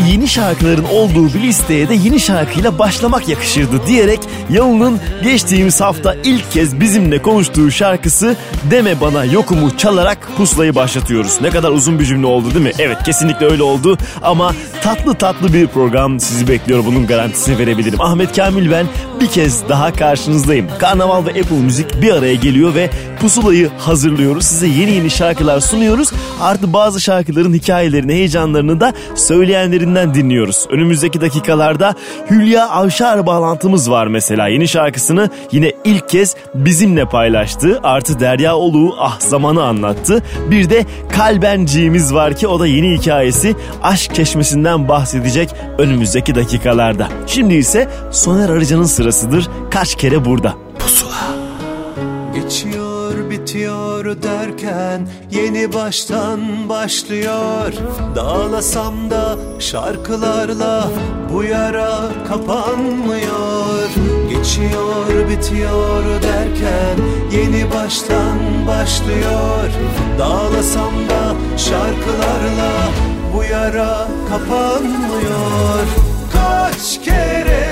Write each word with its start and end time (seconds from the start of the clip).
Yeni 0.00 0.28
şarkıların 0.28 0.84
olduğu 0.84 1.34
bir 1.34 1.42
listeye 1.42 1.88
de 1.88 1.94
yeni 1.94 2.20
şarkıyla 2.20 2.78
başlamak 2.78 3.28
yakışırdı 3.28 3.86
diyerek 3.86 4.20
Yalın'ın 4.50 5.00
geçtiğimiz 5.22 5.80
hafta 5.80 6.14
ilk 6.24 6.52
kez 6.52 6.80
bizimle 6.80 7.22
konuştuğu 7.22 7.70
şarkısı 7.70 8.36
Deme 8.70 9.00
Bana 9.00 9.24
Yokumu 9.24 9.76
çalarak 9.76 10.28
puslayı 10.36 10.74
başlatıyoruz. 10.74 11.40
Ne 11.40 11.50
kadar 11.50 11.70
uzun 11.70 11.98
bir 11.98 12.04
cümle 12.04 12.26
oldu 12.26 12.54
değil 12.54 12.64
mi? 12.64 12.72
Evet 12.78 13.02
kesinlikle 13.02 13.46
öyle 13.46 13.62
oldu 13.62 13.98
ama 14.22 14.54
tatlı 14.82 15.14
tatlı 15.14 15.52
bir 15.52 15.66
program 15.66 16.20
sizi 16.20 16.48
bekliyor 16.48 16.84
bunun 16.86 17.06
garantisini 17.06 17.58
verebilirim. 17.58 18.00
Ahmet 18.00 18.36
Kamil 18.36 18.70
ben 18.70 18.86
bir 19.20 19.26
kez 19.26 19.68
daha 19.68 19.92
karşınızdayım. 19.92 20.66
Karnaval 20.78 21.26
ve 21.26 21.30
Apple 21.30 21.56
Müzik 21.56 22.02
bir 22.02 22.12
araya 22.12 22.34
geliyor 22.34 22.74
ve 22.74 22.90
pusulayı 23.20 23.70
hazırlıyoruz. 23.78 24.44
Size 24.44 24.66
yeni 24.66 24.90
yeni 24.90 25.10
şarkılar 25.10 25.60
sunuyoruz. 25.60 26.12
Artı 26.40 26.72
bazı 26.72 27.00
şarkıların 27.00 27.54
hikayelerini, 27.54 28.12
heyecanlarını 28.12 28.80
da 28.80 28.92
albümlerinden 29.88 30.14
dinliyoruz. 30.14 30.66
Önümüzdeki 30.70 31.20
dakikalarda 31.20 31.94
Hülya 32.30 32.68
Avşar 32.68 33.26
bağlantımız 33.26 33.90
var 33.90 34.06
mesela. 34.06 34.48
Yeni 34.48 34.68
şarkısını 34.68 35.30
yine 35.52 35.72
ilk 35.84 36.08
kez 36.08 36.36
bizimle 36.54 37.04
paylaştı. 37.04 37.80
Artı 37.82 38.20
Derya 38.20 38.56
Oluğu 38.56 38.94
Ah 38.98 39.20
Zaman'ı 39.20 39.62
anlattı. 39.62 40.22
Bir 40.50 40.70
de 40.70 40.84
Kalbenciğimiz 41.12 42.14
var 42.14 42.36
ki 42.36 42.48
o 42.48 42.60
da 42.60 42.66
yeni 42.66 42.98
hikayesi 42.98 43.54
Aşk 43.82 44.14
Çeşmesi'nden 44.14 44.88
bahsedecek 44.88 45.50
önümüzdeki 45.78 46.34
dakikalarda. 46.34 47.08
Şimdi 47.26 47.54
ise 47.54 47.88
Soner 48.10 48.48
Arıcan'ın 48.48 48.84
sırasıdır. 48.84 49.48
Kaç 49.70 49.94
kere 49.94 50.24
burada? 50.24 50.54
Pusula. 50.78 51.28
Geçiyor 52.34 53.30
bitiyor 53.30 53.87
geçiyor 53.98 54.22
derken 54.22 55.08
yeni 55.30 55.72
baştan 55.72 56.68
başlıyor. 56.68 57.72
Dağlasam 58.16 59.10
da 59.10 59.36
şarkılarla 59.58 60.88
bu 61.32 61.42
yara 61.42 62.00
kapanmıyor. 62.28 63.88
Geçiyor 64.30 65.28
bitiyor 65.28 66.04
derken 66.22 66.96
yeni 67.32 67.70
baştan 67.74 68.38
başlıyor. 68.68 69.70
Dağlasam 70.18 70.94
da 71.10 71.34
şarkılarla 71.56 72.72
bu 73.34 73.44
yara 73.44 74.08
kapanmıyor. 74.28 75.84
Kaç 76.32 77.04
kere 77.04 77.67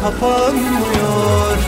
kapanmıyor. 0.00 1.59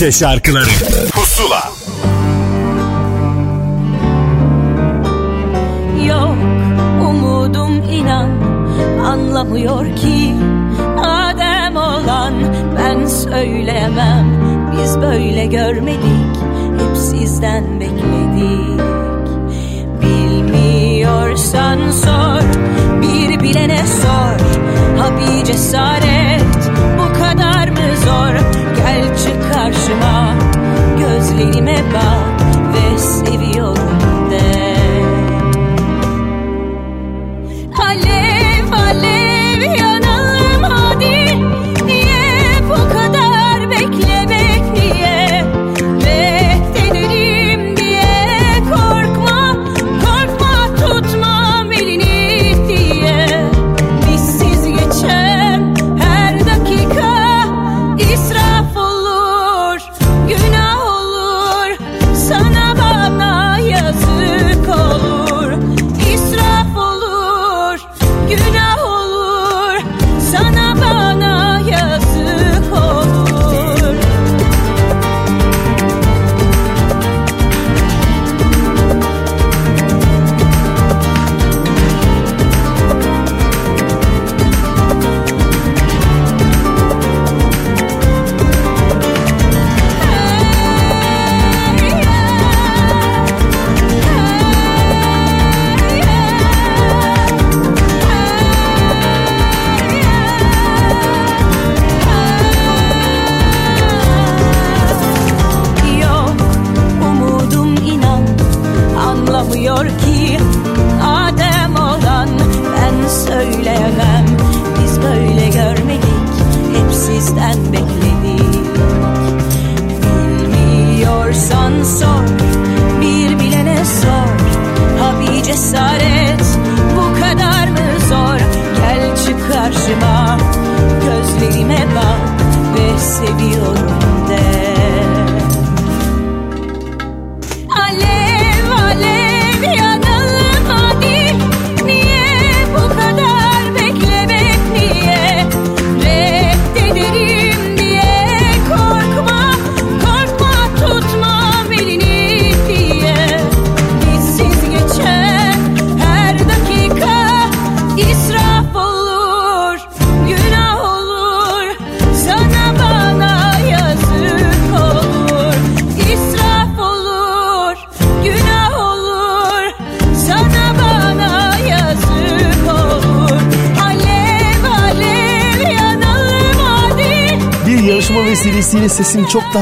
Türkçe 0.00 0.18
şarkıları. 0.18 0.70
Pusula. 1.12 1.72
Yok 6.08 6.36
umudum 7.08 7.82
inan 7.90 8.30
anlamıyor 9.04 9.96
ki. 9.96 10.34
Adem 10.98 11.76
olan 11.76 12.34
ben 12.76 13.06
söyleyemem 13.06 14.26
biz 14.72 15.00
böyle 15.00 15.46
görmedik. 15.46 16.36
Hep 16.78 16.96
sizden 16.96 17.64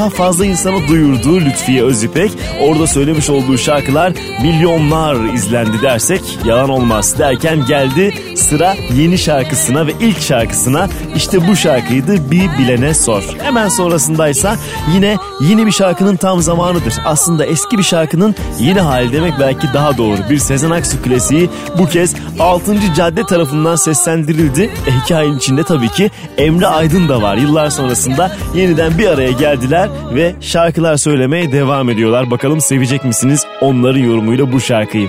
milyondan 0.09 0.27
fazla 0.27 0.45
insana 0.45 0.89
duyurduğu 0.89 1.41
Lütfiye 1.41 1.83
Özüpek 1.83 2.33
orada 2.61 2.87
söylemiş 2.87 3.31
olduğu 3.31 3.59
şarkılar 3.59 4.13
milyonlar 4.43 5.35
izlendi 5.35 5.83
dersek 5.83 6.23
yalan 6.45 6.71
olmaz 6.71 7.19
derken 7.19 7.67
geldi 7.67 8.15
sıra 8.37 8.77
yeni 8.95 9.19
şarkısına 9.19 9.87
ve 9.87 9.93
ilk 10.01 10.21
şarkısına 10.21 10.89
işte 11.17 11.49
bu 11.49 11.57
şarkıydı 11.57 12.31
Bir 12.31 12.59
Bilene 12.59 12.95
Sor. 12.95 13.23
Hemen 13.43 13.69
sonrasındaysa 13.69 14.57
yine 14.95 15.17
yeni 15.41 15.67
bir 15.67 15.73
şarkının 15.73 16.17
tam 16.17 16.43
zamanıdır. 16.43 16.95
Aslında 17.05 17.47
eski 17.47 17.79
bir 17.79 17.83
şarkının 17.83 18.35
yeni 18.61 18.81
hali 18.81 19.13
demek 19.13 19.35
belki 19.41 19.67
daha 19.75 19.99
doğru. 19.99 20.19
Bir 20.31 20.39
Sezen 20.39 20.71
Aksu 20.71 21.03
klasiği 21.03 21.51
bu 21.79 21.87
kez 21.87 22.15
6. 22.41 22.95
cadde 22.97 23.23
tarafından 23.23 23.77
seslendirildi. 23.77 24.63
E, 24.63 24.91
hikayenin 25.05 25.39
içinde 25.39 25.63
tabii 25.63 25.89
ki 25.89 26.11
Emre 26.39 26.67
Aydın 26.67 27.09
da 27.09 27.23
var. 27.23 27.37
Yıllar 27.37 27.71
sonrasında 27.71 28.37
yeniden 28.55 28.99
bir 28.99 29.07
araya 29.07 29.33
geldiler 29.33 29.89
ve 30.15 30.35
şarkılar 30.41 30.97
söylemeye 30.97 31.53
devam 31.53 31.91
ediyorlar. 31.91 32.31
Bakalım 32.31 32.61
sevecek 32.61 33.05
misiniz 33.05 33.47
onların 33.61 34.01
yorumuyla 34.01 34.53
bu 34.53 34.61
şarkıyı. 34.61 35.09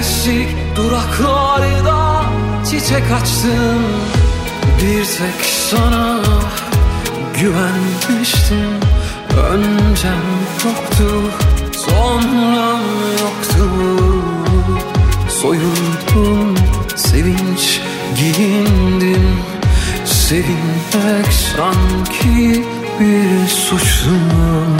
Birleşik 0.00 0.48
duraklarda 0.76 2.24
çiçek 2.70 3.02
açtım. 3.22 3.82
Bir 4.82 5.04
tek 5.04 5.44
sana 5.70 6.20
güvenmiştim. 7.40 8.70
Öncem 9.50 10.22
yoktu 10.64 11.30
sonram 11.72 12.80
yoktu. 13.20 13.68
Soyuldum 15.28 16.54
sevinç 16.96 17.80
giyindim 18.16 19.38
Sevinmek 20.04 21.32
sanki 21.32 22.64
bir 23.00 23.48
suçluyum 23.48 24.79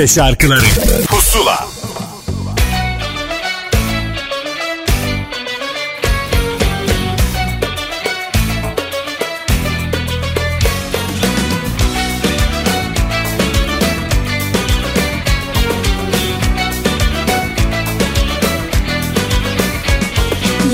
Türkçe 0.00 0.14
şarkıları. 0.14 0.60
Pusula. 1.08 1.68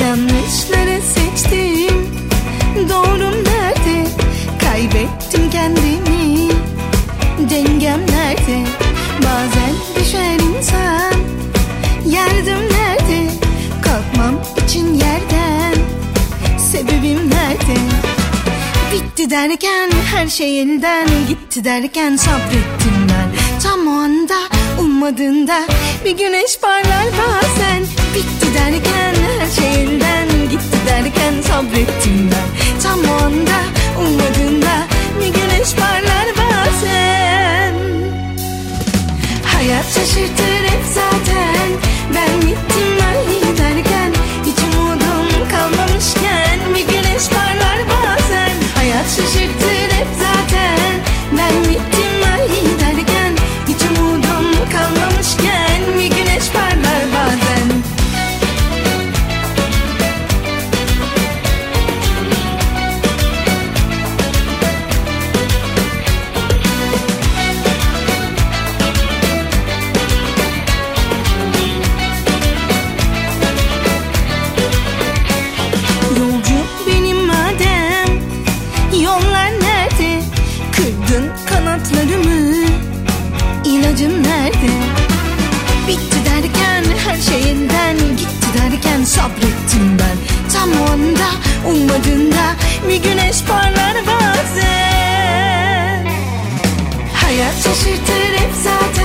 Yanlışları 0.01 1.01
seçtim. 1.03 2.09
Doğrum 2.89 3.45
nerede? 3.45 4.09
Kaybettim 4.61 5.51
kendimi. 5.51 6.51
Dengem 7.51 8.01
nerede 8.01 8.86
Bitti 19.27 19.37
derken 19.37 19.91
her 20.15 20.29
şey 20.29 20.61
elden 20.61 21.09
gitti 21.29 21.65
derken 21.65 22.17
sabrettim 22.17 23.09
ben. 23.09 23.61
Tam 23.63 23.87
o 23.87 23.91
anda 23.91 24.35
ummadığında 24.81 25.67
bir 26.05 26.11
güneş 26.11 26.59
parlar 26.61 27.07
bazen. 27.19 27.83
Bitti 28.15 28.55
derken 28.55 29.15
her 29.39 29.51
şey 29.51 29.83
elden 29.83 30.29
gitti 30.51 30.79
derken 30.87 31.43
sabrettim 31.43 32.31
ben. 32.33 32.81
Tam 32.83 32.99
o 32.99 33.25
anda 33.25 33.59
ummadığında 33.99 34.87
bir 35.21 35.27
güneş 35.27 35.75
parlar 35.75 36.27
bazen. 36.37 37.75
Hayat 39.45 39.85
şaşırtır 39.95 40.65
hep 40.69 40.85
zaten 40.95 41.56
ummadığında 91.69 92.55
bir 92.89 93.03
güneş 93.03 93.43
parlar 93.45 93.97
bazen. 94.07 96.07
Hayat 97.15 97.55
şaşırtır 97.55 98.39
hep 98.39 98.51
zaten 98.65 98.96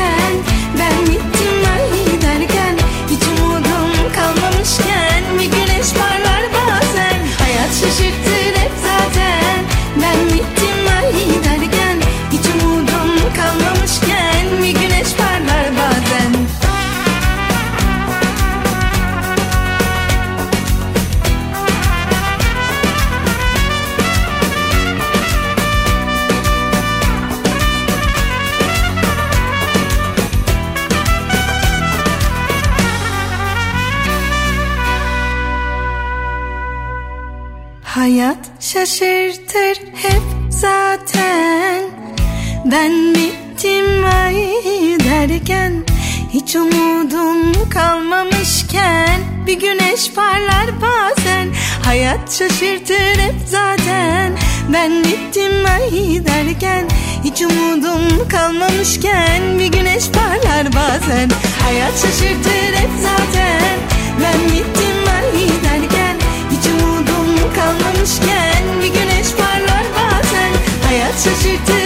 şaşırtır 38.73 39.81
hep 39.95 40.21
zaten. 40.49 41.83
Ben 42.65 43.15
bittim 43.15 44.05
ay 44.05 44.35
derken 44.99 45.73
Hiç 46.33 46.55
umudum 46.55 47.69
kalmamışken 47.69 49.21
Bir 49.47 49.59
güneş 49.59 50.11
parlar 50.15 50.81
bazen 50.81 51.47
Hayat 51.85 52.33
şaşırtır 52.33 53.19
hep 53.19 53.35
zaten. 53.45 54.37
Ben 54.73 55.03
bittim 55.03 55.65
ay 55.65 56.25
derken 56.25 56.85
Hiç 57.23 57.41
umudum 57.41 58.27
kalmamışken 58.29 59.59
Bir 59.59 59.71
güneş 59.71 60.03
parlar 60.09 60.73
bazen 60.75 61.29
Hayat 61.63 61.93
şaşırtır 61.93 62.73
hep 62.73 62.91
zaten. 63.01 63.77
Ben 64.23 64.45
bittim 64.45 65.01
ay 65.15 65.47
derken 65.63 65.90
kalmamışken 67.61 68.63
bir 68.81 68.87
güneş 68.87 69.27
parlar 69.37 69.85
bazen. 69.95 70.53
Hayat 70.87 71.13
şaşırtır 71.23 71.80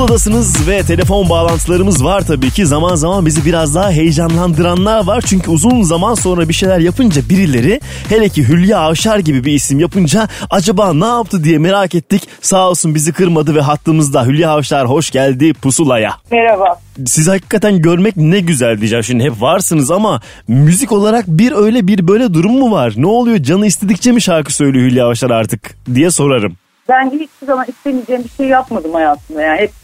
Pusuladasınız 0.00 0.68
ve 0.68 0.82
telefon 0.82 1.28
bağlantılarımız 1.28 2.04
var 2.04 2.20
tabii 2.26 2.50
ki. 2.50 2.66
Zaman 2.66 2.94
zaman 2.94 3.26
bizi 3.26 3.44
biraz 3.44 3.74
daha 3.74 3.90
heyecanlandıranlar 3.90 5.06
var. 5.06 5.24
Çünkü 5.26 5.50
uzun 5.50 5.82
zaman 5.82 6.14
sonra 6.14 6.48
bir 6.48 6.54
şeyler 6.54 6.78
yapınca 6.78 7.22
birileri 7.28 7.80
hele 8.08 8.28
ki 8.28 8.48
Hülya 8.48 8.78
Avşar 8.78 9.18
gibi 9.18 9.44
bir 9.44 9.52
isim 9.52 9.80
yapınca 9.80 10.28
acaba 10.50 10.92
ne 10.92 11.06
yaptı 11.06 11.44
diye 11.44 11.58
merak 11.58 11.94
ettik. 11.94 12.28
Sağ 12.40 12.68
olsun 12.68 12.94
bizi 12.94 13.12
kırmadı 13.12 13.54
ve 13.54 13.60
hattımızda 13.60 14.26
Hülya 14.26 14.50
Avşar 14.50 14.88
hoş 14.88 15.10
geldi 15.10 15.52
pusulaya. 15.52 16.12
Merhaba. 16.30 16.80
Sizi 17.06 17.30
hakikaten 17.30 17.82
görmek 17.82 18.16
ne 18.16 18.40
güzel 18.40 18.78
diyeceğim. 18.78 19.04
Şimdi 19.04 19.24
hep 19.24 19.40
varsınız 19.40 19.90
ama 19.90 20.20
müzik 20.48 20.92
olarak 20.92 21.24
bir 21.28 21.52
öyle 21.52 21.86
bir 21.86 22.08
böyle 22.08 22.34
durum 22.34 22.52
mu 22.52 22.70
var? 22.72 22.94
Ne 22.96 23.06
oluyor 23.06 23.38
canı 23.38 23.66
istedikçe 23.66 24.12
mi 24.12 24.22
şarkı 24.22 24.54
söylüyor 24.54 24.90
Hülya 24.90 25.06
Avşar 25.06 25.30
artık 25.30 25.76
diye 25.94 26.10
sorarım. 26.10 26.56
Ben 26.88 27.10
hiçbir 27.10 27.46
zaman 27.46 27.66
istemeyeceğim 27.68 28.24
bir 28.24 28.30
şey 28.36 28.46
yapmadım 28.46 28.94
hayatımda. 28.94 29.42
Yani 29.42 29.60
hep 29.60 29.79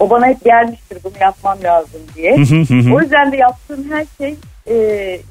o 0.00 0.10
bana 0.10 0.26
hep 0.26 0.44
gelmiştir 0.44 0.98
bunu 1.04 1.12
yapmam 1.20 1.58
lazım 1.62 2.00
diye. 2.14 2.34
o 2.94 3.00
yüzden 3.00 3.32
de 3.32 3.36
yaptığım 3.36 3.90
her 3.90 4.06
şey 4.18 4.34
e, 4.68 4.76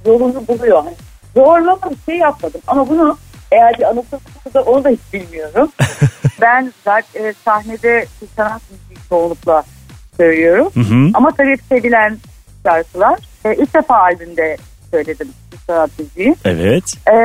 yolunu 0.06 0.48
buluyor. 0.48 0.84
Hani 0.84 0.96
zorlama 1.36 1.92
bir 1.92 2.12
şey 2.12 2.18
yapmadım 2.18 2.62
ama 2.68 2.90
bunu 2.90 3.18
eğer 3.52 3.74
bir 3.74 4.54
da 4.54 4.62
onu 4.62 4.84
da 4.84 4.90
hiç 4.90 5.14
bilmiyorum. 5.14 5.72
ben 6.42 6.74
zaten 6.84 7.24
e, 7.24 7.34
sahnede 7.46 8.06
sanat 8.36 8.62
müziği 8.72 9.10
çoğunlukla 9.10 9.64
söylüyorum. 10.18 10.72
Ama 11.14 11.32
tabii 11.32 11.58
sevilen 11.70 12.18
şarkılar. 12.64 13.20
E, 13.46 13.56
ilk 13.56 13.74
defa 13.74 13.96
albümde 13.98 14.58
söyledim 14.92 15.28
sanat 15.68 16.00
müziği. 16.00 16.36
Evet. 16.46 16.84
Ee, 17.08 17.16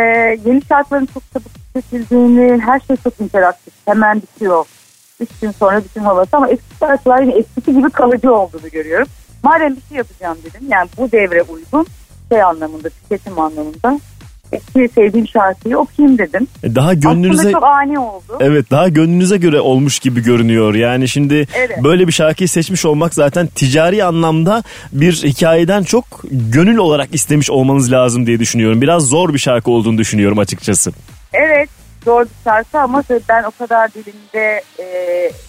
yeni 0.45 0.63
şarkıların 0.69 1.07
çok 1.07 1.23
çabuk 1.33 1.53
seçildiğini, 1.73 2.61
her 2.61 2.81
şey 2.81 2.97
çok 2.97 3.21
interaktif. 3.21 3.75
Hemen 3.87 4.23
bitiyor. 4.23 4.67
Üç 5.21 5.29
gün 5.43 5.51
sonra 5.51 5.83
bütün 5.85 6.01
havası 6.01 6.37
ama 6.37 6.49
eski 6.49 6.65
şarkılar 6.81 7.23
yine 7.23 7.33
eskisi 7.35 7.75
gibi 7.75 7.91
kalıcı 7.91 8.35
olduğunu 8.35 8.71
görüyorum. 8.73 9.07
Madem 9.43 9.77
bir 9.77 9.83
şey 9.89 9.99
yapacağım 9.99 10.39
dedim. 10.45 10.61
Yani 10.69 10.89
bu 10.99 11.13
devre 11.13 11.43
uygun 11.43 11.87
şey 12.33 12.43
anlamında, 12.43 12.89
tüketim 12.89 13.39
anlamında. 13.39 14.01
Eski 14.53 14.89
sevdiğim 14.95 15.29
şarkıyı 15.29 15.79
okuyayım 15.79 16.19
dedim. 16.19 16.47
E, 16.63 16.75
Daha 16.75 16.95
gönlünüze 16.95 17.41
Aslında 17.41 17.53
çok 17.53 17.65
ani 17.65 17.99
oldu. 17.99 18.37
Evet 18.41 18.71
daha 18.71 18.89
gönlünüze 18.89 19.37
göre 19.37 19.61
olmuş 19.61 19.99
gibi 19.99 20.23
görünüyor. 20.23 20.75
Yani 20.75 21.09
şimdi 21.09 21.47
Evet. 21.55 21.85
böyle 21.85 22.07
bir 22.07 22.13
şarkıyı 22.13 22.49
seçmiş 22.49 22.85
olmak 22.85 23.15
zaten 23.15 23.47
ticari 23.47 24.05
anlamda 24.05 24.63
bir 24.93 25.13
hikayeden 25.13 25.83
çok 25.83 26.05
gönül 26.31 26.77
olarak 26.77 27.15
istemiş 27.15 27.51
olmanız 27.51 27.93
lazım 27.93 28.27
diye 28.27 28.39
düşünüyorum. 28.39 28.81
Biraz 28.81 29.03
zor 29.03 29.35
bir 29.35 29.39
şarkı 29.39 29.71
olduğunu 29.71 29.99
düşünüyorum 29.99 30.39
açıkçası. 30.39 30.93
Evet. 31.33 31.69
Zor 32.05 32.25
bir 32.25 32.31
şarkı 32.45 32.79
ama 32.79 33.03
ben 33.29 33.43
o 33.43 33.51
kadar 33.51 33.95
dilimde 33.95 34.63
e, 34.79 34.85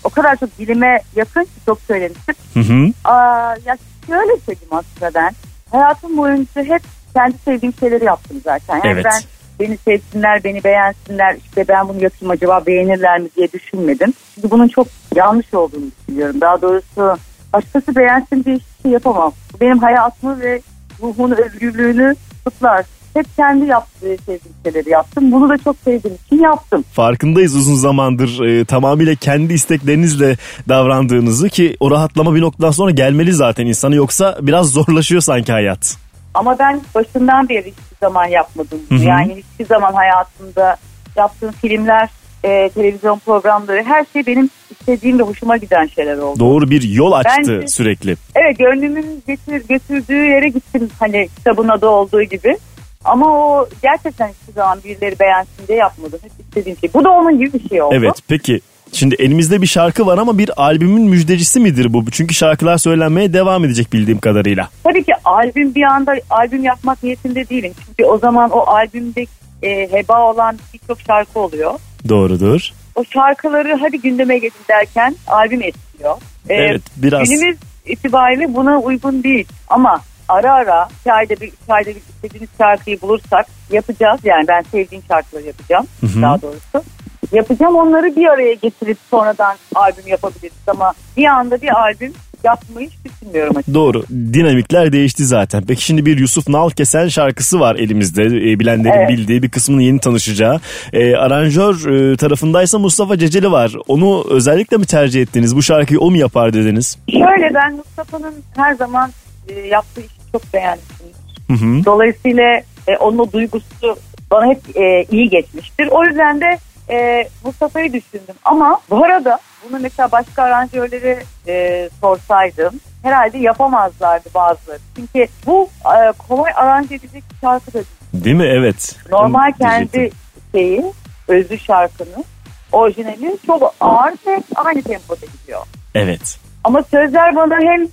o 0.04 0.10
kadar 0.10 0.36
çok 0.36 0.58
dilime 0.58 1.00
yakın 1.16 1.44
ki 1.44 1.66
çok 1.66 1.82
söylemiştim. 1.82 2.36
Hı 2.54 2.60
hı. 2.60 3.10
Aa, 3.12 3.56
ya 3.66 3.78
şöyle 4.08 4.38
söyleyeyim 4.38 4.72
aslında 4.72 5.14
ben. 5.16 5.32
Hayatım 5.72 6.18
boyunca 6.18 6.64
hep 6.64 6.82
kendi 7.14 7.38
sevdiğim 7.38 7.74
şeyleri 7.80 8.06
yaptım 8.06 8.42
zaten. 8.44 8.76
Yani 8.76 8.88
Evet. 8.88 9.06
ben 9.06 9.22
beni 9.60 9.78
sevsinler, 9.78 10.44
beni 10.44 10.64
beğensinler, 10.64 11.36
işte 11.36 11.68
ben 11.68 11.88
bunu 11.88 12.04
yapayım 12.04 12.32
acaba 12.32 12.66
beğenirler 12.66 13.20
mi 13.20 13.30
diye 13.38 13.52
düşünmedim. 13.52 14.14
Çünkü 14.36 14.52
bunun 14.52 14.68
çok 14.68 14.88
yanlış 15.16 15.54
olduğunu 15.54 15.86
düşünüyorum. 16.00 16.42
Daha 16.42 16.62
doğrusu 16.62 17.18
başkası 17.54 17.96
beğensin 17.96 18.44
diye 18.44 18.56
hiçbir 18.56 18.82
şey 18.84 18.92
yapamam. 18.92 19.34
Benim 19.62 19.80
hayatımı 19.80 20.42
ve 20.42 20.62
ruhunu, 21.02 21.36
özgürlüğünü 21.36 22.16
kutlar. 22.46 22.86
Hep 23.14 23.26
kendi 23.36 23.66
yaptığı 23.66 24.18
şeyleri 24.64 24.90
yaptım. 24.90 25.32
Bunu 25.32 25.50
da 25.50 25.58
çok 25.58 25.76
sevdiğim 25.86 26.18
için 26.26 26.44
yaptım. 26.44 26.84
Farkındayız 26.94 27.56
uzun 27.56 27.76
zamandır 27.76 28.46
e, 28.46 28.66
tamamıyla 28.66 29.16
kendi 29.16 29.54
isteklerinizle 29.54 30.38
davrandığınızı 30.70 31.50
ki 31.50 31.78
o 31.80 31.92
rahatlama 31.92 32.36
bir 32.36 32.42
noktadan 32.42 32.72
sonra 32.72 32.92
gelmeli 32.92 33.34
zaten 33.34 33.66
insanı 33.66 33.96
yoksa 33.96 34.38
biraz 34.42 34.70
zorlaşıyor 34.70 35.22
sanki 35.22 35.52
hayat. 35.52 35.98
Ama 36.34 36.60
ben 36.60 36.82
başından 36.96 37.50
beri 37.50 37.68
hiçbir 37.68 37.98
zaman 38.00 38.26
yapmadım. 38.26 38.80
bunu. 38.90 39.00
Hı 39.00 39.04
hı. 39.04 39.08
Yani 39.08 39.36
hiçbir 39.36 39.66
zaman 39.66 39.94
hayatımda 39.94 40.78
yaptığım 41.18 41.52
filmler, 41.52 42.10
e, 42.44 42.70
televizyon 42.70 43.20
programları 43.20 43.84
her 43.84 44.06
şey 44.14 44.28
benim 44.28 44.50
istediğim 44.72 45.20
ve 45.20 45.24
hoşuma 45.24 45.58
giden 45.58 45.86
şeyler 45.86 46.18
oldu. 46.18 46.40
Doğru 46.40 46.70
bir 46.70 46.82
yol 46.82 47.12
açtı 47.12 47.34
Bence- 47.38 47.68
sürekli. 47.68 48.16
Evet 48.36 48.60
gönlümün 48.60 49.24
getir, 49.28 49.64
götürdüğü 49.70 50.26
yere 50.26 50.50
gittim 50.50 50.90
hani 51.00 51.30
kitabın 51.38 51.68
adı 51.68 51.88
olduğu 51.88 52.24
gibi. 52.24 52.58
Ama 53.06 53.26
o 53.38 53.70
gerçekten 53.82 54.28
hiçbir 54.28 54.54
zaman 54.54 54.80
birileri 54.84 55.20
beğensin 55.20 55.68
diye 55.68 55.78
yapmadım. 55.78 56.20
Hep 56.24 56.32
istediğim 56.48 56.78
şey. 56.78 56.90
Bu 56.94 57.04
da 57.04 57.10
onun 57.10 57.38
gibi 57.38 57.54
bir 57.54 57.70
şey 57.70 57.82
oldu. 57.82 57.96
Evet 57.98 58.14
peki 58.28 58.62
şimdi 58.94 59.16
elimizde 59.16 59.62
bir 59.62 59.68
şarkı 59.68 60.06
var 60.06 60.18
ama 60.18 60.38
bir 60.38 60.62
albümün 60.62 61.02
müjdecisi 61.04 61.60
midir 61.60 61.94
bu? 61.94 62.12
Çünkü 62.12 62.34
şarkılar 62.34 62.78
söylenmeye 62.78 63.34
devam 63.34 63.66
edecek 63.66 63.94
bildiğim 63.94 64.20
kadarıyla. 64.20 64.70
Tabii 64.84 65.04
ki 65.04 65.12
albüm 65.26 65.76
bir 65.76 65.84
anda 65.84 66.14
albüm 66.30 66.64
yapmak 66.64 67.04
niyetinde 67.04 67.50
değilim. 67.50 67.74
Çünkü 67.86 68.06
o 68.06 68.18
zaman 68.18 68.50
o 68.50 68.60
albümde 68.60 69.26
e, 69.64 69.92
heba 69.92 70.32
olan 70.32 70.58
birçok 70.74 71.02
şarkı 71.08 71.40
oluyor. 71.40 71.74
Doğrudur. 72.10 72.70
o 72.96 73.04
şarkıları 73.14 73.78
hadi 73.82 74.02
gündeme 74.02 74.38
getir 74.38 74.62
derken 74.70 75.16
albüm 75.28 75.62
etkiliyor. 75.62 76.18
Ee, 76.50 76.54
Evet, 76.56 76.82
biraz. 76.98 77.30
Günümüz 77.30 77.58
itibariyle 77.86 78.54
buna 78.56 78.80
uygun 78.80 79.24
değil 79.24 79.48
ama 79.68 80.02
ara 80.32 80.54
ara 80.54 80.88
iki 81.00 81.14
ayda 81.14 81.34
bir, 81.34 81.48
iki 81.48 81.74
ayda 81.74 81.90
bir 81.90 81.96
istediğimiz 81.96 82.50
şarkıyı 82.58 83.02
bulursak 83.02 83.48
yapacağız. 83.72 84.20
Yani 84.24 84.48
ben 84.48 84.62
sevdiğim 84.62 85.04
şarkıları 85.08 85.46
yapacağım 85.46 85.88
hı. 86.02 86.22
daha 86.22 86.42
doğrusu. 86.42 86.84
Yapacağım 87.32 87.76
onları 87.76 88.16
bir 88.16 88.26
araya 88.26 88.54
getirip 88.54 88.98
sonradan 89.10 89.56
albüm 89.76 90.08
yapabiliriz 90.08 90.58
ama 90.68 90.94
bir 91.18 91.26
anda 91.26 91.62
bir 91.62 91.82
albüm 91.82 92.14
yapmayı 92.44 92.90
hiç 92.90 92.94
düşünmüyorum 93.06 93.58
açıkçası. 93.58 93.74
Doğru. 93.74 94.04
Dinamikler 94.10 94.92
değişti 94.92 95.26
zaten. 95.26 95.64
Peki 95.68 95.84
şimdi 95.84 96.06
bir 96.06 96.18
Yusuf 96.18 96.48
Nalkesen 96.48 97.08
şarkısı 97.08 97.60
var 97.60 97.76
elimizde. 97.76 98.24
E, 98.24 98.60
bilenlerin 98.60 99.00
Evet. 99.00 99.10
bildiği 99.10 99.44
bir 99.44 99.50
kısmını 99.50 99.84
yeni 99.84 100.00
tanışacağı. 100.00 100.60
E, 100.94 101.16
aranjör 101.16 101.74
e, 101.74 102.18
tarafındaysa 102.18 102.80
Mustafa 102.80 103.18
Ceceli 103.18 103.52
var. 103.52 103.74
Onu 103.88 104.26
özellikle 104.30 104.78
mi 104.78 104.86
tercih 104.86 105.22
ettiniz? 105.22 105.56
Bu 105.56 105.62
şarkıyı 105.62 106.00
o 106.00 106.12
mu 106.12 106.18
yapar 106.18 106.54
dediniz? 106.54 106.98
Şöyle 107.12 107.54
ben 107.54 107.76
Mustafa'nın 107.76 108.34
her 108.56 108.74
zaman 108.74 109.12
e, 109.48 109.54
yaptığı 109.54 110.02
işi 110.02 110.21
çok 110.32 110.54
beğenmişimdir. 110.54 111.16
Hı 111.48 111.54
hı. 111.54 111.86
Dolayısıyla 111.86 112.62
e, 112.88 112.98
onun 113.00 113.18
o 113.18 113.32
duygusu 113.32 113.98
bana 114.32 114.46
hep 114.46 114.78
e, 114.78 115.06
iyi 115.12 115.30
geçmiştir. 115.30 115.88
O 115.92 116.04
yüzden 116.06 116.42
de 116.42 116.58
e, 116.90 117.28
Mustafa'yı 117.46 117.94
düşündüm. 117.94 118.36
Ama 118.46 118.80
bu 118.90 119.06
arada 119.06 119.40
bunu 119.70 119.80
mesela 119.80 120.12
başka 120.12 120.44
aranjörlere 120.44 121.24
e, 121.48 121.90
sorsaydım 122.02 122.80
herhalde 123.04 123.38
yapamazlardı 123.38 124.30
bazıları. 124.36 124.80
Çünkü 124.96 125.28
bu 125.46 125.70
e, 125.86 126.12
kolay 126.28 126.52
aranje 126.56 126.96
edecek 126.96 127.24
bir 127.34 127.38
şarkı 127.42 127.68
da 127.68 127.74
değil. 127.74 127.86
Değil 128.14 128.36
mi? 128.36 128.46
Evet. 128.46 128.96
Normal 129.12 129.48
Onu 129.48 129.58
kendi 129.58 129.94
diyecektim. 129.94 130.20
şeyi, 130.52 130.84
özlü 131.28 131.60
şarkının 131.60 132.24
orijinali 132.72 133.38
çok 133.48 133.76
ağır 133.80 134.14
ve 134.28 134.44
aynı 134.56 134.82
tempoda 134.82 135.26
gidiyor. 135.26 135.62
Evet. 135.96 136.40
Ama 136.64 136.84
sözler 136.84 137.36
bana 137.36 137.56
hem 137.60 137.88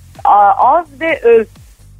az 0.56 0.86
ve 1.00 1.20
öz 1.22 1.46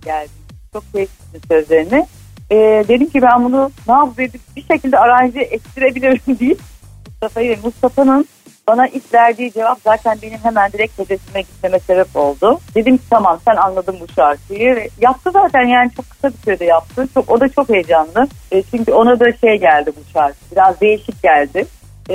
geldi. 0.04 0.30
Çok 0.72 0.84
sevdim 0.84 1.42
sözlerini. 1.48 2.06
Ee, 2.50 2.84
dedim 2.88 3.10
ki 3.10 3.22
ben 3.22 3.44
bunu 3.44 3.70
ne 3.88 3.94
yapayım 3.94 4.32
bir 4.56 4.64
şekilde 4.72 4.98
aranje 4.98 5.40
ettirebilirim 5.40 6.38
deyip 6.40 6.60
Mustafa'yı 7.06 7.50
ve 7.50 7.56
Mustafa'nın 7.64 8.26
bana 8.68 8.88
ilk 8.88 9.14
verdiği 9.14 9.52
cevap 9.52 9.78
zaten 9.84 10.18
benim 10.22 10.38
hemen 10.38 10.72
direkt 10.72 10.98
hedefime 10.98 11.40
gitmeme 11.40 11.78
sebep 11.78 12.16
oldu. 12.16 12.60
Dedim 12.74 12.96
ki 12.96 13.04
tamam 13.10 13.40
sen 13.44 13.56
anladın 13.56 13.96
bu 14.00 14.12
şarkıyı. 14.12 14.88
Yaptı 15.00 15.30
zaten 15.30 15.66
yani 15.66 15.90
çok 15.96 16.10
kısa 16.10 16.28
bir 16.28 16.38
sürede 16.44 16.64
yaptı. 16.64 17.08
Çok, 17.14 17.30
o 17.30 17.40
da 17.40 17.48
çok 17.48 17.68
heyecanlı. 17.68 18.28
E, 18.52 18.62
çünkü 18.62 18.92
ona 18.92 19.20
da 19.20 19.32
şey 19.32 19.56
geldi 19.56 19.92
bu 19.96 20.12
şarkı. 20.12 20.38
Biraz 20.52 20.80
değişik 20.80 21.22
geldi. 21.22 21.66
E, 22.10 22.14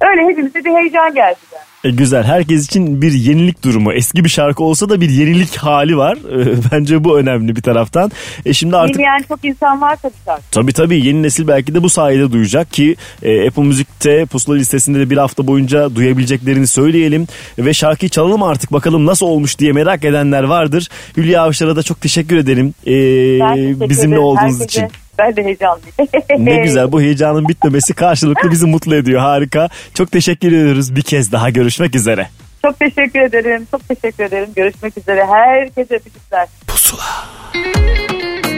öyle 0.00 0.22
hepimize 0.30 0.64
bir 0.64 0.74
heyecan 0.74 1.14
geldi. 1.14 1.38
Yani. 1.52 1.73
E, 1.84 1.90
güzel. 1.90 2.24
Herkes 2.24 2.66
için 2.66 3.02
bir 3.02 3.12
yenilik 3.12 3.64
durumu. 3.64 3.92
Eski 3.92 4.24
bir 4.24 4.28
şarkı 4.28 4.62
olsa 4.62 4.88
da 4.88 5.00
bir 5.00 5.10
yenilik 5.10 5.56
hali 5.56 5.96
var. 5.96 6.16
E, 6.16 6.56
bence 6.72 7.04
bu 7.04 7.18
önemli 7.18 7.56
bir 7.56 7.62
taraftan. 7.62 8.10
E, 8.46 8.52
şimdi 8.52 8.76
artık 8.76 8.94
Bilmeyen 8.94 9.24
çok 9.28 9.44
insan 9.44 9.80
var 9.80 9.98
tabii 10.02 10.12
şarkı. 10.24 10.42
Tabii 10.50 10.72
tabii 10.72 11.06
yeni 11.06 11.22
nesil 11.22 11.48
belki 11.48 11.74
de 11.74 11.82
bu 11.82 11.90
sayede 11.90 12.32
duyacak 12.32 12.72
ki 12.72 12.96
e, 13.22 13.48
Apple 13.48 13.62
Müzik'te 13.62 14.26
pusula 14.26 14.56
listesinde 14.56 14.98
de 14.98 15.10
bir 15.10 15.16
hafta 15.16 15.46
boyunca 15.46 15.94
duyabileceklerini 15.94 16.66
söyleyelim. 16.66 17.26
Ve 17.58 17.74
şarkıyı 17.74 18.10
çalalım 18.10 18.42
artık 18.42 18.72
bakalım 18.72 19.06
nasıl 19.06 19.26
olmuş 19.26 19.58
diye 19.58 19.72
merak 19.72 20.04
edenler 20.04 20.42
vardır. 20.42 20.88
Hülya 21.16 21.42
Avşar'a 21.42 21.76
da 21.76 21.82
çok 21.82 22.00
teşekkür 22.00 22.36
ederim 22.36 22.74
e, 22.86 22.94
bizimle 23.90 24.14
ederim 24.14 24.22
olduğunuz 24.22 24.60
herkese. 24.60 24.64
için. 24.64 25.03
Ben 25.18 25.36
de 25.36 25.44
heyecanlıyım. 25.44 25.94
Ne 26.38 26.56
güzel 26.56 26.92
bu 26.92 27.00
heyecanın 27.02 27.48
bitmemesi 27.48 27.94
karşılıklı 27.94 28.50
bizi 28.50 28.66
mutlu 28.66 28.96
ediyor 28.96 29.20
harika. 29.20 29.68
Çok 29.94 30.12
teşekkür 30.12 30.48
ediyoruz 30.48 30.96
bir 30.96 31.02
kez 31.02 31.32
daha 31.32 31.50
görüşmek 31.50 31.94
üzere. 31.94 32.28
Çok 32.62 32.80
teşekkür 32.80 33.20
ederim. 33.20 33.66
Çok 33.70 33.88
teşekkür 33.88 34.24
ederim. 34.24 34.48
Görüşmek 34.56 34.98
üzere. 34.98 35.26
Herkese 35.26 35.94
öpücükler. 35.94 36.48
Saymadım 36.66 38.53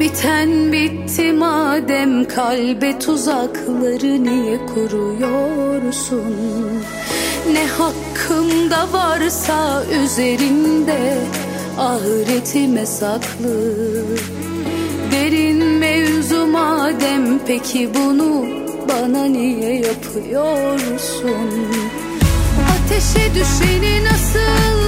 Biten 0.00 0.72
bitti 0.72 1.32
madem 1.32 2.28
kalbe 2.28 2.98
tuzakları 2.98 4.24
niye 4.24 4.58
kuruyorsun? 4.66 6.34
Ne 7.52 7.66
hakkımda 7.66 8.92
varsa 8.92 9.84
üzerinde 10.04 11.18
ahiretime 11.78 12.86
saklı. 12.86 13.74
Derin 15.12 15.64
mevzu 15.64 16.46
madem 16.46 17.38
peki 17.46 17.90
bunu 17.94 18.46
bana 18.88 19.24
niye 19.24 19.74
yapıyorsun? 19.74 21.50
Ateşe 22.70 23.34
düşeni 23.34 24.04
nasıl 24.04 24.85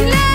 you 0.00 0.29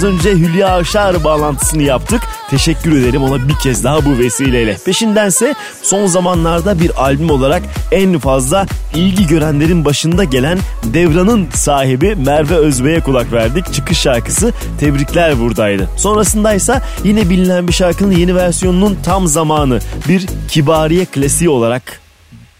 az 0.00 0.04
önce 0.04 0.30
Hülya 0.30 0.68
Avşar 0.68 1.24
bağlantısını 1.24 1.82
yaptık. 1.82 2.20
Teşekkür 2.50 2.92
ederim 2.92 3.22
ona 3.22 3.48
bir 3.48 3.54
kez 3.54 3.84
daha 3.84 4.04
bu 4.04 4.18
vesileyle. 4.18 4.76
Peşindense 4.84 5.54
son 5.82 6.06
zamanlarda 6.06 6.80
bir 6.80 7.04
albüm 7.04 7.30
olarak 7.30 7.62
en 7.92 8.18
fazla 8.18 8.66
ilgi 8.94 9.26
görenlerin 9.26 9.84
başında 9.84 10.24
gelen 10.24 10.58
Devran'ın 10.84 11.48
sahibi 11.54 12.14
Merve 12.14 12.54
Özbey'e 12.54 13.00
kulak 13.00 13.32
verdik. 13.32 13.72
Çıkış 13.72 13.98
şarkısı 13.98 14.52
Tebrikler 14.80 15.40
buradaydı. 15.40 15.88
Sonrasındaysa 15.96 16.82
yine 17.04 17.30
bilinen 17.30 17.68
bir 17.68 17.72
şarkının 17.72 18.12
yeni 18.12 18.34
versiyonunun 18.34 18.98
tam 19.04 19.26
zamanı 19.26 19.80
bir 20.08 20.26
kibariye 20.48 21.04
klasiği 21.04 21.50
olarak 21.50 22.00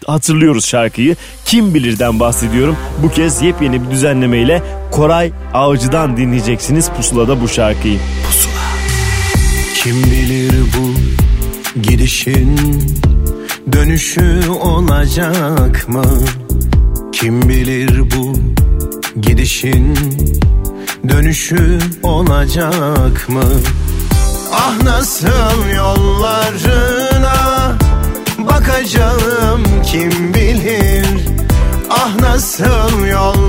hatırlıyoruz 0.05 0.65
şarkıyı. 0.65 1.15
Kim 1.45 1.73
bilirden 1.73 2.19
bahsediyorum. 2.19 2.77
Bu 3.03 3.09
kez 3.09 3.41
yepyeni 3.41 3.83
bir 3.85 3.91
düzenlemeyle 3.91 4.80
Koray 4.91 5.31
Avcı'dan 5.53 6.17
dinleyeceksiniz 6.17 6.89
Pusula'da 6.89 7.41
bu 7.41 7.47
şarkıyı. 7.47 7.99
Kim 9.75 10.03
bilir 10.03 10.53
bu 10.77 10.93
gidişin 11.81 12.59
dönüşü 13.73 14.49
olacak 14.49 15.89
mı? 15.89 16.03
Kim 17.11 17.41
bilir 17.41 18.03
bu 18.15 18.33
gidişin 19.21 19.95
dönüşü 21.09 21.79
olacak 22.03 23.29
mı? 23.29 23.43
Ah 24.53 24.83
nasıl 24.83 25.75
yollarına 25.75 27.37
bakacağım 28.37 29.63
kim 29.91 30.33
bilir 30.33 31.05
Ah 31.89 32.15
nasıl 32.19 33.05
yollarına 33.05 33.40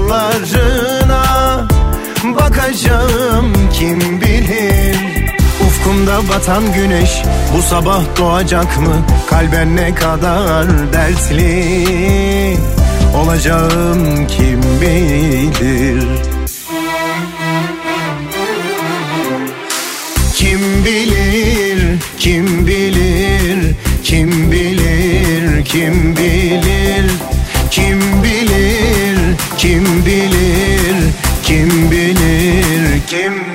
bakacağım 2.72 3.52
kim 3.72 4.20
bilir? 4.20 4.96
Ufkumda 5.66 6.28
batan 6.28 6.72
güneş 6.72 7.10
bu 7.56 7.62
sabah 7.62 8.02
doğacak 8.18 8.80
mı? 8.80 9.06
Kalben 9.30 9.76
ne 9.76 9.94
kadar 9.94 10.92
dertli. 10.92 12.56
Olacağım 13.16 14.26
kim 14.26 14.60
bilir? 14.80 16.04
Kim 20.34 20.60
bilir, 20.84 21.98
kim 22.18 22.66
bilir, 22.66 23.74
kim 24.04 24.52
bilir, 24.52 25.64
kim 25.64 26.16
bilir, 26.16 27.10
kim 27.70 28.22
bilir, 28.22 28.22
kim 28.22 28.22
bilir, 28.22 29.36
kim 29.58 30.06
bilir, 30.06 30.96
kim 31.42 31.90
bilir. 31.90 33.51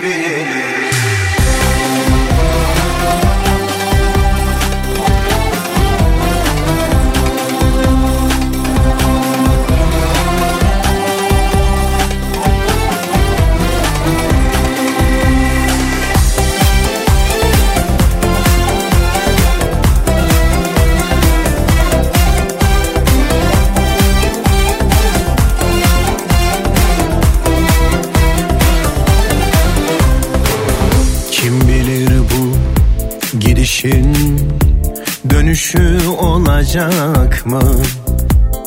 Olacak 36.57 37.45
mı? 37.45 37.61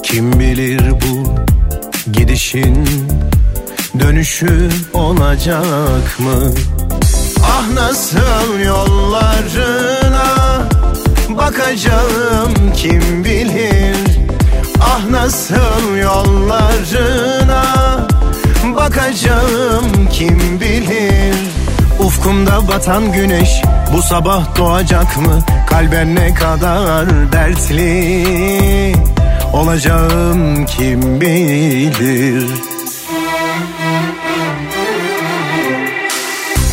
Kim 0.02 0.40
bilir 0.40 0.82
bu 0.90 1.34
gidişin 2.12 2.88
dönüşü 4.00 4.68
olacak 4.92 6.20
mı? 6.20 6.54
Ah 7.44 7.64
nasıl 7.74 8.60
yollarına 8.66 10.28
bakacağım 11.28 12.72
kim 12.76 13.24
bilir? 13.24 13.96
Ah 14.80 15.10
nasıl 15.10 15.96
yollarına 16.02 17.64
bakacağım 18.76 20.08
kim 20.12 20.60
bilir? 20.60 21.36
Ufkumda 21.98 22.68
batan 22.68 23.12
güneş 23.12 23.62
bu 23.92 24.02
sabah 24.02 24.56
doğacak 24.58 25.16
mı? 25.16 25.38
Kalben 25.70 26.14
ne 26.14 26.34
kadar 26.34 27.32
dertli 27.32 28.94
olacağım 29.52 30.66
kim 30.66 31.20
bilir? 31.20 32.44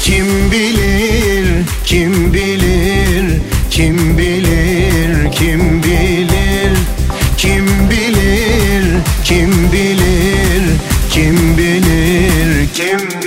Kim 0.02 0.52
bilir, 0.52 1.66
kim 1.86 2.34
bilir, 2.34 3.42
kim 3.72 4.18
bilir, 4.18 5.32
kim 5.32 5.84
bilir, 5.84 6.78
kim 7.38 7.66
bilir, 7.90 8.84
kim 9.24 9.72
bilir, 9.72 10.64
kim 11.10 11.58
bilir, 11.58 12.68
kim 12.80 12.98
bilir. 13.18 13.27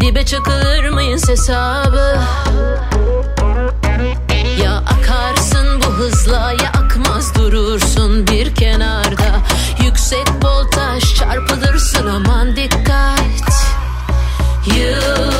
Dibe 0.00 0.24
çakılır 0.26 0.88
mıyız 0.88 1.28
hesabı? 1.28 2.18
Ya 4.62 4.76
akarsın 4.76 5.80
bu 5.80 5.86
hızla 5.86 6.52
ya 6.52 6.68
akmaz 6.68 7.34
durursun 7.34 8.26
bir 8.26 8.54
kenarda. 8.54 9.40
Yüksek 9.84 10.26
voltaj 10.42 11.14
çarpılırsın 11.14 12.06
aman 12.06 12.56
dikkat. 12.56 13.22
You 14.66 15.31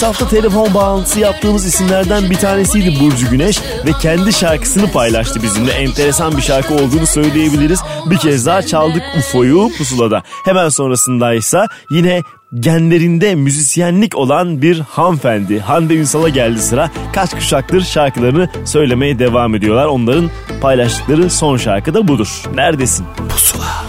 Geçtiğimiz 0.00 0.20
hafta 0.20 0.36
telefon 0.36 0.74
bağlantısı 0.74 1.20
yaptığımız 1.20 1.66
isimlerden 1.66 2.30
bir 2.30 2.36
tanesiydi 2.36 3.00
Burcu 3.00 3.30
Güneş 3.30 3.60
ve 3.86 3.92
kendi 4.02 4.32
şarkısını 4.32 4.92
paylaştı 4.92 5.42
bizimle. 5.42 5.72
Enteresan 5.72 6.36
bir 6.36 6.42
şarkı 6.42 6.74
olduğunu 6.74 7.06
söyleyebiliriz. 7.06 7.80
Bir 8.06 8.16
kez 8.16 8.46
daha 8.46 8.62
çaldık 8.62 9.02
UFO'yu 9.18 9.70
pusulada. 9.78 10.22
Hemen 10.44 10.68
sonrasındaysa 10.68 11.66
yine 11.90 12.22
genlerinde 12.54 13.34
müzisyenlik 13.34 14.16
olan 14.16 14.62
bir 14.62 14.80
hanımefendi. 14.80 15.60
Hande 15.60 15.94
Ünsal'a 15.96 16.28
geldi 16.28 16.62
sıra. 16.62 16.90
Kaç 17.12 17.30
kuşaktır 17.30 17.80
şarkılarını 17.80 18.48
söylemeye 18.64 19.18
devam 19.18 19.54
ediyorlar. 19.54 19.86
Onların 19.86 20.30
paylaştıkları 20.60 21.30
son 21.30 21.56
şarkı 21.56 21.94
da 21.94 22.08
budur. 22.08 22.42
Neredesin? 22.54 23.06
Pusula. 23.28 23.79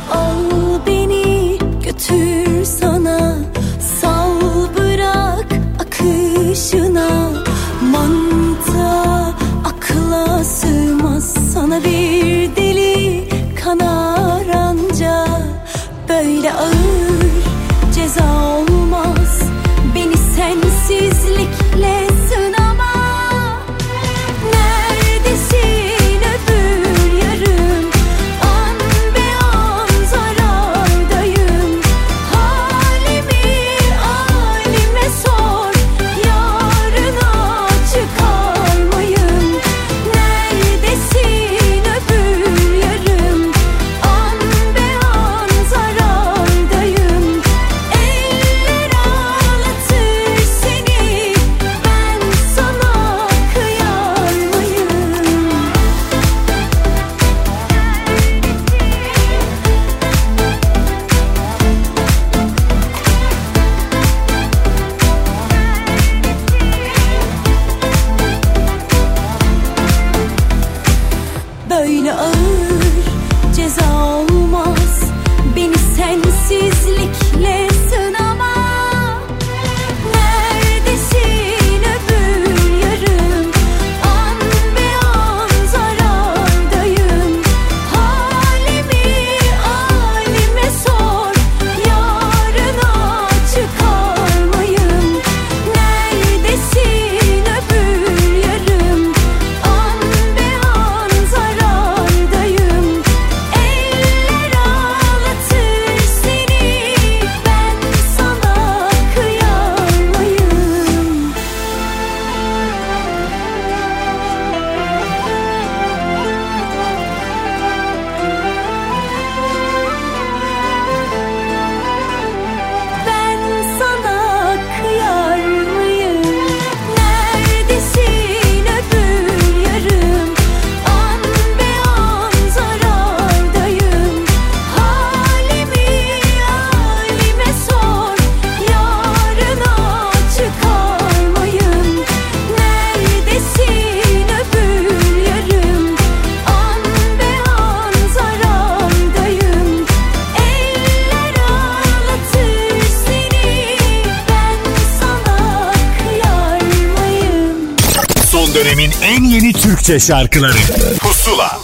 Türkçe 159.92 160.08
şarkıları. 160.08 160.58
Pusula. 161.00 161.60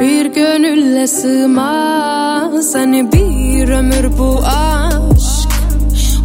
Bir 0.00 0.26
gönülle 0.26 1.06
sığmaz 1.06 2.74
hani 2.74 3.12
bir 3.12 3.68
ömür 3.68 4.18
bu 4.18 4.42
aşk. 4.46 5.48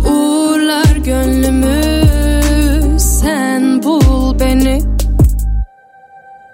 Uğurlar 0.09 0.95
gönlümü 1.05 2.01
sen 2.99 3.83
bul 3.83 4.39
beni. 4.39 4.81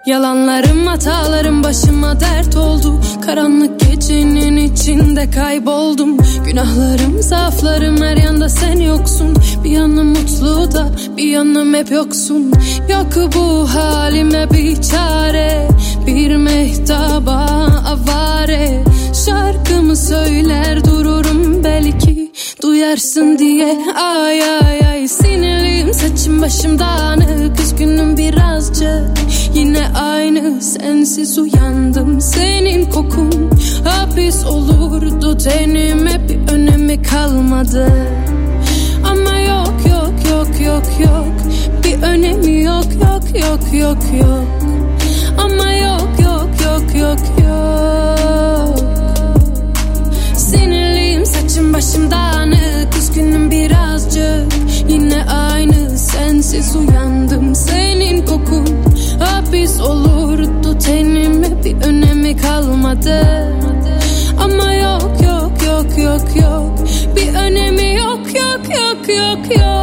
Yalanlarım 0.06 0.86
hatalarım 0.86 1.64
başıma 1.64 2.20
dert 2.20 2.56
oldu. 2.56 3.00
Karanlık 3.26 3.80
gecenin 3.80 4.56
içinde 4.56 5.30
kayboldum. 5.30 6.17
Günahlarım 6.58 7.22
zaaflarım 7.22 8.02
her 8.02 8.16
yanda 8.16 8.48
sen 8.48 8.80
yoksun. 8.80 9.36
Bir 9.64 9.70
yanım 9.70 10.08
mutlu 10.08 10.72
da 10.72 10.90
bir 11.16 11.30
yanım 11.30 11.74
hep 11.74 11.90
yoksun. 11.90 12.52
Yok 12.88 13.34
bu 13.34 13.68
halime 13.74 14.50
bir 14.50 14.82
çare 14.82 15.68
Bir 16.06 16.36
mehtaba 16.36 17.46
avare. 17.86 18.84
Şarkımı 19.26 19.96
söyler 19.96 20.84
dururum 20.84 21.64
belki 21.64 22.32
Duyarsın 22.62 23.38
diye. 23.38 23.78
Ay 24.02 24.42
ay 24.42 24.80
ay 24.90 25.08
Sinirliyim 25.08 25.94
saçım 25.94 26.42
başım 26.42 26.78
dağınık. 26.78 27.60
Üzgünüm 27.60 28.16
birazcık 28.16 29.27
Yine 29.54 29.88
aynı 29.94 30.62
sensiz 30.62 31.38
uyandım. 31.38 32.20
Senin 32.20 32.90
kokun 32.90 33.50
hapis 33.84 34.46
olurdu. 34.46 35.38
Tenime 35.38 36.28
bir 36.28 36.52
önemi 36.52 37.02
kalmadı. 37.02 37.92
Ama 39.04 39.38
yok 39.40 39.74
yok 39.90 40.12
yok 40.30 40.60
yok 40.66 40.84
yok. 41.00 41.34
Bir 41.84 42.02
önemi 42.02 42.62
yok 42.64 42.84
yok 42.94 43.40
yok 43.42 43.60
yok 43.72 43.98
yok. 44.20 44.48
Ama 45.38 45.72
yok 45.72 46.08
yok 46.24 46.48
yok 46.64 46.94
yok 47.00 47.18
yok. 47.44 48.78
Sinirliyim 50.36 51.26
saçım 51.26 51.72
başım 51.72 52.10
dağınık. 52.10 52.96
Üzgünüm 52.98 53.50
birazcık. 53.50 54.52
Yine 54.88 55.24
aynı 55.24 55.98
sensiz 55.98 56.76
uyandım. 56.76 57.54
Senin 57.54 58.26
kokun 58.26 58.66
hapis 59.18 59.80
olurdu 59.80 60.78
Tenime 60.78 61.64
bir 61.64 61.86
önemi 61.86 62.36
kalmadı. 62.36 63.26
Ama 64.40 64.72
yok 64.72 65.10
yok 65.22 65.52
yok 65.66 65.98
yok 65.98 66.36
yok. 66.42 66.78
Bir 67.16 67.34
önemi 67.34 67.94
yok 67.94 68.20
yok 68.34 68.60
yok 68.68 69.08
yok. 69.08 69.56
yok 69.56 69.77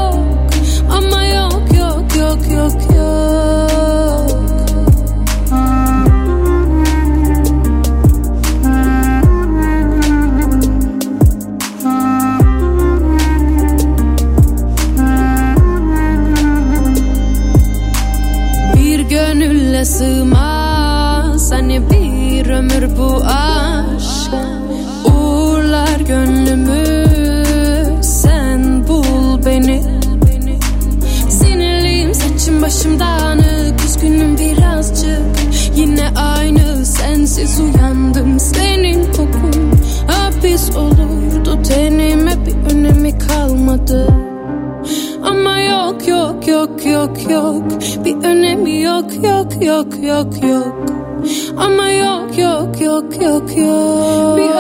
yok 49.61 49.87
yok 50.03 50.43
yok. 50.43 50.75
Ama 51.57 51.89
yok 51.89 52.37
yok 52.37 52.81
yok 52.81 53.21
yok 53.21 53.57
yok. 53.57 54.37
Bir 54.37 54.54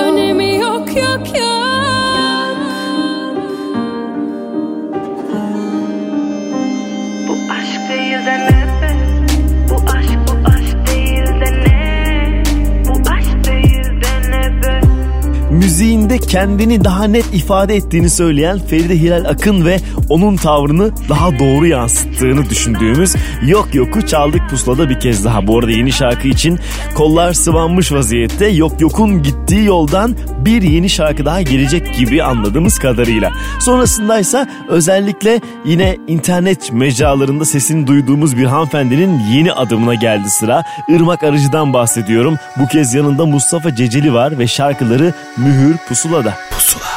kendini 16.27 16.83
daha 16.83 17.03
net 17.03 17.33
ifade 17.33 17.75
ettiğini 17.75 18.09
söyleyen 18.09 18.59
Feride 18.59 18.99
Hilal 18.99 19.25
Akın 19.25 19.65
ve 19.65 19.79
onun 20.09 20.35
tavrını 20.35 20.91
daha 21.09 21.39
doğru 21.39 21.67
yansıttığını 21.67 22.49
düşündüğümüz 22.49 23.15
Yok 23.47 23.69
Yok'u 23.73 24.07
çaldık 24.07 24.49
pusulada 24.49 24.89
bir 24.89 24.99
kez 24.99 25.25
daha. 25.25 25.47
Bu 25.47 25.59
arada 25.59 25.71
yeni 25.71 25.91
şarkı 25.91 26.27
için 26.27 26.59
kollar 26.95 27.33
sıvanmış 27.33 27.91
vaziyette 27.91 28.47
Yok 28.47 28.81
Yok'un 28.81 29.23
gittiği 29.23 29.65
yoldan 29.65 30.15
bir 30.45 30.61
yeni 30.61 30.89
şarkı 30.89 31.25
daha 31.25 31.41
gelecek 31.41 31.95
gibi 31.95 32.23
anladığımız 32.23 32.79
kadarıyla. 32.79 33.31
Sonrasındaysa 33.59 34.47
özellikle 34.69 35.41
yine 35.65 35.97
internet 36.07 36.73
mecralarında 36.73 37.45
sesini 37.45 37.87
duyduğumuz 37.87 38.37
bir 38.37 38.45
hanımefendinin 38.45 39.19
yeni 39.19 39.53
adımına 39.53 39.95
geldi 39.95 40.29
sıra. 40.29 40.63
Irmak 40.89 41.23
Arıcı'dan 41.23 41.73
bahsediyorum. 41.73 42.35
Bu 42.57 42.67
kez 42.67 42.93
yanında 42.93 43.25
Mustafa 43.25 43.75
Ceceli 43.75 44.13
var 44.13 44.39
ve 44.39 44.47
şarkıları 44.47 45.13
Mühür 45.37 45.77
Pusula'da. 46.15 46.37
Pusula. 46.51 46.91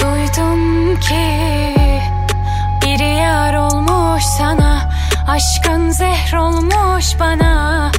Duydum 0.00 1.00
ki 1.00 1.26
biri 2.82 3.16
yar 3.16 3.54
olmuş 3.54 4.24
sana 4.38 4.90
Aşkın 5.28 5.90
zehr 5.90 6.32
olmuş 6.32 7.06
bana 7.20 7.92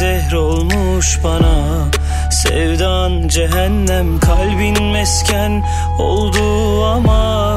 zehr 0.00 0.32
olmuş 0.32 1.18
bana. 1.24 1.84
Sevdan 2.30 3.28
cehennem 3.28 4.20
kalbin 4.20 4.82
mesken 4.82 5.64
oldu 5.98 6.84
ama 6.84 7.56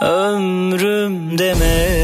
Ömrüm 0.00 1.38
deme 1.38 2.03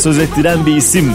söz 0.00 0.18
ettiren 0.18 0.66
bir 0.66 0.76
isim. 0.76 1.12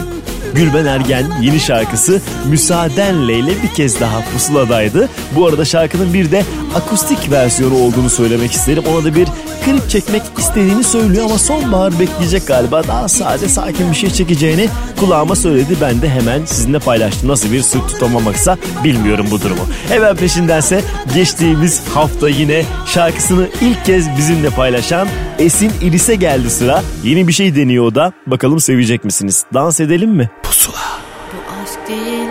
Gülben 0.54 0.84
Ergen 0.84 1.26
yeni 1.42 1.60
şarkısı 1.60 2.20
Müsaadenle 2.48 3.38
ile 3.38 3.62
bir 3.62 3.74
kez 3.74 4.00
daha 4.00 4.20
pusuladaydı. 4.32 5.08
Bu 5.36 5.46
arada 5.46 5.64
şarkının 5.64 6.14
bir 6.14 6.30
de 6.30 6.44
akustik 6.74 7.30
versiyonu 7.30 7.74
olduğunu 7.78 8.10
söylemek 8.10 8.52
isterim. 8.52 8.84
Ona 8.92 9.04
da 9.04 9.14
bir 9.14 9.28
klip 9.66 9.90
çekmek 9.90 10.22
istediğini 10.38 10.84
söylüyor 10.84 11.24
ama 11.24 11.38
sonbahar 11.38 12.00
bekleyecek 12.00 12.46
galiba. 12.46 12.82
Daha 12.88 13.08
sade 13.08 13.48
sakin 13.48 13.90
bir 13.90 13.96
şey 13.96 14.10
çekeceğini 14.10 14.68
kulağıma 15.00 15.36
söyledi. 15.36 15.76
Ben 15.80 16.02
de 16.02 16.08
hemen 16.08 16.44
sizinle 16.44 16.78
paylaştım. 16.78 17.28
Nasıl 17.28 17.52
bir 17.52 17.62
sır 17.62 17.80
tutamamaksa 17.80 18.58
bilmiyorum 18.84 19.26
bu 19.30 19.40
durumu. 19.42 19.62
Hemen 19.88 20.16
peşindense 20.16 20.80
geçtiğimiz 21.14 21.82
hafta 21.94 22.28
yine 22.28 22.64
şarkısını 22.86 23.48
ilk 23.60 23.84
kez 23.84 24.16
bizimle 24.18 24.50
paylaşan 24.50 25.08
Esin 25.38 25.72
İris'e 25.82 26.14
geldi 26.14 26.50
sıra. 26.50 26.82
Yeni 27.04 27.28
bir 27.28 27.32
şey 27.32 27.56
deniyor 27.56 27.84
o 27.84 27.94
da. 27.94 28.12
Bakalım 28.26 28.60
sevecek 28.60 29.04
misiniz? 29.04 29.44
Dans 29.54 29.80
edelim 29.80 30.10
mi? 30.10 30.30
Pusula. 30.42 30.76
Bu 31.32 31.62
aşk 31.62 31.88
değil 31.88 32.28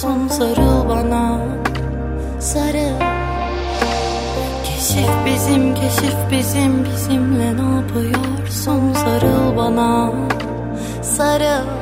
olsun 0.00 0.28
sarıl 0.28 0.88
bana. 0.88 1.40
Sarıl 2.40 3.00
Keşif 4.64 5.10
bizim 5.26 5.74
keşif 5.74 6.16
bizim. 6.30 6.84
Bizimle 6.84 7.56
ne 7.56 7.74
yapıyorsun? 7.76 8.92
Sarıl 8.92 9.56
bana. 9.56 10.12
Sarıl. 11.02 11.79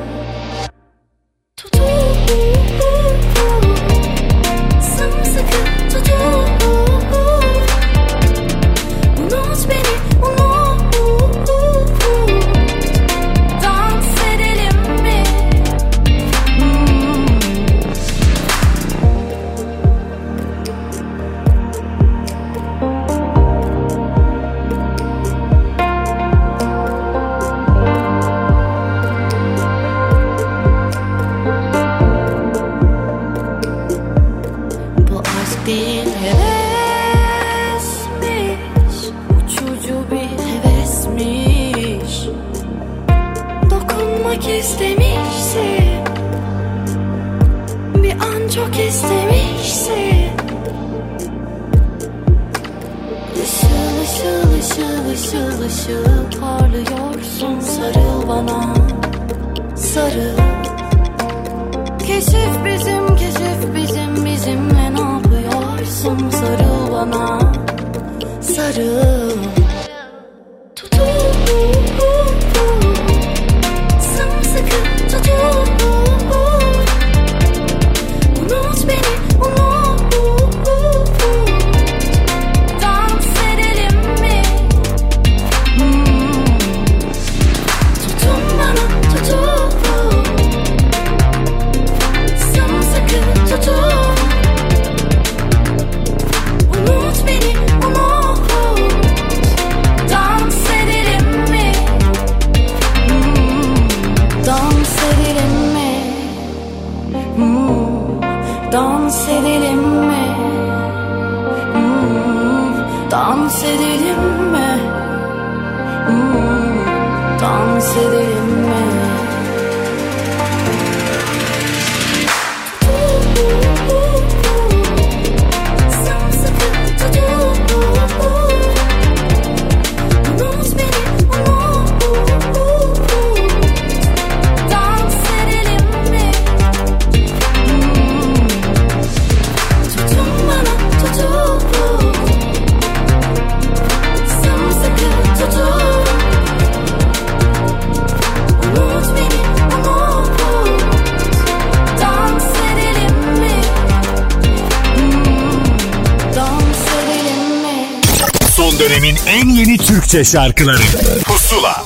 Türkçe 160.09 160.31
şarkıları. 160.31 160.77
Pusula. 161.25 161.83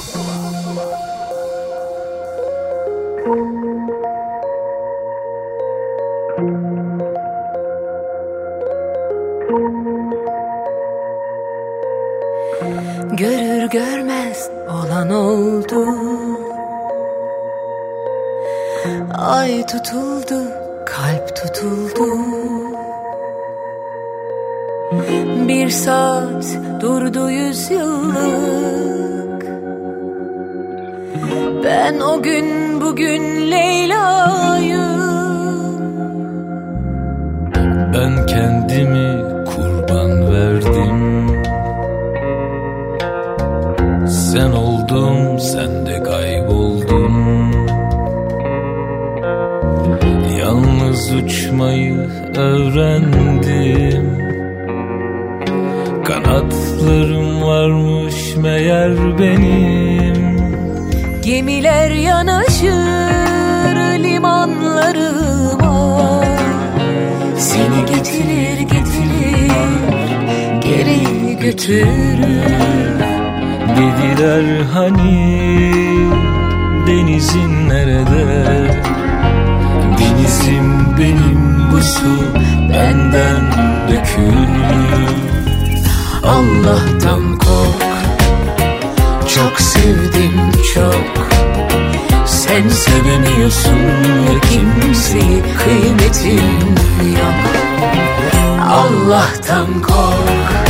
Görür 13.11 13.69
görmez 13.69 14.49
olan 14.69 15.09
oldu. 15.09 15.85
Ay 19.17 19.65
tutuldu, 19.65 20.43
kalp 20.85 21.35
tutuldu 21.35 22.03
Bir 25.47 25.69
saat 25.69 26.57
durdu 26.81 27.29
yüz 27.29 27.71
yıllık 27.71 29.45
Ben 31.63 31.99
o 31.99 32.21
gün 32.21 32.81
bugün 32.81 33.51
Leyla'yım 33.51 34.93
Ben 37.93 38.25
kendimi 38.25 39.23
kurban 39.45 40.31
verdim. 40.31 41.27
Sen 44.07 44.51
oldum 44.51 45.39
sen 45.39 45.85
de 45.85 46.03
kayboldun. 46.03 47.13
Yalnız 50.39 51.13
uçmayı 51.13 52.09
öğrendim 52.37 53.43
Kanatlarım 56.33 57.41
varmış 57.41 58.35
meğer 58.35 59.19
benim. 59.19 60.37
Gemiler 61.21 61.91
yanaşır 61.91 62.73
limanlarıma 64.03 65.73
Seni 67.37 67.85
getirir 67.85 68.59
getirir 68.59 69.51
geri 70.61 71.37
götürür. 71.39 72.43
Dediler 73.77 74.61
hani 74.73 75.71
denizin 76.87 77.69
nerede? 77.69 78.25
Denizim 79.99 80.97
benim 80.99 81.71
bu 81.71 81.81
su 81.81 82.33
benden 82.69 83.51
dökülür 83.89 85.32
Allah'tan 86.23 87.37
kork. 87.37 87.83
Çok 89.35 89.61
sevdim 89.61 90.51
çok. 90.73 91.27
Sen 92.25 92.69
sevemiyorsun 92.69 93.79
kimseyi 94.49 95.43
kıymetin 95.63 96.75
yok. 97.17 97.43
Allah'tan 98.61 99.81
kork. 99.81 100.67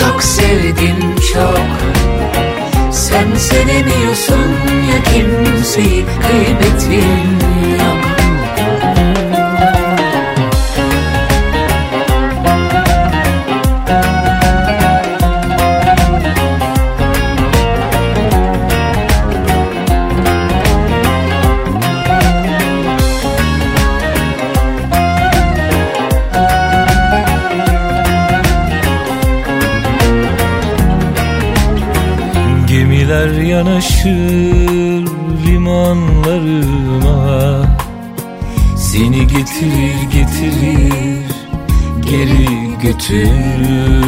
Çok 0.00 0.22
sevdim 0.22 1.16
çok. 1.34 1.66
Sen 2.92 3.34
sevemiyorsun 3.36 4.50
ya 4.90 5.02
kimseyi 5.12 6.04
kıymetin 6.06 7.38
yok 7.78 8.19
yanaşır 33.80 35.06
limanlarıma. 35.46 37.10
Seni 38.76 39.26
getirir 39.26 40.02
getirir 40.12 41.24
geri 42.00 42.78
götürür 42.82 43.99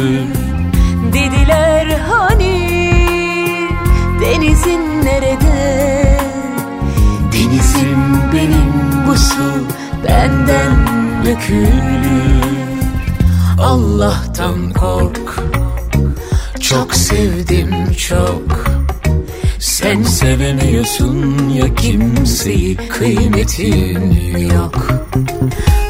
kıymetin 23.43 24.49
yok. 24.55 24.87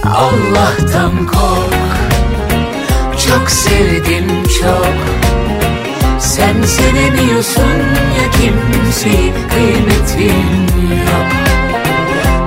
Allah'tan 0.05 1.27
kork. 1.27 1.73
Çok 3.27 3.49
sevdim 3.49 4.27
çok. 4.61 4.95
Sen 6.19 6.61
sevemiyorsun 6.63 7.79
ya 8.17 8.31
kimseyi 8.31 9.33
kıymetin 9.49 10.67
yok. 10.89 11.31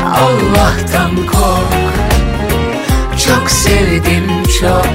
Allah'tan 0.04 1.16
kork. 1.26 1.94
Çok 3.26 3.50
sevdim 3.50 4.28
çok. 4.60 4.92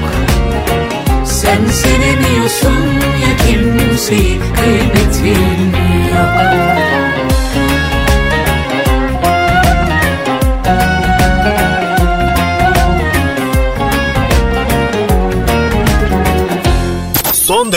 Sen 1.24 1.66
sevemiyorsun 1.70 3.00
ya 3.22 3.36
kimseyi 3.46 4.40
kıymetin 4.56 5.72
yok 6.14 6.71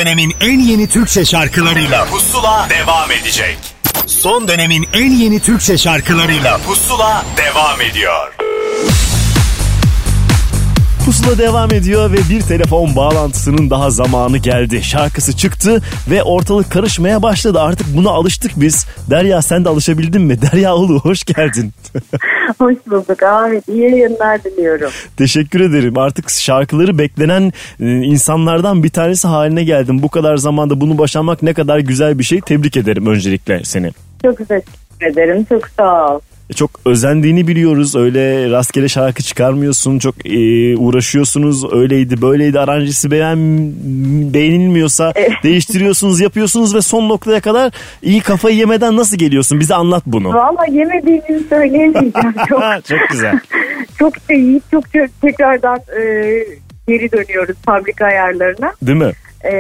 dönemin 0.06 0.34
en 0.42 0.60
yeni 0.60 0.88
Türkçe 0.88 1.26
şarkılarıyla 1.26 2.06
Pusula 2.06 2.68
devam 2.70 3.12
edecek. 3.12 3.58
Son 4.06 4.48
dönemin 4.48 4.88
en 4.94 5.12
yeni 5.12 5.40
Türkçe 5.40 5.78
şarkılarıyla 5.78 6.58
Pusula 6.58 7.26
devam 7.38 7.82
ediyor. 7.82 8.34
Pusula 11.06 11.38
devam 11.38 11.74
ediyor 11.74 12.12
ve 12.12 12.18
bir 12.30 12.42
telefon 12.42 12.96
bağlantısının 12.96 13.70
daha 13.70 13.90
zamanı 13.90 14.38
geldi. 14.38 14.84
Şarkısı 14.84 15.38
çıktı 15.38 15.82
ve 16.10 16.24
ortalık 16.24 16.72
karışmaya 16.72 17.24
başladı. 17.24 17.62
Artık 17.62 17.98
buna 17.98 18.10
alıştık 18.10 18.52
biz. 18.56 18.88
Derya 19.10 19.42
sen 19.42 19.66
de 19.66 19.70
alışabildin 19.70 20.22
mi? 20.22 20.42
Derya 20.52 20.76
Ulu 20.76 21.00
hoş 21.00 21.24
geldin. 21.24 21.74
Hoş 22.60 22.76
bulduk 22.88 23.24
Ahmet. 23.24 23.68
İyi 23.68 23.82
yayınlar 23.82 24.44
diliyorum. 24.44 24.90
Teşekkür 25.18 25.60
ederim. 25.60 25.98
Artık 25.98 26.30
şarkıları 26.30 26.98
beklenen 26.98 27.52
e, 27.80 27.86
insanlardan 27.86 28.84
bir 28.84 28.90
tanesi 28.90 29.28
haline 29.28 29.64
geldim. 29.64 30.02
Bu 30.02 30.10
kadar 30.10 30.38
zamanda 30.38 30.82
bunu 30.82 30.98
başarmak 30.98 31.44
ne 31.44 31.54
kadar 31.54 31.80
güzel 31.80 32.20
bir 32.20 32.24
şey. 32.24 32.42
Tebrik 32.42 32.78
ederim 32.78 33.08
öncelikle 33.08 33.64
seni. 33.64 33.92
Çok 34.22 34.38
teşekkür 34.38 35.06
ederim. 35.12 35.46
Çok 35.50 35.68
sağ 35.68 36.16
ol. 36.16 36.20
E, 36.50 36.54
Çok 36.54 36.72
özendiğini 36.86 37.48
biliyoruz. 37.48 37.96
Öyle 37.96 38.50
rastgele 38.52 38.88
şarkı 38.88 39.24
çıkarmıyorsun. 39.24 40.00
Çok 40.00 40.16
e, 40.26 40.78
uğraşıyorsunuz. 40.78 41.74
Öyleydi 41.74 42.22
böyleydi 42.22 42.60
aranjesi 42.60 43.12
beğen, 43.12 43.38
beğenilmiyorsa 44.34 45.14
değiştiriyorsunuz 45.44 46.20
yapıyorsunuz 46.20 46.76
ve 46.76 46.82
son 46.82 47.10
noktaya 47.10 47.40
kadar 47.40 47.74
iyi 48.02 48.22
kafayı 48.22 48.56
yemeden 48.56 48.98
nasıl 48.98 49.18
geliyorsun? 49.18 49.60
Bize 49.60 49.76
anlat 49.76 50.04
bunu. 50.06 50.34
Valla 50.34 50.66
yemediğimi 50.72 51.44
söyleyemeyeceğim. 51.50 52.14
Çok, 52.50 52.62
Çok 52.86 53.00
güzel. 53.12 53.40
çok 54.00 54.14
iyi. 54.30 54.62
Çok, 54.72 54.94
çok 54.94 55.22
tekrardan 55.22 55.78
e, 55.78 56.02
geri 56.88 57.12
dönüyoruz 57.12 57.56
fabrika 57.66 58.06
ayarlarına. 58.06 58.74
Değil 58.82 58.98
mi? 58.98 59.12
E, 59.46 59.54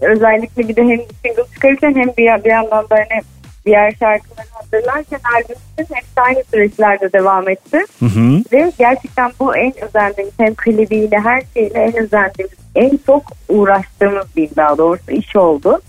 özellikle 0.00 0.68
bir 0.68 0.76
de 0.76 0.82
hem 0.82 0.98
single 0.98 1.52
çıkarırken 1.54 1.94
hem 1.94 2.08
bir, 2.08 2.44
bir 2.44 2.50
yandan 2.50 2.84
da 2.90 2.96
hani 2.96 3.22
diğer 3.66 3.90
şarkıları 3.90 4.46
hazırlarken 4.72 5.20
albümümüzün 5.34 5.94
hepsi 5.94 6.20
aynı 6.20 6.44
süreçlerde 6.50 7.12
devam 7.12 7.48
etti. 7.48 7.78
Hı 8.00 8.06
hı. 8.06 8.42
Ve 8.52 8.72
gerçekten 8.78 9.32
bu 9.40 9.56
en 9.56 9.72
özendiğimiz 9.84 10.34
hem 10.38 10.54
klibiyle 10.54 11.18
her 11.18 11.42
şeyle 11.54 11.78
en 11.78 11.96
özendiğimiz 11.96 12.58
en 12.74 12.98
çok 13.06 13.22
uğraştığımız 13.48 14.26
diyeyim 14.36 14.54
daha 14.56 14.78
doğrusu 14.78 15.10
iş 15.10 15.36
oldu. 15.36 15.80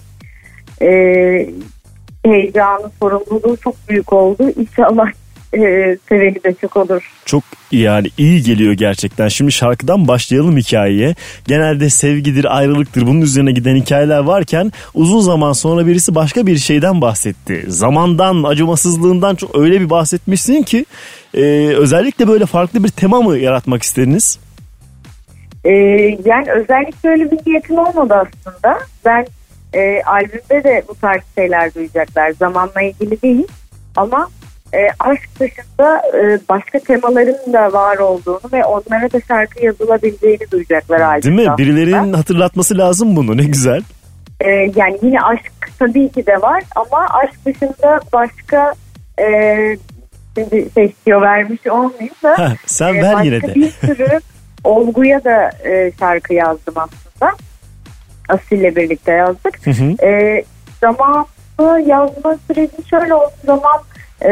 Ee, 0.81 1.49
heyecanı, 2.25 2.91
sorumluluğu 2.99 3.57
çok 3.57 3.75
büyük 3.89 4.13
oldu. 4.13 4.49
İnşallah 4.55 5.07
e, 5.53 5.59
de 6.43 6.53
çok 6.61 6.77
olur. 6.77 7.11
Çok 7.25 7.43
yani 7.71 8.07
iyi 8.17 8.43
geliyor 8.43 8.73
gerçekten. 8.73 9.27
Şimdi 9.27 9.51
şarkıdan 9.51 10.07
başlayalım 10.07 10.57
hikayeye. 10.57 11.15
Genelde 11.47 11.89
sevgidir, 11.89 12.57
ayrılıktır 12.57 13.07
bunun 13.07 13.21
üzerine 13.21 13.51
giden 13.51 13.75
hikayeler 13.75 14.19
varken 14.19 14.71
uzun 14.93 15.19
zaman 15.19 15.53
sonra 15.53 15.87
birisi 15.87 16.15
başka 16.15 16.47
bir 16.47 16.57
şeyden 16.57 17.01
bahsetti. 17.01 17.65
Zamandan, 17.67 18.43
acımasızlığından 18.43 19.35
çok 19.35 19.57
öyle 19.57 19.81
bir 19.81 19.89
bahsetmişsin 19.89 20.63
ki 20.63 20.85
e, 21.33 21.41
özellikle 21.77 22.27
böyle 22.27 22.45
farklı 22.45 22.83
bir 22.83 22.89
tema 22.89 23.21
mı 23.21 23.37
yaratmak 23.37 23.83
istediniz? 23.83 24.39
Ee, 25.65 25.71
yani 26.25 26.51
özellikle 26.51 27.09
öyle 27.09 27.31
bir 27.31 27.39
niyetim 27.45 27.79
olmadı 27.79 28.13
aslında. 28.13 28.79
Ben 29.05 29.27
e, 29.73 30.01
albümde 30.03 30.63
de 30.63 30.83
bu 30.87 30.95
tarz 30.95 31.21
şeyler 31.35 31.75
duyacaklar. 31.75 32.31
Zamanla 32.31 32.81
ilgili 32.81 33.21
değil. 33.21 33.47
Ama 33.95 34.29
e, 34.73 34.87
aşk 34.99 35.39
dışında 35.39 36.01
e, 36.13 36.39
başka 36.49 36.79
temaların 36.79 37.53
da 37.53 37.73
var 37.73 37.97
olduğunu 37.97 38.41
ve 38.53 38.65
onlara 38.65 39.11
da 39.11 39.19
şarkı 39.27 39.65
yazılabileceğini 39.65 40.51
duyacaklar 40.51 40.99
albümde. 40.99 41.37
Değil 41.37 41.49
mi? 41.49 41.57
Birilerinin 41.57 42.13
hatırlatması 42.13 42.77
lazım 42.77 43.15
bunu. 43.15 43.37
Ne 43.37 43.43
güzel. 43.43 43.81
E, 44.41 44.49
yani 44.49 44.99
yine 45.01 45.21
aşk 45.21 45.51
tabii 45.79 46.09
ki 46.09 46.25
de 46.25 46.41
var 46.41 46.63
ama 46.75 47.07
aşk 47.23 47.45
dışında 47.45 47.99
başka 48.13 48.73
e, 49.19 49.27
şimdi 50.37 50.69
seçiyor 50.69 51.21
vermiş 51.21 51.67
olmayayım 51.67 52.15
da 52.23 52.37
Heh, 52.37 52.55
sen 52.65 52.93
e, 52.93 53.01
ver 53.01 53.23
yine 53.23 53.41
de. 53.41 53.55
bir 53.55 53.69
sürü 53.69 54.19
olguya 54.63 55.23
da 55.23 55.49
e, 55.69 55.91
şarkı 55.99 56.33
yazdım 56.33 56.73
aslında. 56.77 57.33
Asil'le 58.29 58.75
birlikte 58.75 59.11
yazdık. 59.11 59.67
Hı 59.67 59.71
hı. 59.71 60.07
E, 60.07 60.43
zamanı 60.81 61.81
yazma 61.85 62.37
süreci 62.47 62.89
şöyle 62.89 63.13
oldu 63.13 63.33
zaman 63.45 63.81
e, 64.25 64.31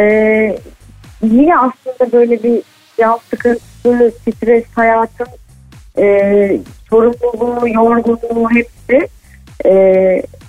yine 1.23 1.57
aslında 1.57 2.11
böyle 2.11 2.43
bir 2.43 2.61
can 2.97 3.19
sıkıntısı, 3.29 4.13
stres, 4.21 4.63
hayatın 4.75 5.27
e, 5.97 6.59
sorumluluğu, 6.89 7.69
yorgunluğu 7.69 8.49
hepsi 8.49 9.07
e, 9.65 9.71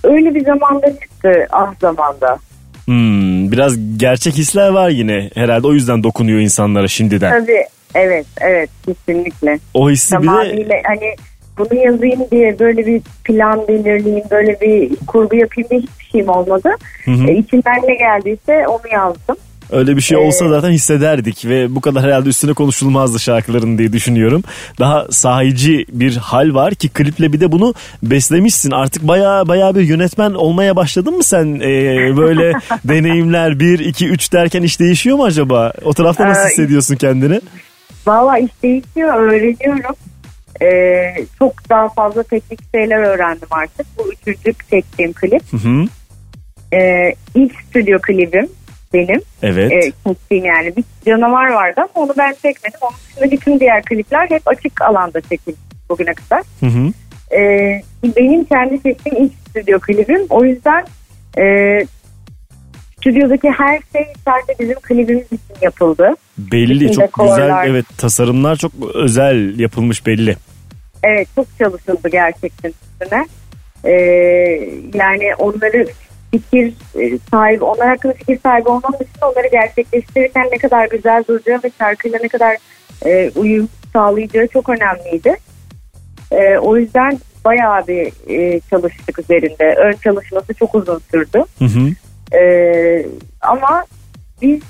öyle 0.03 0.35
bir 0.35 0.45
zamanda 0.45 0.99
çıktı 0.99 1.47
az 1.51 1.69
zamanda. 1.81 2.39
Hmm, 2.85 3.51
biraz 3.51 3.97
gerçek 3.97 4.33
hisler 4.33 4.69
var 4.69 4.89
yine. 4.89 5.29
Herhalde 5.33 5.67
o 5.67 5.73
yüzden 5.73 6.03
dokunuyor 6.03 6.39
insanlara 6.39 6.87
şimdiden. 6.87 7.39
Tabii 7.41 7.65
evet 7.95 8.25
evet 8.41 8.69
kesinlikle. 8.85 9.59
O 9.73 9.89
hissi 9.89 10.09
Tamamıyla 10.09 10.75
hani 10.85 11.15
bunu 11.57 11.79
yazayım 11.85 12.19
diye 12.31 12.59
böyle 12.59 12.85
bir 12.85 13.01
plan 13.23 13.67
belirleyeyim, 13.67 14.25
böyle 14.31 14.61
bir 14.61 14.95
kurgu 15.07 15.35
yapayım 15.35 15.69
diye 15.69 15.79
hiçbir 15.81 16.05
şeyim 16.11 16.29
olmadı. 16.29 16.69
Hı 17.05 17.11
hı. 17.11 17.27
E, 17.27 17.35
içimden 17.37 17.81
ne 17.87 17.95
geldiyse 17.95 18.67
onu 18.67 18.93
yazdım. 18.93 19.35
Öyle 19.71 19.95
bir 19.95 20.01
şey 20.01 20.17
olsa 20.17 20.45
Ee, 20.45 20.49
zaten 20.49 20.69
hissederdik 20.69 21.45
ve 21.45 21.75
bu 21.75 21.81
kadar 21.81 22.03
herhalde 22.03 22.29
üstüne 22.29 22.53
konuşulmazdı 22.53 23.19
şarkıların 23.19 23.77
diye 23.77 23.93
düşünüyorum. 23.93 24.43
Daha 24.79 25.05
sahici 25.09 25.85
bir 25.89 26.17
hal 26.17 26.53
var 26.53 26.75
ki 26.75 26.89
kliple 26.89 27.33
bir 27.33 27.39
de 27.39 27.51
bunu 27.51 27.73
beslemişsin. 28.03 28.71
Artık 28.71 29.07
baya 29.07 29.47
baya 29.47 29.75
bir 29.75 29.81
yönetmen 29.81 30.31
olmaya 30.31 30.75
başladın 30.75 31.13
mı 31.17 31.23
sen? 31.23 31.59
Ee, 31.61 32.17
böyle 32.17 32.53
deneyimler 32.85 33.59
1, 33.59 33.79
2, 33.79 34.07
3 34.07 34.33
derken 34.33 34.61
iş 34.63 34.79
değişiyor 34.79 35.17
mu 35.17 35.23
acaba? 35.23 35.73
O 35.83 35.93
tarafta 35.93 36.27
nasıl 36.27 36.41
Ee, 36.41 36.49
hissediyorsun 36.49 36.95
kendini? 36.95 37.41
Valla 38.07 38.37
iş 38.37 38.51
değişiyor, 38.63 39.13
öğreniyorum. 39.21 39.95
Ee, 40.61 41.15
çok 41.39 41.69
daha 41.69 41.89
fazla 41.89 42.23
teknik 42.23 42.59
şeyler 42.75 42.97
öğrendim 42.97 43.47
artık. 43.51 43.87
Bu 43.97 44.13
üçüncü 44.13 44.53
çektiğim 44.69 45.13
klip. 45.13 45.53
Hı 45.53 45.57
hı. 45.57 45.85
Ee, 46.73 47.13
ilk 47.35 47.61
stüdyo 47.61 47.99
klibim 47.99 48.49
benim. 48.93 49.21
Evet. 49.43 49.71
Ee, 49.71 49.91
çektiğim 50.07 50.45
yani 50.45 50.75
bir 50.75 50.83
canavar 51.05 51.51
vardı 51.51 51.81
ama 51.81 52.05
onu 52.05 52.13
ben 52.17 52.33
çekmedim. 52.33 52.79
Onun 52.81 52.97
dışında 53.09 53.31
bütün 53.31 53.59
diğer 53.59 53.83
klipler 53.83 54.29
hep 54.29 54.41
açık 54.47 54.81
alanda 54.81 55.21
çekildi 55.21 55.57
bugüne 55.89 56.13
kadar. 56.13 56.43
Hı 56.59 56.65
hı. 56.65 56.91
Ee, 57.35 57.81
benim 58.03 58.43
kendi 58.43 58.83
çektiğim 58.83 59.23
ilk 59.23 59.31
stüdyo 59.49 59.79
klibim. 59.79 60.25
O 60.29 60.43
yüzden 60.45 60.85
e, 61.37 61.43
stüdyodaki 63.07 63.49
her 63.49 63.79
şey 63.93 64.13
sadece 64.25 64.59
bizim 64.59 64.75
klibimiz 64.75 65.25
için 65.25 65.55
yapıldı. 65.61 66.15
Belli 66.37 66.81
Bütün 66.81 66.93
çok 66.93 67.03
dekorlar. 67.03 67.37
güzel 67.37 67.71
evet 67.71 67.85
tasarımlar 67.97 68.55
çok 68.55 68.71
özel 68.93 69.59
yapılmış 69.59 70.05
belli. 70.05 70.35
Evet 71.03 71.27
çok 71.35 71.47
çalışıldı 71.57 72.09
gerçekten 72.11 72.69
üstüne. 72.69 73.25
Ee, 73.85 73.91
yani 74.93 75.35
onları 75.37 75.87
fikir 76.31 76.73
e, 76.95 77.17
sahibi, 77.31 77.63
onlar 77.63 77.87
hakkında 77.87 78.13
fikir 78.13 78.39
sahibi 78.43 78.69
olmam 78.69 78.93
dışında 78.99 79.29
onları 79.29 79.47
gerçekleştirirken 79.51 80.47
ne 80.51 80.57
kadar 80.57 80.87
güzel 80.87 81.23
duracağı 81.29 81.59
ve 81.63 81.71
şarkıyla 81.77 82.19
ne 82.23 82.27
kadar 82.27 82.57
e, 83.05 83.31
uyum 83.35 83.69
sağlayacağı 83.93 84.47
çok 84.47 84.69
önemliydi. 84.69 85.35
E, 86.31 86.57
o 86.57 86.77
yüzden 86.77 87.19
bayağı 87.45 87.87
bir 87.87 88.11
e, 88.29 88.59
çalıştık 88.69 89.19
üzerinde. 89.19 89.75
Ön 89.75 89.93
çalışması 90.03 90.53
çok 90.53 90.75
uzun 90.75 91.01
sürdü. 91.11 91.43
Hı 91.59 91.65
hı. 91.65 91.91
E, 92.33 92.41
ama 93.41 93.83
biz 94.41 94.61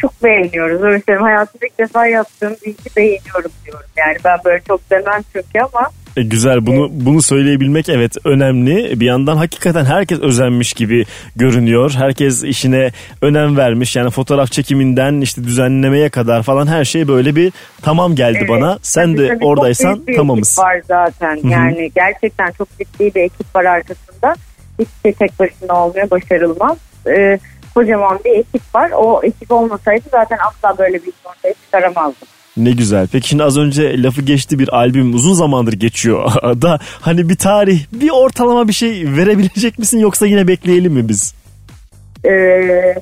çok 0.00 0.24
beğeniyoruz. 0.24 0.82
Öyle 0.82 1.02
söyleyeyim. 1.06 1.22
Hayatımda 1.22 1.66
ilk 1.66 1.78
defa 1.78 2.06
yaptığım 2.06 2.52
bir 2.66 2.70
işi 2.70 2.96
beğeniyorum 2.96 3.50
diyorum. 3.64 3.86
Yani 3.96 4.16
ben 4.24 4.38
böyle 4.44 4.62
çok 4.68 4.90
demem 4.90 5.22
çünkü 5.32 5.58
ama 5.60 5.90
E, 6.16 6.22
güzel 6.22 6.66
bunu 6.66 6.88
bunu 6.92 7.22
söyleyebilmek 7.22 7.88
evet 7.88 8.12
önemli. 8.24 9.00
Bir 9.00 9.06
yandan 9.06 9.36
hakikaten 9.36 9.84
herkes 9.84 10.20
özenmiş 10.20 10.72
gibi 10.72 11.04
görünüyor. 11.36 11.92
Herkes 11.96 12.44
işine 12.44 12.92
önem 13.22 13.56
vermiş. 13.56 13.96
Yani 13.96 14.10
fotoğraf 14.10 14.52
çekiminden 14.52 15.20
işte 15.20 15.44
düzenlemeye 15.44 16.08
kadar 16.08 16.42
falan 16.42 16.66
her 16.66 16.84
şey 16.84 17.08
böyle 17.08 17.36
bir 17.36 17.52
tamam 17.82 18.14
geldi 18.14 18.38
Evet. 18.40 18.48
bana. 18.48 18.78
Sen 18.82 19.06
Tabii 19.06 19.18
de 19.18 19.28
tabii, 19.28 19.44
oradaysan 19.44 19.88
çok 19.94 19.96
büyük 19.96 20.08
bir 20.08 20.16
tamamız. 20.16 20.48
ekip 20.58 20.64
var 20.64 20.80
zaten. 20.88 21.36
hı. 21.42 21.48
Yani 21.48 21.90
gerçekten 21.94 22.50
çok 22.58 22.68
ciddi 22.78 23.14
bir 23.14 23.20
ekip 23.20 23.56
var 23.56 23.64
arkasında. 23.64 24.34
Hiç 24.78 24.88
şey 25.02 25.12
tek 25.12 25.38
başına 25.38 25.84
olmuyor, 25.86 26.10
başarılmaz. 26.10 26.76
Ee, 27.08 27.38
kocaman 27.74 28.18
bir 28.24 28.30
ekip 28.30 28.74
var. 28.74 28.90
O 28.94 29.20
ekip 29.22 29.52
olmasaydı 29.52 30.04
zaten 30.10 30.38
asla 30.48 30.78
böyle 30.78 30.94
bir 30.94 31.12
ortaya 31.24 31.54
çıkaramazdım. 31.64 32.28
Ne 32.56 32.70
güzel. 32.70 33.08
Peki 33.12 33.28
şimdi 33.28 33.42
az 33.42 33.58
önce 33.58 34.02
lafı 34.02 34.22
geçti 34.22 34.58
bir 34.58 34.76
albüm 34.76 35.14
uzun 35.14 35.34
zamandır 35.34 35.72
geçiyor 35.72 36.32
da 36.62 36.78
hani 37.00 37.28
bir 37.28 37.36
tarih 37.36 37.80
bir 37.92 38.10
ortalama 38.10 38.68
bir 38.68 38.72
şey 38.72 39.04
verebilecek 39.16 39.78
misin 39.78 39.98
yoksa 39.98 40.26
yine 40.26 40.48
bekleyelim 40.48 40.92
mi 40.92 41.08
biz? 41.08 41.34
Ee, 42.24 42.94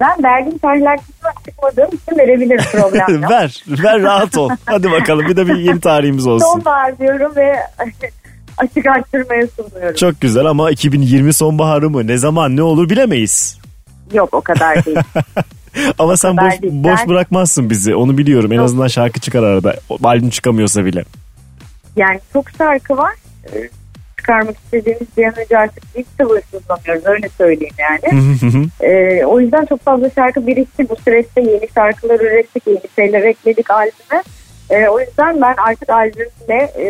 ben 0.00 0.24
verdiğim 0.24 0.58
tarihler 0.58 0.98
çıkmadığım 1.44 1.88
için 1.88 2.18
verebilirim 2.18 2.64
problem 2.72 3.22
yok. 3.22 3.30
ver 3.30 3.64
ver 3.68 4.02
rahat 4.02 4.36
ol. 4.38 4.50
Hadi 4.66 4.90
bakalım 4.90 5.28
bir 5.28 5.36
de 5.36 5.46
bir 5.46 5.56
yeni 5.56 5.80
tarihimiz 5.80 6.26
olsun. 6.26 6.46
Sonbahar 6.46 6.98
diyorum 6.98 7.32
ve 7.36 7.56
açık 8.58 8.86
arttırmaya 8.86 9.46
sunuyorum. 9.46 9.96
Çok 9.96 10.20
güzel 10.20 10.46
ama 10.46 10.70
2020 10.70 11.32
sonbaharı 11.32 11.90
mı? 11.90 12.06
Ne 12.06 12.18
zaman 12.18 12.56
ne 12.56 12.62
olur 12.62 12.90
bilemeyiz. 12.90 13.58
Yok 14.12 14.28
o 14.34 14.40
kadar 14.40 14.84
değil. 14.84 14.98
Ama 15.98 16.16
sen 16.16 16.36
kadar 16.36 16.50
boş, 16.50 16.62
değil. 16.62 16.72
boş 16.76 17.08
bırakmazsın 17.08 17.70
bizi. 17.70 17.94
Onu 17.94 18.18
biliyorum. 18.18 18.52
En 18.52 18.56
Yok. 18.56 18.64
azından 18.64 18.86
şarkı 18.88 19.20
çıkar 19.20 19.42
arada. 19.42 19.76
O 19.88 19.98
Albüm 20.04 20.30
çıkamıyorsa 20.30 20.84
bile. 20.84 21.04
Yani 21.96 22.20
çok 22.32 22.50
şarkı 22.58 22.96
var. 22.96 23.14
Ee, 23.54 23.68
Çıkarmak 24.16 24.56
istediğimiz 24.56 25.08
bir 25.16 25.24
an 25.24 25.34
önce 25.38 25.58
artık 25.58 25.84
hiç 25.96 26.06
sabırsızlanıyoruz 26.18 27.06
öyle 27.06 27.28
söyleyeyim 27.28 27.74
yani. 27.78 28.24
Ee, 28.80 29.24
o 29.24 29.40
yüzden 29.40 29.64
çok 29.64 29.80
fazla 29.80 30.10
şarkı 30.10 30.46
birikti. 30.46 30.88
Bu 30.88 30.96
süreçte 30.96 31.40
yeni 31.40 31.68
şarkılar 31.74 32.20
ürettik, 32.20 32.62
yeni 32.66 32.80
şeyler 32.96 33.22
ekledik 33.22 33.70
albüme. 33.70 34.22
Ee, 34.70 34.88
o 34.88 35.00
yüzden 35.00 35.42
ben 35.42 35.54
artık 35.66 35.90
albümle 35.90 36.72
e, 36.78 36.86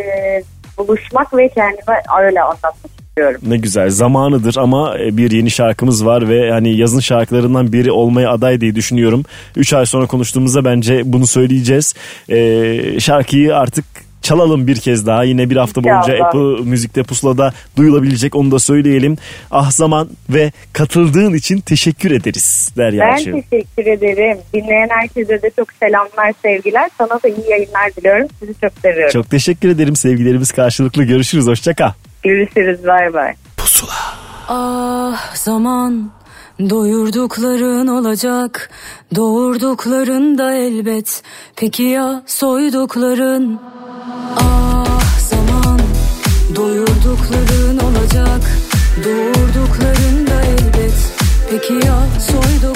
buluşmak 0.78 1.36
ve 1.36 1.48
kendime 1.48 2.02
öyle 2.22 2.42
anlatmak 2.42 2.74
istiyorum. 3.14 3.40
Ne 3.46 3.56
güzel. 3.56 3.90
Zamanıdır 3.90 4.56
ama 4.56 4.98
e, 4.98 5.16
bir 5.16 5.30
yeni 5.30 5.50
şarkımız 5.50 6.06
var 6.06 6.28
ve 6.28 6.50
hani 6.50 6.76
yazın 6.76 7.00
şarkılarından 7.00 7.72
biri 7.72 7.92
olmaya 7.92 8.30
aday 8.30 8.60
diye 8.60 8.74
düşünüyorum. 8.74 9.24
3 9.56 9.72
ay 9.72 9.86
sonra 9.86 10.06
konuştuğumuzda 10.06 10.64
bence 10.64 11.02
bunu 11.04 11.26
söyleyeceğiz. 11.26 11.94
Ee, 12.30 13.00
şarkıyı 13.00 13.56
artık 13.56 13.84
çalalım 14.24 14.66
bir 14.66 14.76
kez 14.76 15.06
daha. 15.06 15.24
Yine 15.24 15.50
bir 15.50 15.56
hafta 15.56 15.84
boyunca 15.84 16.12
İnşallah. 16.14 16.26
Apple 16.26 16.70
Müzik'te 16.70 17.02
pusulada 17.02 17.52
duyulabilecek 17.76 18.34
onu 18.34 18.50
da 18.50 18.58
söyleyelim. 18.58 19.16
Ah 19.50 19.70
zaman 19.70 20.08
ve 20.30 20.52
katıldığın 20.72 21.34
için 21.34 21.60
teşekkür 21.60 22.10
ederiz 22.10 22.72
Ben 22.76 22.84
Derya'cığım. 22.92 23.42
teşekkür 23.42 23.86
ederim. 23.86 24.38
Dinleyen 24.54 24.88
herkese 24.90 25.42
de 25.42 25.50
çok 25.58 25.68
selamlar, 25.72 26.32
sevgiler. 26.42 26.90
Sana 26.98 27.22
da 27.22 27.28
iyi 27.28 27.50
yayınlar 27.50 27.96
diliyorum. 27.96 28.28
Sizi 28.40 28.54
çok 28.60 28.72
seviyorum. 28.82 29.12
Çok 29.12 29.30
teşekkür 29.30 29.68
ederim. 29.68 29.96
Sevgilerimiz 29.96 30.52
karşılıklı. 30.52 31.04
Görüşürüz. 31.04 31.46
Hoşçakal. 31.46 31.92
Görüşürüz. 32.22 32.86
Bay 32.86 33.14
bay. 33.14 33.32
Ah 34.48 35.34
zaman 35.36 36.10
doyurdukların 36.70 37.86
olacak 37.86 38.70
doğurdukların 39.16 40.38
da 40.38 40.54
elbet 40.54 41.22
peki 41.56 41.82
ya 41.82 42.22
soydukların 42.26 43.60
Ah 44.36 45.18
zaman 45.30 45.80
doyurdukların 46.56 47.78
olacak 47.78 48.40
doğurdukların 49.04 50.26
da 50.26 50.42
elbet. 50.42 50.94
Peki 51.50 51.72
ya 51.72 51.98
soydukların 52.20 52.73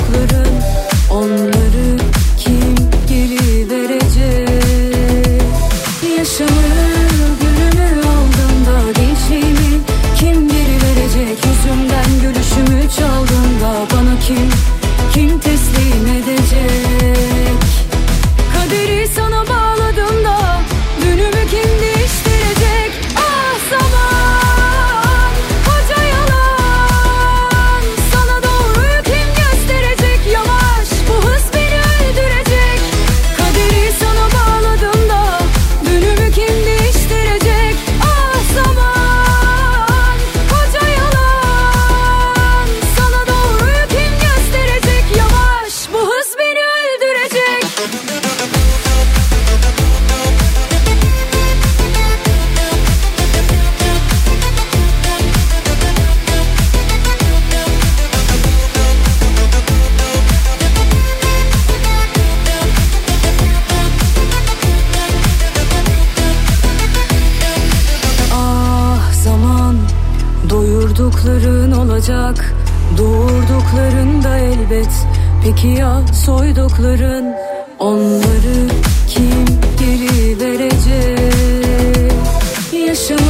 doğurdukların 73.69 74.23
da 74.23 74.39
elbet. 74.39 75.07
Peki 75.45 75.69
ya 75.69 76.01
soydukların? 76.25 77.35
Onları 77.79 78.69
kim 79.09 79.45
geri 79.79 80.41
verecek 80.41 82.13
yaşamı 82.87 83.21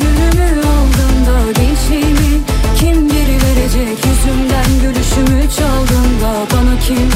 gülümü 0.00 0.60
aldığında 0.60 1.52
gençliğimi 1.52 2.40
kim 2.78 3.08
geri 3.08 3.36
verecek 3.44 3.98
yüzümden 4.06 4.66
gülüşümü 4.82 5.42
çaldığında 5.42 6.46
bana 6.52 6.78
kim 6.80 7.10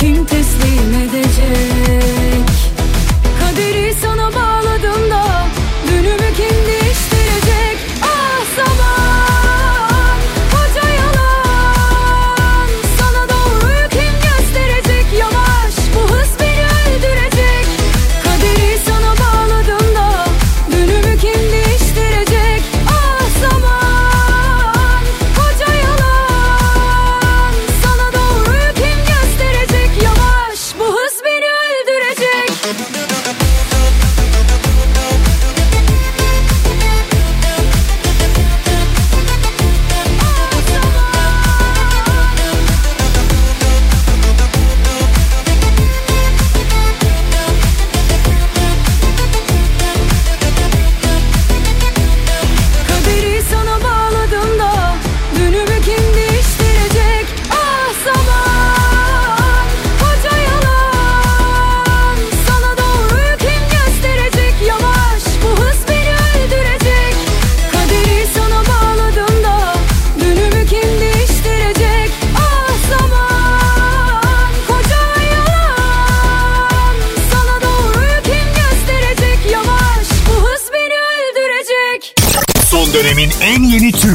kim 0.00 0.24
teslim 0.24 0.94
edecek 1.08 1.93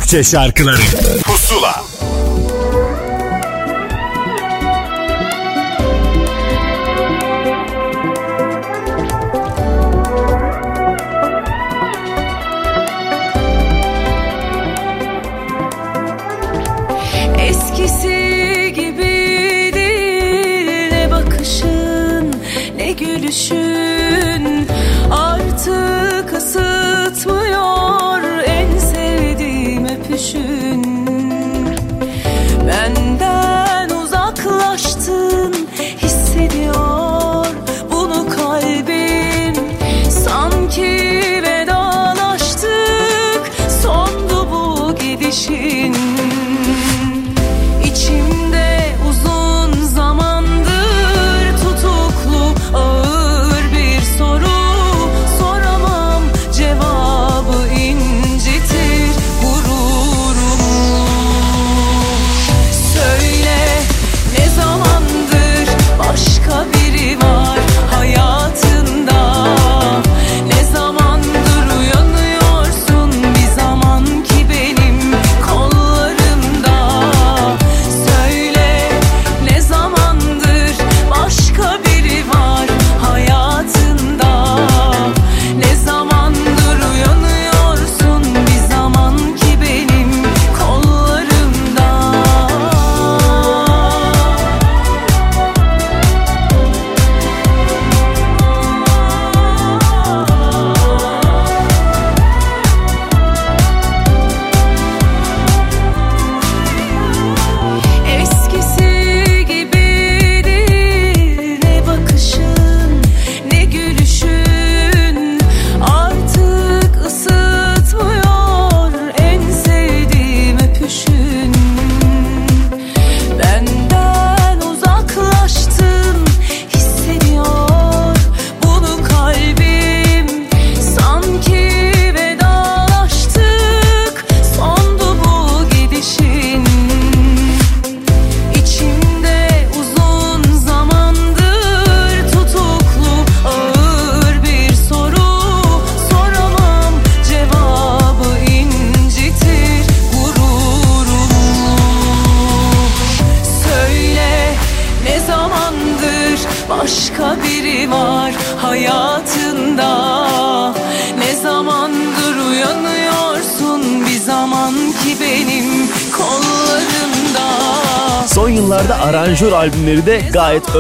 Türkçe 0.10 0.32
şarkıları 0.32 0.82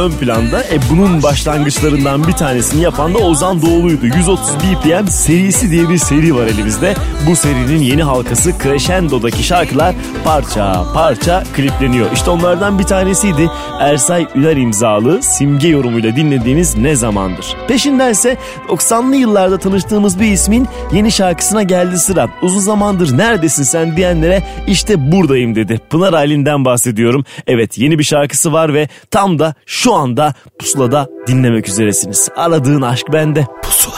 ön 0.09 0.17
planda. 0.17 0.63
Bunun 0.99 1.23
başlangıçlarından 1.23 2.27
bir 2.27 2.31
tanesini 2.31 2.83
yapan 2.83 3.13
da 3.13 3.17
Ozan 3.17 3.61
Doğulu'ydu. 3.61 4.05
130 4.05 4.55
BPM 4.55 5.07
serisi 5.07 5.71
diye 5.71 5.89
bir 5.89 5.97
seri 5.97 6.35
var 6.35 6.47
elimizde. 6.47 6.95
Bu 7.29 7.35
serinin 7.35 7.79
yeni 7.79 8.03
halkası 8.03 8.51
Crescendo'daki 8.63 9.43
şarkılar 9.43 9.95
parça 10.23 10.85
parça 10.93 11.43
klipleniyor. 11.55 12.11
İşte 12.13 12.29
onlardan 12.29 12.79
bir 12.79 12.83
tanesiydi 12.83 13.49
Ersay 13.79 14.27
Üler 14.35 14.57
imzalı 14.57 15.23
simge 15.23 15.67
yorumuyla 15.67 16.15
dinlediğimiz 16.15 16.77
Ne 16.77 16.95
Zamandır. 16.95 17.55
Peşindense 17.67 18.37
90'lı 18.69 19.15
yıllarda 19.15 19.57
tanıştığımız 19.57 20.19
bir 20.19 20.31
ismin 20.31 20.67
yeni 20.91 21.11
şarkısına 21.11 21.63
geldi 21.63 21.97
sıra. 21.97 22.29
Uzun 22.41 22.59
zamandır 22.59 23.17
neredesin 23.17 23.63
sen 23.63 23.97
diyenlere 23.97 24.43
işte 24.67 25.11
buradayım 25.11 25.55
dedi. 25.55 25.81
Pınar 25.89 26.13
Aylin'den 26.13 26.65
bahsediyorum. 26.65 27.25
Evet 27.47 27.77
yeni 27.77 27.99
bir 27.99 28.03
şarkısı 28.03 28.53
var 28.53 28.73
ve 28.73 28.87
tam 29.11 29.39
da 29.39 29.53
şu 29.65 29.93
anda 29.93 30.33
pusulada 30.59 30.88
dinlemek 31.27 31.67
üzeresiniz. 31.67 32.29
Aradığın 32.35 32.81
aşk 32.81 33.05
bende. 33.13 33.47
Pusula. 33.63 33.95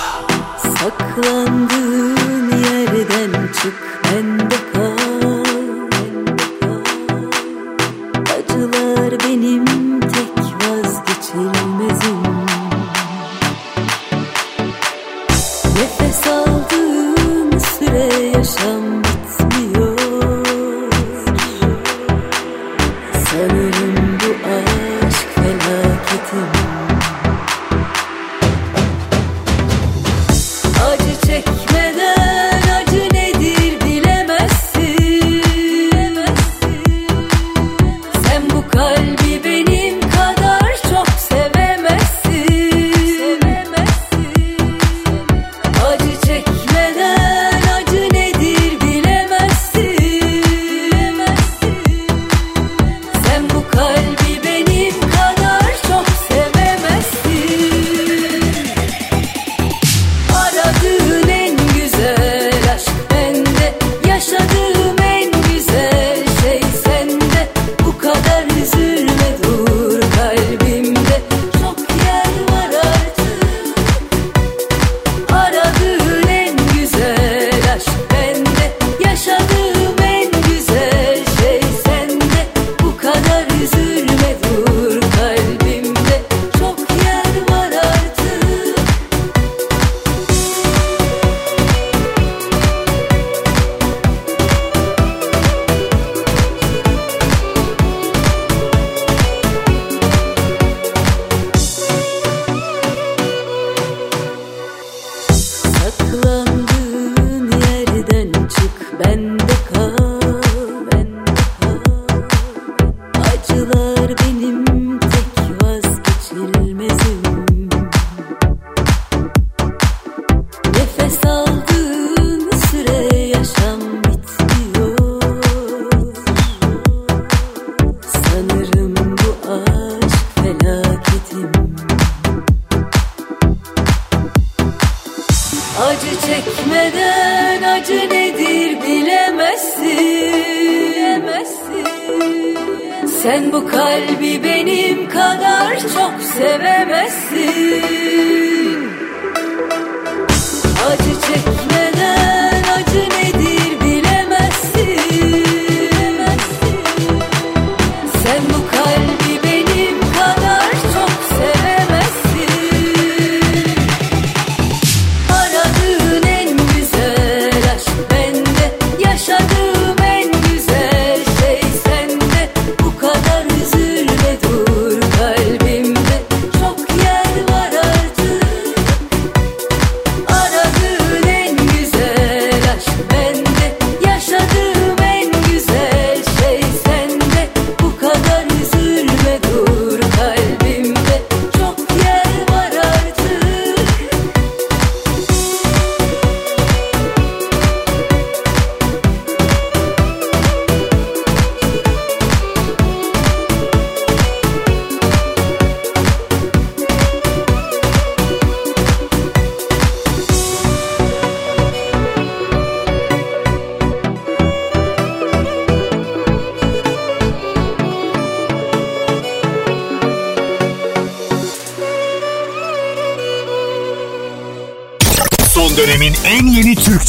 Saklandığın 0.57 2.17
yerden 2.51 3.31
çık 3.61 3.73
bende 4.03 4.40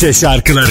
Türkçe 0.02 0.20
şarkıları 0.20 0.70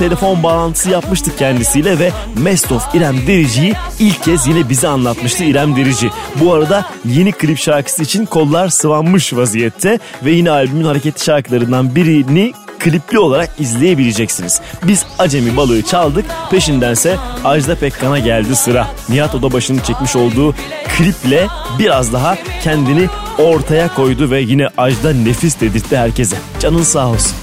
telefon 0.00 0.42
bağlantısı 0.42 0.90
yapmıştık 0.90 1.38
kendisiyle 1.38 1.98
ve 1.98 2.12
Mestof 2.36 2.94
İrem 2.94 3.26
Derici'yi 3.26 3.74
ilk 3.98 4.22
kez 4.22 4.46
yine 4.46 4.68
bize 4.68 4.88
anlatmıştı 4.88 5.44
İrem 5.44 5.76
Derici. 5.76 6.10
Bu 6.36 6.54
arada 6.54 6.86
yeni 7.04 7.32
klip 7.32 7.58
şarkısı 7.58 8.02
için 8.02 8.26
kollar 8.26 8.68
sıvanmış 8.68 9.32
vaziyette 9.32 9.98
ve 10.24 10.30
yine 10.30 10.50
albümün 10.50 10.84
hareketli 10.84 11.24
şarkılarından 11.24 11.94
birini 11.94 12.52
klipli 12.78 13.18
olarak 13.18 13.50
izleyebileceksiniz. 13.58 14.60
Biz 14.82 15.06
Acemi 15.18 15.56
Balığı 15.56 15.82
çaldık 15.82 16.24
peşindense 16.50 17.16
Ajda 17.44 17.74
Pekkan'a 17.74 18.18
geldi 18.18 18.56
sıra. 18.56 18.86
Nihat 19.08 19.34
Odabaşı'nın 19.34 19.80
çekmiş 19.80 20.16
olduğu 20.16 20.54
kliple 20.96 21.46
biraz 21.78 22.12
daha 22.12 22.38
kendini 22.64 23.06
ortaya 23.38 23.94
koydu 23.94 24.30
ve 24.30 24.40
yine 24.40 24.68
Ajda 24.76 25.12
nefis 25.12 25.60
dedirtti 25.60 25.96
herkese. 25.96 26.36
Canın 26.60 26.82
sağ 26.82 27.08
olsun. 27.08 27.39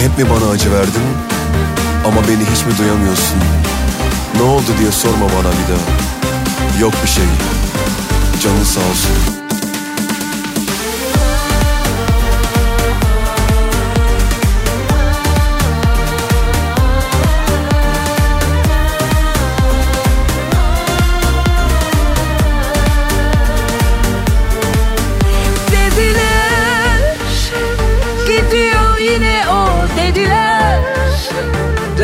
Hep 0.00 0.18
mi 0.18 0.24
bana 0.30 0.50
acı 0.50 0.72
verdin 0.72 1.02
ama 2.04 2.20
beni 2.28 2.44
hiç 2.54 2.66
mi 2.66 2.78
duyamıyorsun? 2.78 3.36
Ne 4.36 4.42
oldu 4.42 4.66
diye 4.78 4.92
sorma 4.92 5.26
bana 5.26 5.52
bir 5.52 5.68
daha. 5.72 6.80
Yok 6.80 6.92
bir 7.02 7.08
şey. 7.08 7.24
Canın 8.42 8.64
sağ 8.64 8.80
olsun. 8.80 9.43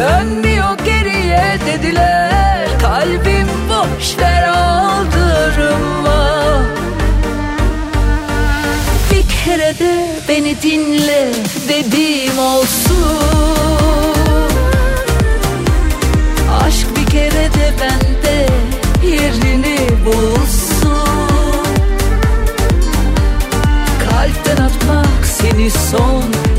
Dönmüyor 0.01 0.79
geriye 0.85 1.59
dediler. 1.67 2.69
Kalbim 2.81 3.49
boş 3.69 4.19
ver 4.19 4.49
aldırma 4.49 6.23
Bir 9.11 9.29
kere 9.45 9.79
de 9.79 10.21
beni 10.29 10.63
dinle 10.63 11.33
dediğim 11.69 12.39
olsun. 12.39 13.01
Aşk 16.63 16.87
bir 16.97 17.07
kere 17.11 17.49
de 17.55 17.73
bende 17.81 18.47
yerini 19.07 19.79
bulsun. 20.07 21.61
Kalpten 24.11 24.65
atmak 24.65 25.27
seni 25.27 25.71
son 25.71 26.50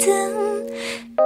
Konuşamadım 0.00 0.66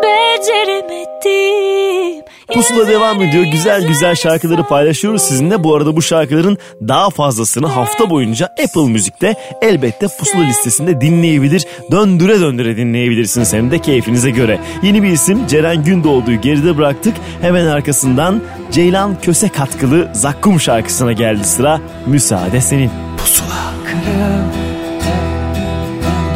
beceremedim 0.02 2.22
Pusula 2.54 2.88
devam 2.88 3.22
ediyor. 3.22 3.44
Güzel 3.44 3.86
güzel 3.86 4.14
şarkıları 4.14 4.62
paylaşıyoruz 4.62 5.22
sizinle. 5.22 5.64
Bu 5.64 5.74
arada 5.74 5.96
bu 5.96 6.02
şarkıların 6.02 6.58
daha 6.88 7.10
fazlasını 7.10 7.66
hafta 7.66 8.10
boyunca 8.10 8.46
Apple 8.46 8.92
Müzik'te 8.92 9.34
elbette 9.62 10.06
Pusula 10.18 10.42
listesinde 10.42 11.00
dinleyebilir. 11.00 11.64
Döndüre 11.90 12.40
döndüre 12.40 12.76
dinleyebilirsiniz 12.76 13.52
hem 13.52 13.70
de 13.70 13.78
keyfinize 13.78 14.30
göre. 14.30 14.60
Yeni 14.82 15.02
bir 15.02 15.08
isim 15.08 15.46
Ceren 15.46 15.84
Gündoğdu'yu 15.84 16.40
geride 16.40 16.76
bıraktık. 16.76 17.14
Hemen 17.40 17.66
arkasından 17.66 18.42
Ceylan 18.72 19.20
Köse 19.20 19.48
katkılı 19.48 20.08
Zakkum 20.12 20.60
şarkısına 20.60 21.12
geldi 21.12 21.44
sıra. 21.44 21.80
Müsaade 22.06 22.60
senin. 22.60 22.90
Pusula. 23.18 23.72
Kara 23.84 24.46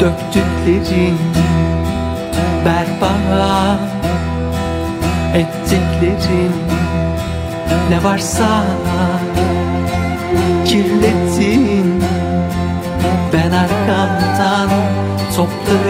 döktüklerin 0.01 1.17
ettiklerin 5.35 6.53
ne 7.91 8.05
varsa 8.05 8.65
kirlettin. 10.67 12.05
Ben 13.33 13.51
arkandan 13.51 14.71
toplarım 15.37 15.90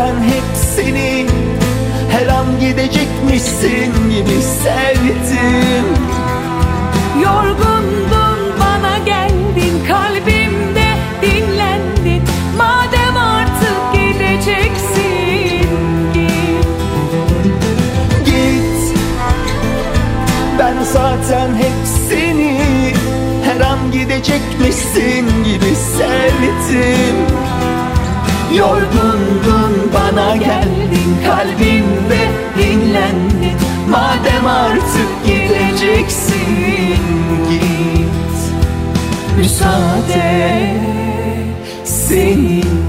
zaten 0.00 0.22
hep 0.22 0.56
seni. 0.76 1.26
Her 2.10 2.28
an 2.28 2.60
gidecekmişsin 2.60 3.92
gibi 4.10 4.42
sevdim. 4.42 5.86
Yorgundun 7.22 8.38
bana 8.60 8.98
geldin 8.98 9.84
kalbimde 9.88 10.86
dinlendin. 11.22 12.22
Madem 12.56 13.16
artık 13.16 13.92
gideceksin 13.94 15.70
git. 16.14 16.66
Git. 18.24 18.98
Ben 20.58 20.74
zaten 20.92 21.54
hep 21.54 21.86
seni 22.08 22.60
Her 23.44 23.60
an 23.60 23.92
gidecekmişsin 23.92 25.44
gibi 25.44 25.76
sevdim 25.76 27.49
Yorgundun 28.56 29.92
bana 29.94 30.36
geldin 30.36 31.16
kalbimde 31.24 32.28
dinlendin 32.58 33.58
Madem 33.90 34.46
artık 34.46 35.26
gideceksin 35.26 36.98
git. 37.50 38.52
Müsaade 39.36 40.76
senin 41.84 42.79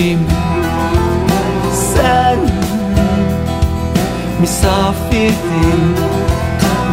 Rabbim. 0.00 0.26
Sen 1.94 2.38
misafirdin 4.40 5.96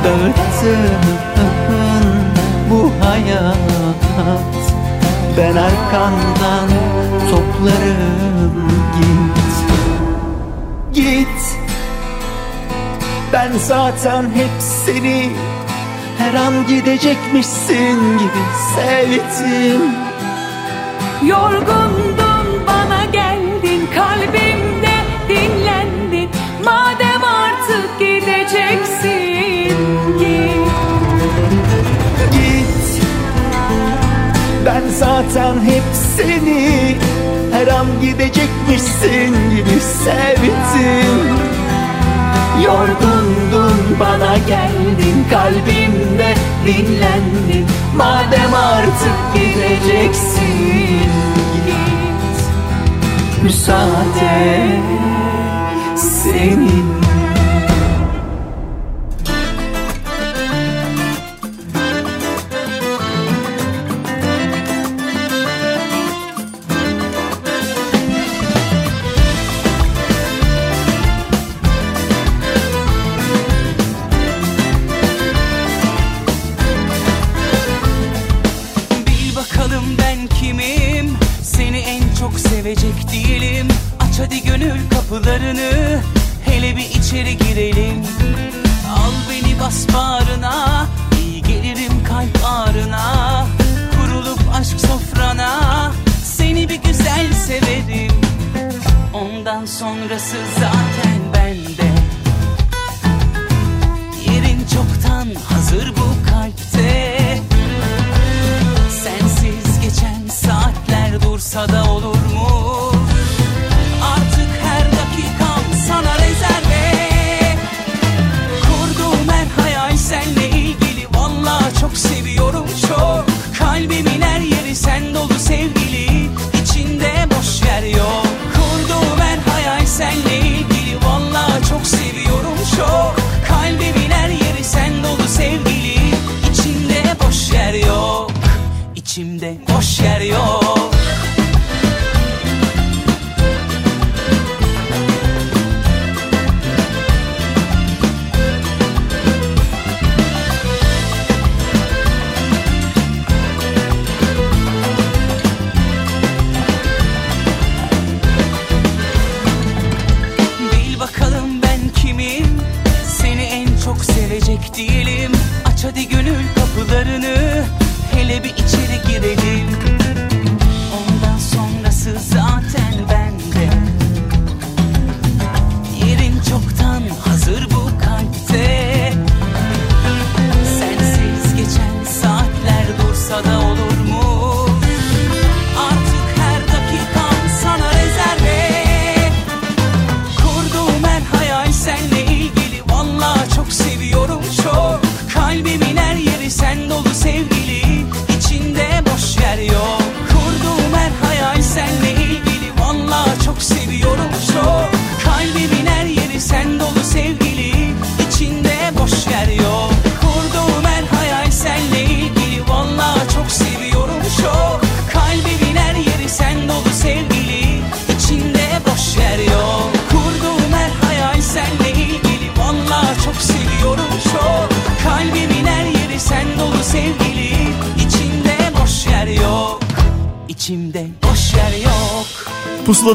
Dağıttın 0.04 1.08
bu 2.70 2.92
hayat. 3.06 3.58
Ben 5.38 5.56
arkandan 5.56 6.70
toplarım 7.32 8.72
git. 8.98 9.56
Git. 10.94 11.58
Ben 13.34 13.52
zaten 13.58 14.24
hep 14.24 14.52
seni 14.60 15.30
her 16.18 16.34
an 16.34 16.68
gidecekmişsin 16.68 18.18
gibi 18.18 18.44
sevdim. 18.76 19.82
Yorgun 21.26 21.87
zaten 35.00 35.56
hepsini 35.62 36.96
Her 37.52 37.68
an 37.68 37.88
gidecekmişsin 38.02 39.50
gibi 39.50 39.80
sevdim. 39.80 41.38
Yorgundun 42.66 44.00
bana 44.00 44.38
geldin 44.38 45.26
kalbimde 45.30 46.34
dinlendin. 46.66 47.68
Madem 47.96 48.54
artık 48.54 49.34
gideceksin 49.34 51.00
git. 51.66 52.44
Müsaade 53.44 54.68
senin. 55.96 57.07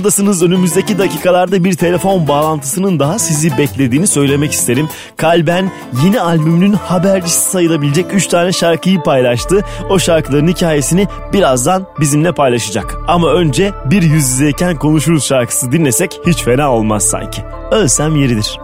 Anadolu'dasınız. 0.02 0.42
Önümüzdeki 0.42 0.98
dakikalarda 0.98 1.64
bir 1.64 1.74
telefon 1.74 2.28
bağlantısının 2.28 2.98
daha 2.98 3.18
sizi 3.18 3.58
beklediğini 3.58 4.06
söylemek 4.06 4.52
isterim. 4.52 4.88
Kalben 5.16 5.72
yeni 6.04 6.20
albümünün 6.20 6.72
habercisi 6.72 7.50
sayılabilecek 7.50 8.06
3 8.14 8.26
tane 8.26 8.52
şarkıyı 8.52 9.02
paylaştı. 9.02 9.64
O 9.90 9.98
şarkıların 9.98 10.48
hikayesini 10.48 11.08
birazdan 11.32 11.86
bizimle 12.00 12.32
paylaşacak. 12.32 12.94
Ama 13.08 13.32
önce 13.32 13.72
bir 13.90 14.02
yüz 14.02 14.30
yüzeyken 14.30 14.76
konuşuruz 14.76 15.24
şarkısı 15.24 15.72
dinlesek 15.72 16.20
hiç 16.26 16.42
fena 16.42 16.72
olmaz 16.72 17.02
sanki. 17.02 17.42
Ölsem 17.70 18.16
yeridir. 18.16 18.61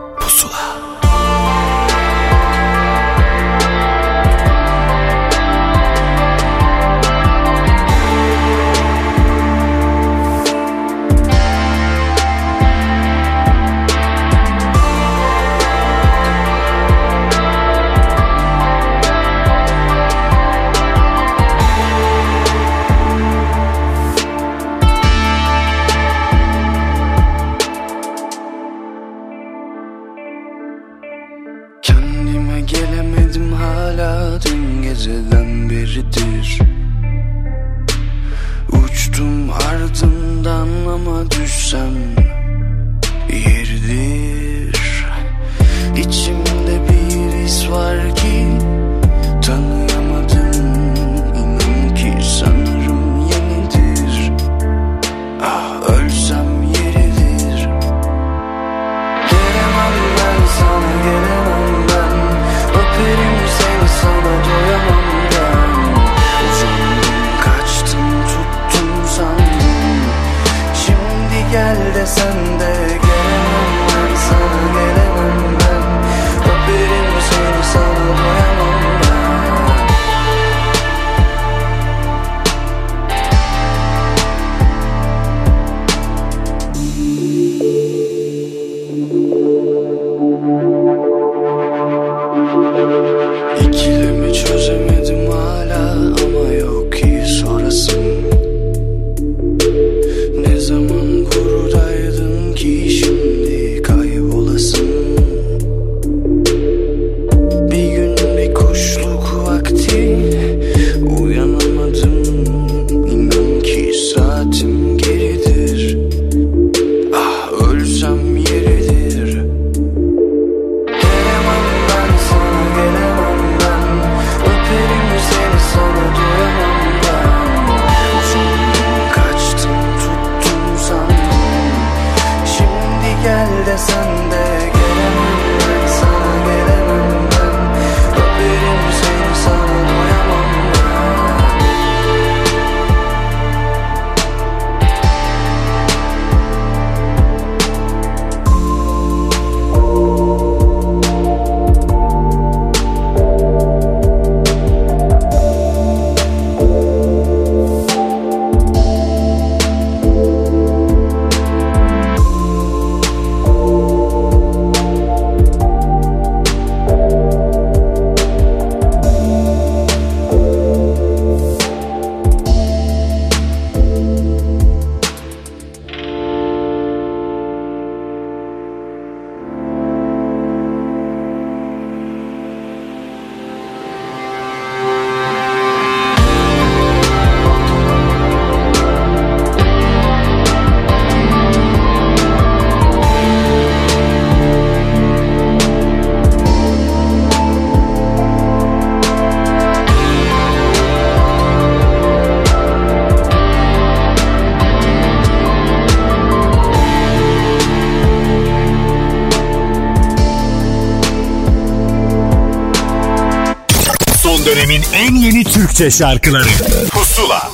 Türkçe 215.79 215.99
şarkıları. 215.99 216.49
Pusula. 216.91 217.51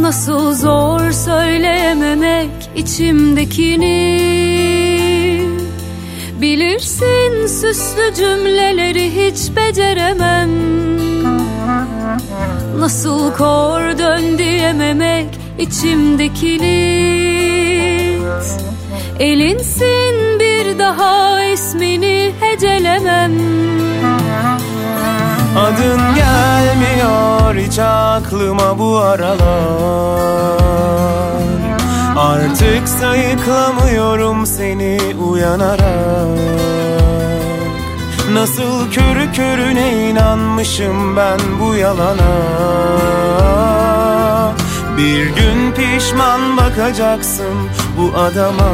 Nasıl 0.00 0.54
zor 0.54 1.10
söyleyememek 1.10 2.50
içimdekini. 2.76 3.96
Bilirsin 6.40 7.46
süslü 7.46 8.14
cümleleri 8.14 9.10
hiç 9.10 9.56
beceremem 9.56 9.65
Nasıl 12.86 13.32
kor 13.32 13.98
dön 13.98 14.38
diyememek 14.38 15.26
içimdekini 15.58 16.68
Elinsin 19.18 20.40
bir 20.40 20.78
daha 20.78 21.44
ismini 21.44 22.32
hecelemem. 22.40 23.32
Adın 25.58 26.00
gelmiyor 26.14 27.54
hiç 27.66 27.78
aklıma 27.78 28.78
bu 28.78 28.96
aralar. 28.96 29.36
Artık 32.16 32.88
sayıklamıyorum 32.88 34.46
seni 34.46 34.98
uyanarak 35.30 36.75
Nasıl 38.36 38.90
körü 38.90 39.32
körüne 39.32 40.10
inanmışım 40.10 41.16
ben 41.16 41.38
bu 41.60 41.74
yalana? 41.74 42.36
Bir 44.96 45.26
gün 45.26 45.72
pişman 45.72 46.56
bakacaksın 46.56 47.54
bu 47.98 48.18
adama. 48.18 48.70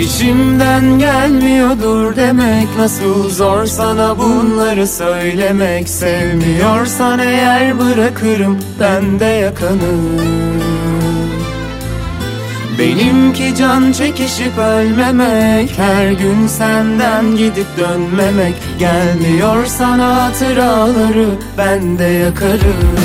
İçimden 0.00 0.98
gelmiyordur 0.98 2.16
demek 2.16 2.68
Nasıl 2.78 3.30
zor 3.30 3.66
sana 3.66 4.18
bunları 4.18 4.86
söylemek. 4.86 5.88
Sevmiyorsan 5.88 7.18
eğer 7.18 7.78
bırakırım 7.78 8.58
ben 8.80 9.20
de 9.20 9.24
yakanı 9.24 9.92
Benimki 12.78 13.54
can 13.54 13.92
çekişip 13.92 14.58
ölmemek 14.58 15.78
Her 15.78 16.12
gün 16.12 16.46
senden 16.46 17.36
gidip 17.36 17.66
dönmemek. 17.78 18.54
Gelmiyor 18.78 19.66
sana 19.66 20.24
hatıraları 20.24 21.28
ben 21.58 21.98
de 21.98 22.04
yakarım. 22.04 22.98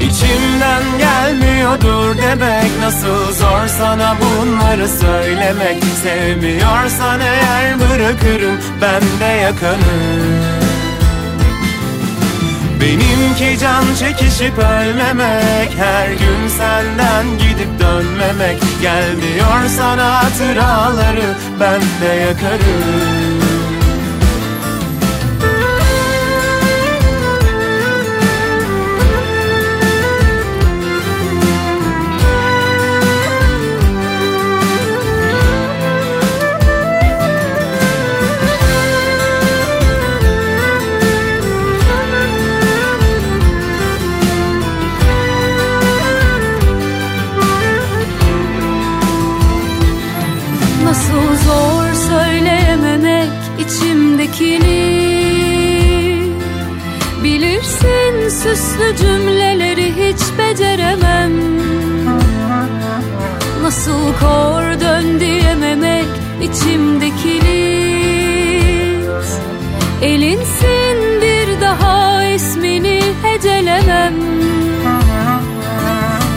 İçimden 0.00 0.82
gelmiyordur 0.98 2.16
demek 2.22 2.70
Nasıl 2.80 3.32
zor 3.32 3.66
sana 3.78 4.16
bunları 4.20 4.88
söylemek. 4.88 5.84
Sevmiyorsan 6.02 7.20
eğer 7.20 7.80
bırakırım 7.80 8.58
ben 8.80 9.02
de 9.20 9.32
yakanı 9.42 10.28
Benimki 12.88 13.58
can 13.58 13.84
çekişip 13.94 14.58
ölmemek 14.58 15.70
Her 15.76 16.08
gün 16.08 16.48
senden 16.48 17.26
gidip 17.38 17.80
dönmemek. 17.80 18.62
Gelmiyor 18.82 19.66
sana 19.76 20.24
hatıraları 20.24 21.34
ben 21.60 21.80
de 21.80 22.14
yakarım 22.14 23.27
diyememek 66.48 66.54
içimdekini. 66.54 67.88
Elinsin 70.02 71.20
bir 71.22 71.60
daha 71.60 72.24
ismini 72.24 73.00
hecelemem. 73.22 74.14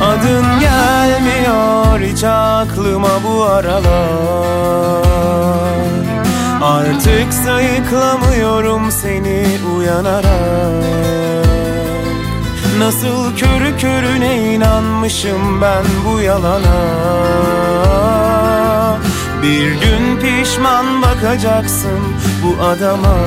Adın 0.02 0.46
gelmiyor 0.60 2.00
hiç 2.00 2.24
aklıma 2.24 3.24
bu 3.28 3.44
aralar. 3.44 3.92
Artık 6.62 7.34
sayıklamıyorum 7.46 8.92
seni 8.92 9.46
uyanarak. 9.78 10.82
Nasıl 12.80 13.36
körü 13.36 13.78
körüne 13.78 14.54
inanmışım 14.54 15.62
ben 15.62 15.84
bu 16.06 16.20
yalana 16.22 16.82
Bir 19.43 19.72
gün 19.72 20.19
pişman 20.22 21.01
bakacaksın 21.01 21.99
bu 22.43 22.63
adama. 22.63 23.18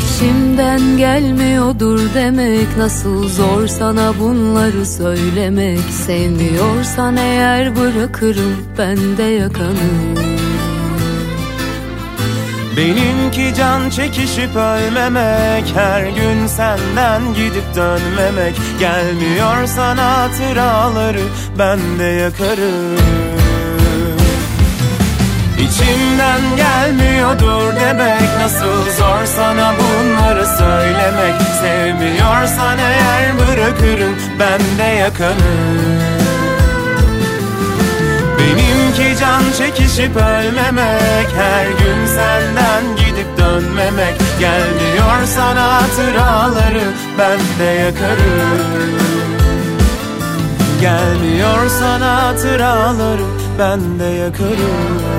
İçimden 0.00 0.96
gelmiyordur 0.96 2.00
demek 2.14 2.76
Nasıl 2.76 3.28
zor 3.28 3.66
sana 3.66 4.12
bunları 4.20 4.86
söylemek. 4.86 5.80
Sevmiyorsan 6.06 7.16
eğer 7.16 7.76
bırakırım 7.76 8.56
ben 8.78 9.16
de 9.16 9.22
yakanı. 9.22 10.16
Benimki 12.76 13.54
can 13.56 13.90
çekişip 13.90 14.56
ölmemek 14.56 15.74
Her 15.74 16.06
gün 16.06 16.46
senden 16.46 17.34
gidip 17.34 17.74
dönmemek. 17.76 18.54
Gelmiyor 18.80 19.66
sana 19.66 20.18
hatıraları 20.18 21.22
ben 21.58 21.98
de 21.98 22.04
yakarım 22.04 23.25
İçimden 25.66 26.56
gelmiyordur 26.56 27.76
demek. 27.80 28.38
Nasıl 28.40 28.90
zor 28.98 29.24
sana 29.24 29.74
bunları 29.78 30.46
söylemek. 30.46 31.34
Sevmiyorsan 31.60 32.78
eğer 32.78 33.38
bırakırım 33.38 34.16
ben 34.38 34.78
de 34.78 34.90
yakanım 34.90 36.06
Benimki 38.38 39.20
can 39.20 39.42
çekişip 39.58 40.16
ölmemek. 40.16 41.28
Her 41.36 41.66
gün 41.66 42.06
senden 42.06 42.96
gidip 42.96 43.38
dönmemek. 43.38 44.14
Gelmiyor 44.40 45.24
sana 45.26 45.74
hatıraları 45.74 46.84
ben 47.18 47.38
de 47.58 47.70
yakarım. 47.70 48.96
Gelmiyor 50.80 51.68
sana 51.68 52.22
hatıraları 52.22 53.24
ben 53.58 53.98
de 53.98 54.04
yakarım 54.04 55.15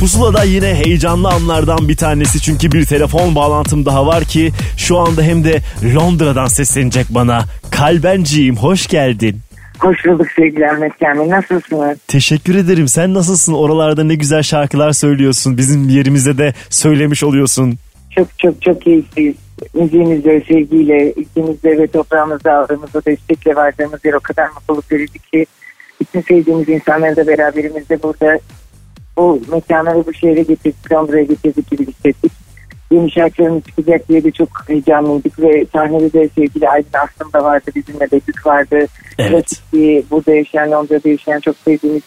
Pusula'da 0.00 0.44
yine 0.44 0.74
heyecanlı 0.74 1.28
anlardan 1.28 1.88
bir 1.88 1.96
tanesi 1.96 2.40
çünkü 2.40 2.72
bir 2.72 2.84
telefon 2.84 3.34
bağlantım 3.34 3.86
daha 3.86 4.06
var 4.06 4.24
ki 4.24 4.52
şu 4.76 4.98
anda 4.98 5.22
hem 5.22 5.44
de 5.44 5.60
Londra'dan 5.94 6.46
seslenecek 6.46 7.06
bana. 7.10 7.44
Kalbenciğim 7.70 8.56
hoş 8.56 8.86
geldin. 8.86 9.40
Hoş 9.78 10.04
bulduk 10.04 10.26
sevgili 10.36 10.70
Ahmet 10.70 10.92
Kamil. 10.98 11.30
Nasılsınız? 11.30 11.98
Teşekkür 12.08 12.54
ederim. 12.54 12.88
Sen 12.88 13.14
nasılsın? 13.14 13.52
Oralarda 13.52 14.04
ne 14.04 14.14
güzel 14.14 14.42
şarkılar 14.42 14.92
söylüyorsun. 14.92 15.58
Bizim 15.58 15.88
yerimize 15.88 16.38
de 16.38 16.54
söylemiş 16.70 17.24
oluyorsun. 17.24 17.78
Çok 18.10 18.38
çok 18.38 18.62
çok 18.62 18.82
keyifliyiz. 18.82 19.34
Müziğimizle, 19.74 20.40
sevgiyle, 20.40 21.12
ülkemizde 21.16 21.78
ve 21.78 21.86
toprağımızda 21.86 22.58
aldığımızda 22.58 23.04
destekle 23.04 23.56
vardığımız 23.56 24.04
yer 24.04 24.12
o 24.12 24.20
kadar 24.20 24.48
mutluluk 24.48 24.92
verici 24.92 25.18
ki 25.18 25.46
bütün 26.00 26.20
sevdiğimiz 26.20 26.68
insanları 26.68 27.16
da 27.16 27.26
beraberimizde 27.26 28.02
burada 28.02 28.38
bu 29.16 29.40
mekanları 29.50 30.06
bu 30.06 30.14
şehre 30.14 30.42
getirdik, 30.42 30.92
Londra'ya 30.92 31.24
getirdik 31.24 31.70
gibi 31.70 31.86
hissettik. 31.86 32.32
Yeni 32.90 33.10
şarkılarımız 33.10 33.64
çıkacak 33.64 34.08
diye 34.08 34.24
de 34.24 34.30
çok 34.30 34.48
heyecanlıydık 34.68 35.38
ve 35.38 35.66
sahnede 35.72 36.12
de 36.12 36.28
sevgili 36.28 36.68
Aydın 36.68 36.98
Aslım 36.98 37.32
da 37.32 37.44
vardı, 37.44 37.70
bizimle 37.76 38.10
Betük 38.12 38.46
vardı. 38.46 38.86
Evet. 39.18 39.30
Klasikçi, 39.30 40.04
burada 40.10 40.34
yaşayan, 40.34 40.70
Londra'da 40.70 41.08
yaşayan 41.08 41.40
çok 41.40 41.56
sevdiğimiz 41.56 42.02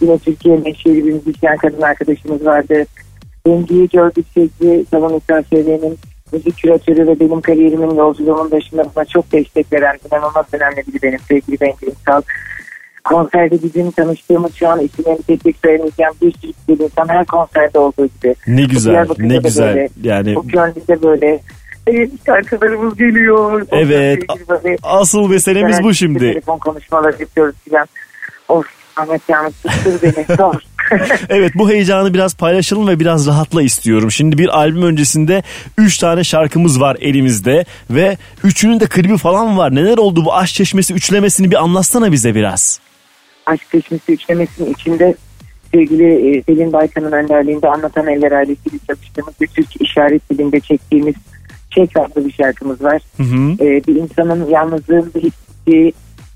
yine 0.00 0.18
Türkiye 0.18 0.56
menşeli 0.56 1.06
bir 1.06 1.12
müzisyen 1.12 1.56
kadın 1.56 1.82
arkadaşımız 1.82 2.46
vardı. 2.46 2.84
Bengi'yi 3.46 3.88
gördük 3.88 4.26
sevgili 4.34 4.84
Salon 4.90 5.18
İstasyevi'nin 5.18 5.98
müzik 6.32 6.58
küratörü 6.58 7.06
ve 7.06 7.20
benim 7.20 7.40
kariyerimin 7.40 7.94
yolculuğumun 7.94 8.50
başında 8.50 8.86
bana 8.96 9.04
çok 9.04 9.32
destek 9.32 9.72
veren 9.72 9.98
inanılmaz 10.10 10.46
önemli 10.52 10.76
biri 10.76 11.02
benim 11.02 11.18
sevgili 11.18 11.60
Bengi 11.60 11.86
Ünsal. 11.86 12.22
Konserde 13.04 13.62
bizim 13.62 13.90
tanıştığımız 13.90 14.54
şu 14.54 14.68
an 14.68 14.80
isimlerini 14.80 15.22
tek 15.22 15.44
tek 15.44 15.56
söyleyemeyeceğim 15.64 16.12
bir 16.22 16.32
sürü 16.32 16.52
bir 16.68 16.84
insan 16.84 17.08
her 17.08 17.26
konserde 17.26 17.78
olduğu 17.78 18.06
gibi. 18.06 18.34
Ne 18.46 18.64
güzel, 18.64 19.06
ne 19.18 19.36
güzel. 19.36 19.74
Böyle, 19.74 19.88
Yani 20.02 20.34
Bu 20.34 20.48
gönlünde 20.48 21.02
böyle 21.02 21.40
şarkılarımız 22.26 22.96
geliyor. 22.96 23.66
Evet, 23.72 24.22
Böyle, 24.48 24.76
asıl 24.82 25.28
meselemiz 25.28 25.82
bu 25.82 25.94
şimdi. 25.94 26.18
Telefon 26.18 26.58
konuşmaları 26.58 27.16
yapıyoruz 27.20 27.54
filan. 27.64 27.86
Of 28.48 28.66
Ahmet 28.96 29.22
Yalnız 29.28 29.52
tuttur 29.54 30.02
beni. 30.02 30.36
Sor. 30.36 30.54
evet 31.28 31.52
bu 31.54 31.70
heyecanı 31.70 32.14
biraz 32.14 32.34
paylaşalım 32.34 32.88
ve 32.88 33.00
biraz 33.00 33.26
rahatla 33.26 33.62
istiyorum. 33.62 34.10
Şimdi 34.10 34.38
bir 34.38 34.58
albüm 34.58 34.82
öncesinde 34.82 35.42
3 35.78 35.98
tane 35.98 36.24
şarkımız 36.24 36.80
var 36.80 36.96
elimizde 37.00 37.64
ve 37.90 38.16
üçünün 38.44 38.80
de 38.80 38.86
klibi 38.86 39.18
falan 39.18 39.58
var. 39.58 39.74
Neler 39.74 39.98
oldu 39.98 40.24
bu 40.24 40.34
aşk 40.34 40.54
çeşmesi 40.54 40.94
üçlemesini 40.94 41.50
bir 41.50 41.62
anlatsana 41.62 42.12
bize 42.12 42.34
biraz. 42.34 42.80
Aşk 43.46 43.70
Çeşmesi 43.70 44.12
üçlemesinin 44.12 44.72
içinde 44.72 45.14
sevgili 45.72 46.36
e, 46.36 46.42
Selin 46.42 46.72
Baykan'ın 46.72 47.12
önderliğinde 47.12 47.68
Anlatan 47.68 48.06
Eller 48.06 48.32
ailesiyle 48.32 48.78
çalıştığımız 48.86 49.34
bir 49.40 49.46
Türk 49.46 49.82
işaret 49.82 50.30
dilinde 50.30 50.60
çektiğimiz 50.60 51.14
Çek 51.70 51.96
adlı 51.96 52.24
bir 52.24 52.32
şarkımız 52.32 52.82
var. 52.82 53.02
Hı 53.16 53.22
hı. 53.22 53.52
E, 53.64 53.86
bir 53.86 53.96
insanın 53.96 54.48
yalnızlığında 54.48 55.18
hissettiği 55.18 55.92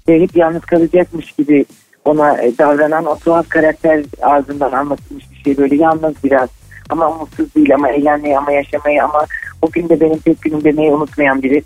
ve 0.08 0.20
hep 0.20 0.36
yalnız 0.36 0.62
kalacakmış 0.62 1.32
gibi 1.32 1.64
ona 2.04 2.42
e, 2.42 2.58
davranan 2.58 3.04
o 3.04 3.18
tuhaf 3.18 3.48
karakter 3.48 4.04
ağzından 4.22 4.72
anlatılmış 4.72 5.24
bir 5.30 5.36
şey 5.36 5.56
böyle 5.56 5.76
yalnız 5.76 6.14
biraz 6.24 6.48
ama 6.88 7.10
umutsuz 7.10 7.54
değil 7.54 7.74
ama 7.74 7.88
eğlenmeyi 7.88 8.38
ama 8.38 8.52
yaşamayı 8.52 9.04
ama 9.04 9.26
o 9.62 9.70
gün 9.70 9.88
de 9.88 10.00
benim 10.00 10.18
tek 10.18 10.42
günüm 10.42 10.64
demeyi 10.64 10.90
unutmayan 10.90 11.42
biri. 11.42 11.62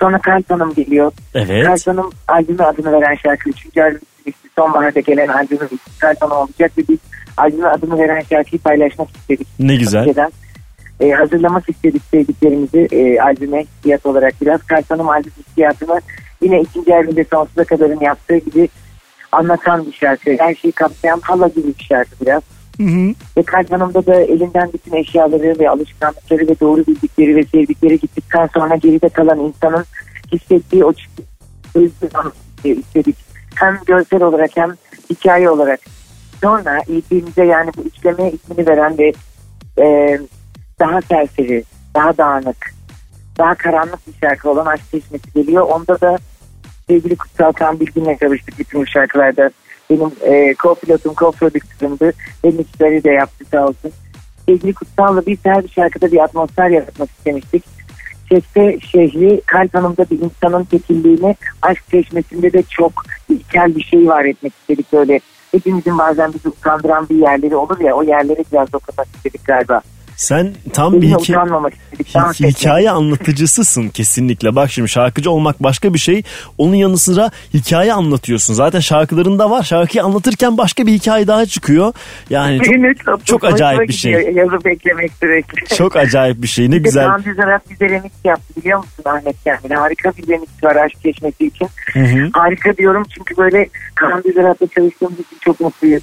Sonra 0.00 0.20
Hanım 0.48 0.74
geliyor. 0.74 1.12
Evet. 1.34 1.66
Kalp 1.66 1.86
Hanım 1.86 2.10
albüme 2.28 2.64
adını 2.64 2.92
veren 2.92 3.14
şarkı. 3.14 3.50
Üçüncü 3.50 3.80
albüm 3.80 4.00
sonbaharda 4.56 5.00
gelen 5.00 5.28
albümün 5.28 5.80
Kalp 5.98 6.22
Hanım 6.22 6.36
olacak 6.36 6.72
ve 6.78 6.82
biz 6.88 6.98
albüme 7.36 7.68
adını 7.68 7.98
veren 7.98 8.22
şarkıyı 8.30 8.62
paylaşmak 8.62 9.16
istedik. 9.16 9.48
Ne 9.58 9.76
güzel. 9.76 10.02
Önceden. 10.02 10.30
E, 11.00 11.10
hazırlamak 11.10 11.68
istedik 11.68 12.02
sevdiklerimizi 12.10 12.88
e, 12.92 13.20
albüme 13.20 13.64
hissiyat 13.64 14.06
olarak 14.06 14.34
biraz. 14.42 14.62
Kalp 14.62 14.90
Hanım 14.90 15.08
albüm 15.08 15.32
hissiyatını 15.38 16.00
yine 16.42 16.60
ikinci 16.60 16.94
albümde 16.94 17.24
sonsuza 17.24 17.64
kadarın 17.64 18.00
yaptığı 18.00 18.36
gibi 18.36 18.68
anlatan 19.32 19.86
bir 19.86 19.92
şarkı. 19.92 20.30
Her 20.38 20.54
şeyi 20.54 20.72
kapsayan 20.72 21.20
hala 21.22 21.48
gibi 21.48 21.68
bir 21.78 21.84
şarkı 21.84 22.10
biraz. 22.20 22.42
Ve 23.36 23.42
Kalp 23.42 23.72
Hanım'da 23.72 24.06
da 24.06 24.14
elinden 24.14 24.70
bütün 24.74 24.92
eşyaları 24.92 25.58
ve 25.58 25.70
alışkanlıkları 25.70 26.48
ve 26.48 26.60
doğru 26.60 26.86
bildikleri 26.86 27.36
ve 27.36 27.44
sevdikleri 27.44 27.98
gittikten 27.98 28.48
sonra 28.54 28.76
geride 28.76 29.08
kalan 29.08 29.38
insanın 29.38 29.84
hissettiği 30.32 30.84
o 30.84 30.92
hızlı 31.72 32.08
istedik. 32.64 33.23
Hem 33.54 33.80
görsel 33.86 34.22
olarak 34.22 34.50
hem 34.54 34.74
hikaye 35.10 35.50
olarak. 35.50 35.80
Sonra 36.42 36.78
EP'mize 36.78 37.44
yani 37.44 37.70
bu 37.76 37.82
üçlemeye 37.82 38.30
ismini 38.30 38.66
veren 38.66 38.98
ve 38.98 39.12
e, 39.78 40.18
daha 40.80 41.02
serseri, 41.02 41.64
daha 41.94 42.18
dağınık, 42.18 42.74
daha 43.38 43.54
karanlık 43.54 44.06
bir 44.06 44.14
şarkı 44.20 44.50
olan 44.50 44.66
Aşk 44.66 44.90
Çeşmesi 44.90 45.32
geliyor. 45.34 45.62
Onda 45.62 46.00
da 46.00 46.18
sevgili 46.88 47.16
Kutsal 47.16 47.52
Kan 47.52 47.80
Bilgin'le 47.80 48.16
çalıştık 48.20 48.58
bütün 48.58 48.80
bu 48.80 48.86
şarkılarda. 48.86 49.50
Benim 49.90 50.10
e, 50.22 50.54
co-pilotum, 50.54 51.14
co-prodüktörümdü. 51.14 52.12
Benim 52.44 52.60
işleri 52.60 53.04
de 53.04 53.10
yaptı 53.10 53.44
sağ 53.50 53.66
olsun. 53.66 53.92
Sevgili 54.46 54.74
Kutsal'la 54.74 55.26
biz 55.26 55.38
her 55.42 55.64
bir 55.64 55.68
şarkıda 55.68 56.12
bir 56.12 56.24
atmosfer 56.24 56.70
yaratmak 56.70 57.10
istemiştik. 57.10 57.64
Çekte 58.28 58.78
şehri 58.80 59.40
kalp 59.46 59.74
hanımda 59.74 60.06
bir 60.10 60.20
insanın 60.20 60.64
tekilliğini 60.64 61.36
aşk 61.62 61.90
çeşmesinde 61.90 62.52
de 62.52 62.62
çok 62.62 62.92
ilkel 63.28 63.76
bir 63.76 63.82
şey 63.82 64.08
var 64.08 64.24
etmek 64.24 64.52
istedik 64.54 64.92
böyle. 64.92 65.20
Hepimizin 65.52 65.98
bazen 65.98 66.32
bizi 66.32 66.48
utandıran 66.48 67.08
bir 67.08 67.16
yerleri 67.16 67.56
olur 67.56 67.80
ya 67.80 67.94
o 67.94 68.02
yerlere 68.02 68.44
biraz 68.52 68.72
dokunmak 68.72 69.06
istedik 69.16 69.44
galiba. 69.44 69.80
Sen 70.16 70.52
tam 70.72 71.02
bir 71.02 71.08
hikaye, 71.08 72.50
hikaye 72.50 72.90
anlatıcısısın 72.90 73.88
kesinlikle. 73.88 74.56
Bak 74.56 74.70
şimdi 74.70 74.88
şarkıcı 74.88 75.30
olmak 75.30 75.62
başka 75.62 75.94
bir 75.94 75.98
şey. 75.98 76.22
Onun 76.58 76.74
yanı 76.74 76.98
sıra 76.98 77.30
hikaye 77.54 77.92
anlatıyorsun. 77.92 78.54
Zaten 78.54 78.80
şarkılarında 78.80 79.50
var. 79.50 79.62
Şarkıyı 79.62 80.04
anlatırken 80.04 80.58
başka 80.58 80.86
bir 80.86 80.92
hikaye 80.92 81.26
daha 81.26 81.46
çıkıyor. 81.46 81.92
Yani 82.30 82.60
çok, 83.04 83.26
çok, 83.26 83.44
acayip 83.44 83.88
bir 83.88 83.92
şey. 83.92 84.12
Yazıp 84.12 84.64
beklemek 84.64 85.12
sürekli. 85.20 85.76
Çok 85.76 85.96
acayip 85.96 86.42
bir 86.42 86.48
şey. 86.48 86.70
Ne 86.70 86.70
Bir 86.70 86.78
de 86.78 86.78
güzel. 86.78 87.06
Kaan 87.06 87.24
Düzerak 87.24 87.70
bize 87.70 87.88
remix 87.88 88.12
yaptı 88.24 88.56
biliyor 88.56 88.78
musun 88.78 89.02
Ahmet 89.04 89.36
Kamil? 89.44 89.74
Harika 89.74 90.12
bir 90.16 90.28
remix 90.28 90.48
var 90.62 90.76
aşk 90.76 91.02
çeşmesi 91.02 91.46
için. 91.46 91.68
Hı 91.92 92.00
hı. 92.00 92.28
Harika 92.32 92.76
diyorum 92.76 93.02
çünkü 93.14 93.36
böyle 93.36 93.68
Kaan 93.94 94.22
Düzerak'la 94.24 94.66
çalıştığımız 94.66 95.20
için 95.20 95.38
çok 95.40 95.60
mutluyuz. 95.60 96.02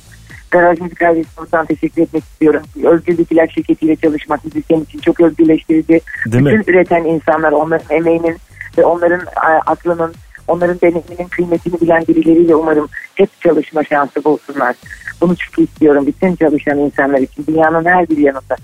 Garaj 0.52 0.80
Müzik 0.80 1.02
ailesine 1.02 1.38
buradan 1.38 1.66
teşekkür 1.66 2.02
etmek 2.02 2.24
istiyorum. 2.24 2.62
Özgürlük 2.84 3.32
İlaç 3.32 3.54
Şirketi'yle 3.54 3.96
çalışmak 3.96 4.46
müzisyen 4.46 4.82
için 4.82 5.00
çok 5.00 5.20
özgürleştirici. 5.20 6.02
Değil 6.26 6.44
mi? 6.44 6.52
Bütün 6.52 6.74
üreten 6.74 7.04
insanlar 7.04 7.52
onların 7.52 7.98
emeğinin 7.98 8.38
ve 8.78 8.86
onların 8.86 9.22
aklının 9.66 10.14
onların 10.48 10.82
deneyiminin 10.82 11.28
kıymetini 11.30 11.82
bilen 11.82 12.02
birileriyle 12.08 12.56
umarım 12.56 12.90
hep 13.16 13.42
çalışma 13.42 13.84
şansı 13.84 14.24
bulsunlar. 14.24 14.76
Bunu 15.22 15.36
çok 15.36 15.60
istiyorum 15.60 16.08
bütün 16.08 16.36
çalışan 16.36 16.78
insanlar 16.78 17.20
için 17.20 17.46
dünyanın 17.48 17.86
her 17.86 18.10
bir 18.10 18.18
yanında. 18.18 18.56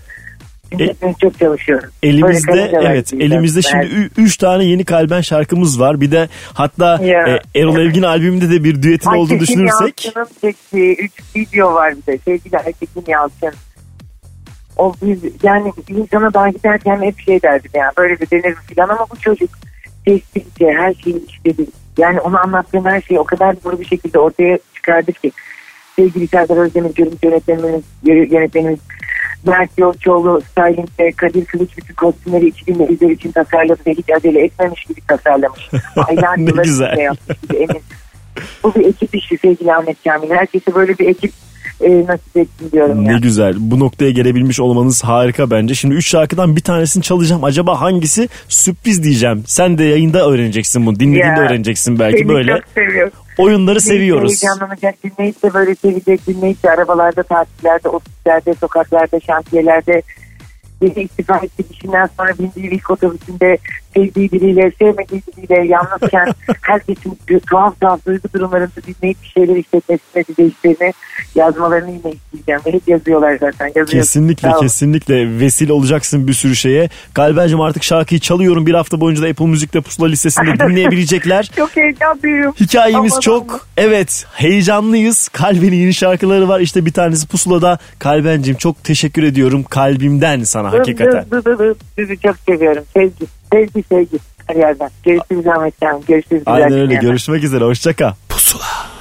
Hepimiz 0.71 1.15
çok 1.21 1.39
çalışıyoruz. 1.39 1.89
Böyle 2.03 2.13
Elimizde 2.17 2.71
evet 2.81 3.13
elimizde 3.13 3.59
biraz- 3.59 3.71
şimdi 3.71 3.85
ü- 3.85 4.09
üç 4.17 4.37
tane 4.37 4.63
yeni 4.65 4.85
kalben 4.85 5.21
şarkımız 5.21 5.79
var. 5.79 6.01
Bir 6.01 6.11
de 6.11 6.29
hatta 6.53 6.99
Ya. 7.03 7.27
e, 7.55 7.59
Erol 7.59 7.77
Evgin 7.79 8.03
albümünde 8.03 8.49
de 8.49 8.63
bir 8.63 8.81
düetin 8.81 9.09
olduğunu 9.09 9.21
Aytekin 9.21 9.39
düşünürsek. 9.39 10.05
Yalçın'ın 10.05 10.27
çektiği 10.41 10.95
3 10.95 11.11
video 11.35 11.73
var 11.73 11.93
bir 11.97 12.05
de. 12.13 12.17
Sevgili 12.25 12.57
Aytekin 12.57 13.03
Yalçın. 13.07 13.53
O 14.77 14.93
biz 15.03 15.19
yani 15.43 15.73
insana 15.89 16.33
daha 16.33 16.49
giderken 16.49 17.01
hep 17.01 17.19
şey 17.19 17.41
derdim 17.41 17.71
ya 17.73 17.91
böyle 17.97 18.19
bir 18.19 18.29
denir 18.31 18.55
falan 18.75 18.89
ama 18.89 19.05
bu 19.11 19.19
çocuk 19.21 19.49
sessizce 20.07 20.65
her 20.77 20.93
şeyi 20.93 21.25
işledi. 21.25 21.65
Yani 21.97 22.19
onu 22.19 22.39
anlattığım 22.39 22.85
her 22.85 23.01
şeyi 23.01 23.19
o 23.19 23.23
kadar 23.23 23.63
doğru 23.63 23.79
bir 23.79 23.85
şekilde 23.85 24.19
ortaya 24.19 24.59
çıkardı 24.75 25.11
ki. 25.13 25.31
Sevgili 25.95 26.27
Serdar 26.27 26.57
Özdemir 26.57 26.91
yönetmenimiz, 27.23 27.83
yönetmenimiz 28.03 28.79
Mert 29.47 29.77
Yolçoğlu, 29.77 30.41
stylingde 30.51 31.11
Kadir 31.11 31.45
Kılıç 31.45 31.77
bütün 31.77 31.93
kostümleri 31.93 32.47
2000 32.47 32.87
bizler 32.89 33.09
için 33.09 33.31
tasarladı 33.31 33.79
ve 33.87 33.91
hiç 33.91 34.05
acele 34.17 34.43
etmemiş 34.43 34.83
gibi 34.85 35.01
tasarlamış. 35.07 35.69
Aylar 36.07 36.37
Ne 36.57 36.61
güzel. 36.63 36.97
yapmış 36.97 37.37
gibi 37.41 37.55
emin. 37.57 37.81
Bu 38.63 38.75
bir 38.75 38.85
ekip 38.85 39.15
işi 39.15 39.37
sevgili 39.37 39.73
Ahmet 39.73 39.97
Kamil. 40.03 40.29
Herkese 40.29 40.75
böyle 40.75 40.97
bir 40.97 41.07
ekip 41.07 41.31
e, 41.81 42.05
nasip 42.05 42.37
etsin 42.37 42.71
diyorum 42.71 43.05
Ne 43.05 43.11
ya. 43.11 43.17
güzel. 43.17 43.53
Bu 43.57 43.79
noktaya 43.79 44.11
gelebilmiş 44.11 44.59
olmanız 44.59 45.03
harika 45.03 45.51
bence. 45.51 45.75
Şimdi 45.75 45.95
üç 45.95 46.07
şarkıdan 46.09 46.55
bir 46.55 46.61
tanesini 46.61 47.03
çalacağım. 47.03 47.43
Acaba 47.43 47.81
hangisi? 47.81 48.29
Sürpriz 48.47 49.03
diyeceğim. 49.03 49.43
Sen 49.47 49.77
de 49.77 49.83
yayında 49.83 50.29
öğreneceksin 50.29 50.85
bunu. 50.85 50.99
Dinlediğinde 50.99 51.39
Ya, 51.39 51.39
öğreneceksin 51.47 51.99
belki 51.99 52.17
Seni 52.17 52.29
böyle. 52.29 52.51
çok 52.51 52.61
seviyorum. 52.75 53.13
Oyunları 53.37 53.81
seviyoruz. 53.81 54.43
Heyecanlanacak, 54.43 54.95
dinleyip 55.03 55.43
de 55.43 55.53
böyle 55.53 55.75
sevecek, 55.75 56.27
dinleyip 56.27 56.63
de 56.63 56.71
arabalarda, 56.71 57.23
tatillerde, 57.23 57.89
ofislerde, 57.89 58.53
sokaklarda, 58.53 59.19
şantiyelerde 59.19 60.01
biri 60.81 61.03
istifa 61.03 61.37
ettiği 61.37 61.63
kişiden 61.63 62.09
sonra 62.17 62.33
bindiği 62.39 62.69
ilk 62.69 62.91
otobüsünde 62.91 63.57
sevdiği 63.97 64.31
biriyle, 64.31 64.71
sevmediği 64.79 65.21
biriyle 65.37 65.67
yalnızken 65.67 66.27
herkesin 66.61 67.17
tuhaf 67.49 67.81
tuhaf 67.81 68.05
duygu 68.05 68.27
durumlarını 68.33 68.69
dinleyip 68.87 69.21
bir 69.23 69.27
şeyler 69.27 69.55
hissetmesini, 69.55 70.37
değiştiğini 70.37 70.93
yazmalarını 71.35 71.89
yine 71.91 72.13
isteyeceğim. 72.13 72.61
Ve 72.65 72.73
hep 72.73 72.87
yazıyorlar 72.87 73.37
zaten. 73.39 73.67
Yazıyor. 73.67 74.03
Kesinlikle 74.03 74.51
kesinlikle 74.59 75.39
vesile 75.39 75.73
olacaksın 75.73 76.27
bir 76.27 76.33
sürü 76.33 76.55
şeye. 76.55 76.89
Galbencim 77.15 77.61
artık 77.61 77.83
şarkıyı 77.83 78.19
çalıyorum. 78.19 78.65
Bir 78.65 78.73
hafta 78.73 79.01
boyunca 79.01 79.23
da 79.23 79.27
Apple 79.27 79.45
Müzik'te 79.45 79.81
pusula 79.81 80.07
listesinde 80.07 80.59
dinleyebilecekler. 80.69 81.51
Çok 81.55 81.75
heyecanlıyım. 81.75 82.51
Hikayemiz 82.59 83.13
Aman 83.13 83.21
çok. 83.21 83.67
Evet 83.77 84.25
heyecanlıyız. 84.33 85.27
Kalben'in 85.27 85.75
yeni 85.75 85.93
şarkıları 85.93 86.47
var. 86.47 86.59
İşte 86.59 86.85
bir 86.85 86.93
tanesi 86.93 87.27
pusulada. 87.27 87.79
Kalbencim 87.99 88.55
çok 88.55 88.83
teşekkür 88.83 89.23
ediyorum 89.23 89.63
kalbimden 89.63 90.43
sana 90.43 90.71
hakikaten. 90.71 91.25
Sizi 91.95 92.19
çok 92.19 92.35
seviyorum. 92.37 92.83
Sevgi, 92.93 93.25
sevgi, 93.53 93.83
sevgi. 93.89 94.17
Her 94.47 94.55
yerden. 94.55 94.89
Görüşürüz 95.03 95.47
Ahmet 95.47 95.81
Canım. 95.81 96.03
Görüşürüz. 96.07 96.43
Aynen 96.45 96.71
öyle. 96.71 96.95
Görüşmek 96.95 97.43
üzere. 97.43 97.63
Hoşçakal. 97.63 98.13
Pusula. 98.29 98.96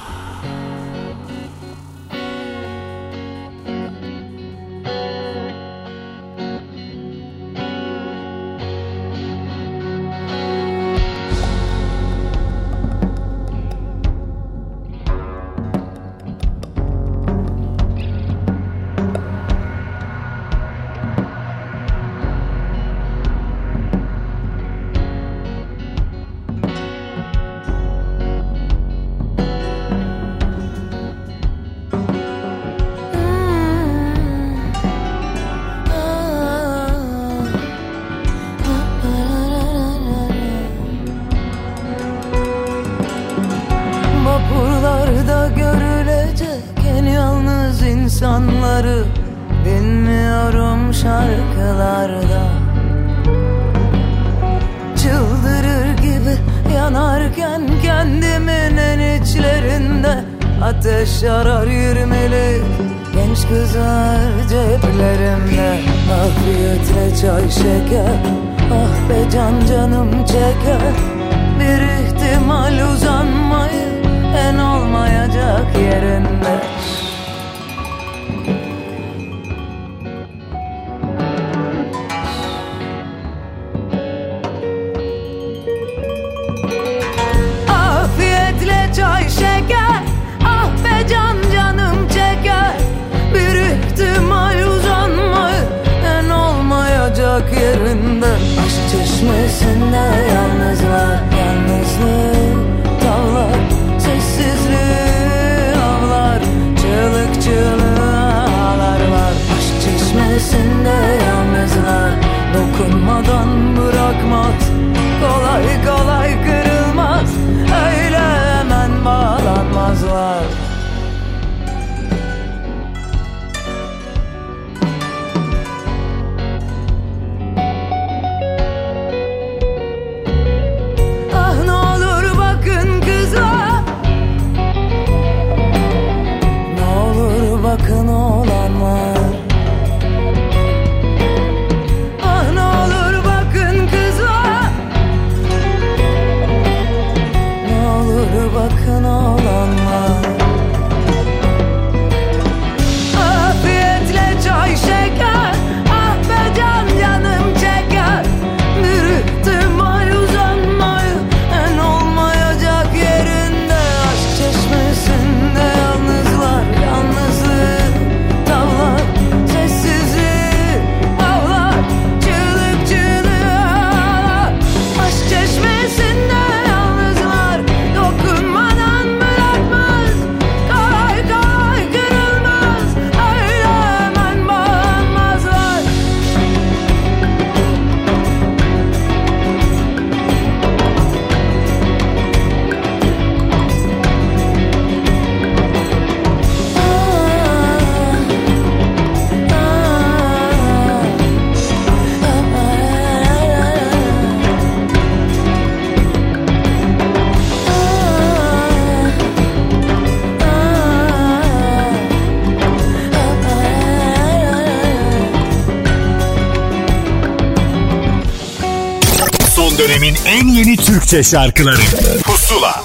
En 220.27 220.47
yeni 220.47 220.77
Türkçe 220.77 221.23
şarkıları. 221.23 221.81
Pusula. 222.23 222.83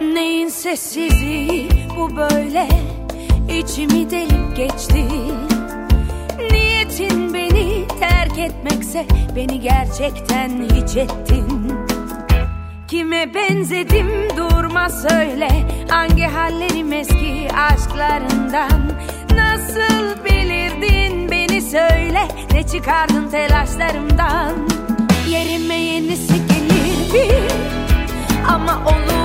Neyin 0.00 0.48
sessizliği 0.48 1.68
bu 1.96 2.16
böyle? 2.16 2.68
İçimi 3.58 4.10
delip 4.10 4.56
geçti. 4.56 5.04
Niyetin 6.50 7.34
beni 7.34 7.88
terk 8.00 8.38
etmekse 8.38 9.06
beni 9.36 9.60
gerçekten 9.60 10.68
hiç 10.74 10.96
ettin 10.96 11.31
çıkardın 22.82 23.28
telaşlarımdan. 23.30 24.52
Yerime 25.28 25.74
yenisi 25.74 26.34
gelir 26.46 27.14
bir 27.14 27.52
Ama 28.48 28.82
olur 28.86 29.21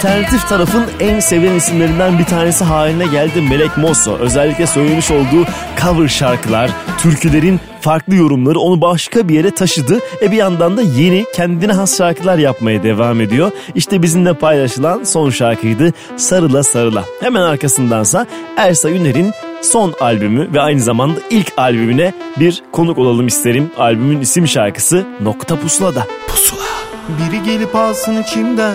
Alternatif 0.00 0.48
tarafın 0.48 0.84
en 1.00 1.20
sevilen 1.20 1.54
isimlerinden 1.54 2.18
bir 2.18 2.24
tanesi 2.24 2.64
haline 2.64 3.06
geldi 3.06 3.42
Melek 3.50 3.78
Mosso. 3.78 4.16
Özellikle 4.16 4.66
söylemiş 4.66 5.10
olduğu 5.10 5.46
cover 5.82 6.08
şarkılar, 6.08 6.70
türkülerin 6.98 7.60
farklı 7.80 8.14
yorumları 8.14 8.58
onu 8.58 8.80
başka 8.80 9.28
bir 9.28 9.34
yere 9.34 9.50
taşıdı. 9.50 10.00
E 10.22 10.32
bir 10.32 10.36
yandan 10.36 10.76
da 10.76 10.82
yeni 10.82 11.24
kendine 11.34 11.72
has 11.72 11.98
şarkılar 11.98 12.38
yapmaya 12.38 12.82
devam 12.82 13.20
ediyor. 13.20 13.50
İşte 13.74 14.02
bizimle 14.02 14.34
paylaşılan 14.34 15.04
son 15.04 15.30
şarkıydı 15.30 15.92
Sarıla 16.16 16.62
Sarıla. 16.62 17.04
Hemen 17.20 17.42
arkasındansa 17.42 18.26
Ersa 18.56 18.90
Üner'in 18.90 19.32
son 19.62 19.94
albümü 20.00 20.54
ve 20.54 20.60
aynı 20.60 20.80
zamanda 20.80 21.20
ilk 21.30 21.52
albümüne 21.56 22.12
bir 22.36 22.62
konuk 22.72 22.98
olalım 22.98 23.26
isterim. 23.26 23.70
Albümün 23.78 24.20
isim 24.20 24.48
şarkısı 24.48 25.06
Nokta 25.22 25.60
Pusula'da. 25.60 26.06
Pusula. 26.28 26.60
Biri 27.08 27.42
gelip 27.42 27.76
alsın 27.76 28.22
içimden 28.22 28.74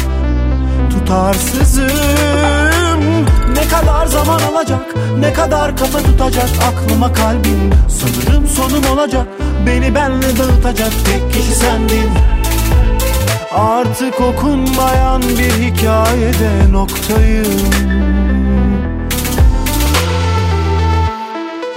tutarsızım. 1.11 1.87
Ne 3.55 3.67
kadar 3.67 4.05
zaman 4.05 4.39
alacak, 4.39 4.95
ne 5.19 5.33
kadar 5.33 5.77
kafa 5.77 5.99
tutacak 5.99 6.49
Aklıma 6.67 7.13
kalbim, 7.13 7.69
sanırım 7.89 8.47
sonum 8.47 8.97
olacak 8.97 9.27
Beni 9.65 9.95
benle 9.95 10.37
dağıtacak 10.37 10.91
tek 11.05 11.33
kişi 11.33 11.51
sendin. 11.51 12.09
Artık 13.55 14.21
okunmayan 14.21 15.21
bir 15.21 15.51
hikayede 15.51 16.71
noktayım. 16.71 17.71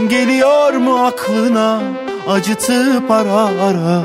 Geliyor 0.09 0.73
mu 0.73 1.05
aklına 1.07 1.81
acıtıp 2.29 3.11
ara 3.11 3.51
ara? 3.63 4.03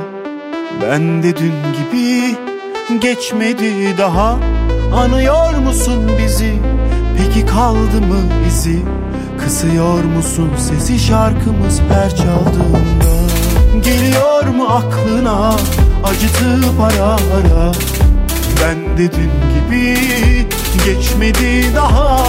Ben 0.82 1.24
de 1.24 1.38
dün 1.38 1.54
gibi 1.78 2.36
geçmedi 3.00 3.98
daha 3.98 4.38
Anıyor 4.94 5.58
musun 5.58 6.12
bizi? 6.18 6.54
Peki 7.18 7.46
kaldı 7.46 8.02
mı 8.02 8.22
izi 8.48 8.80
Kısıyor 9.38 10.04
musun 10.04 10.50
sesi 10.58 11.00
şarkımız 11.00 11.82
her 11.90 12.16
çaldığında? 12.16 13.10
Geliyor 13.84 14.44
mu 14.48 14.68
aklına 14.68 15.56
acıtıp 16.04 16.80
ara 16.82 17.06
ara? 17.12 17.72
Ben 18.62 18.98
de 18.98 19.12
dün 19.12 19.32
gibi 19.56 19.98
geçmedi 20.86 21.76
daha. 21.76 22.20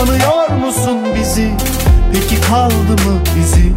Anıyor 0.00 0.66
musun 0.66 0.98
bizi? 1.20 1.50
Peki 2.12 2.40
kaldı 2.40 2.92
mı 3.06 3.20
bizi? 3.36 3.72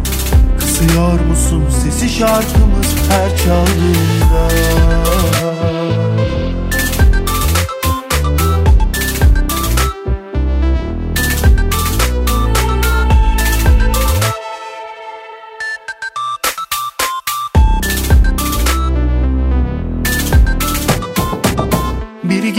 Kısıyor 0.58 1.20
musun 1.20 1.64
sesi 1.82 2.08
şarkımız 2.08 2.86
her 3.10 3.36
çaldığında 3.36 5.11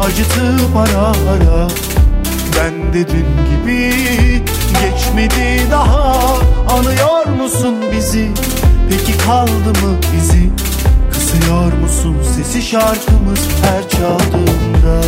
acıtıp 0.00 0.76
ara 0.76 1.06
ara. 1.06 1.68
Ben 2.56 2.92
de 2.92 3.08
dün 3.08 3.26
gibi 3.50 3.92
geçmedi 4.80 5.70
daha. 5.70 6.36
Anıyor 6.68 7.26
musun 7.42 7.74
bizi? 7.96 8.28
Peki 8.90 9.18
kaldı 9.18 9.68
mı 9.82 9.96
izi 10.18 10.50
Kısıyor 11.12 11.72
musun 11.72 12.16
sesi 12.36 12.62
şarkımız 12.62 13.40
her 13.62 13.88
çaldığında? 13.88 15.00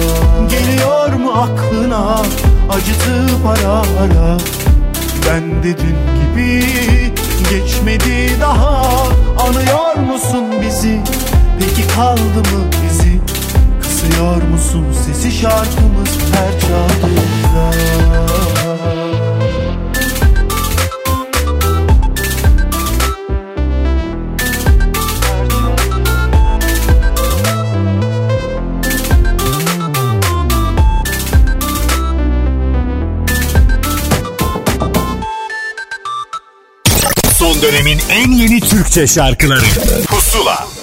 Geliyor 0.51 1.12
mu 1.12 1.32
aklına 1.32 2.23
acıtıp 2.70 3.47
ara 3.47 3.73
ara? 3.73 4.39
Ben 5.28 5.62
de 5.62 5.78
dün 5.78 5.97
gibi 6.20 6.65
geçmedi 7.51 8.40
daha. 8.40 9.02
Anıyor 9.48 10.12
musun 10.12 10.44
bizi? 10.62 11.01
Peki 11.59 11.89
kaldı 11.89 12.39
mı 12.39 12.65
izi 12.90 13.28
Kısıyor 14.09 14.43
musun 14.43 14.87
sesi 15.07 15.33
şarkımız 15.33 16.19
her 16.33 16.61
çaldığında 16.61 17.73
Son 37.39 37.63
dönemin 37.63 37.99
en 38.11 38.33
yeni 38.33 38.61
Türkçe 38.61 39.07
şarkıları. 39.07 39.65
Pusula 40.07 40.78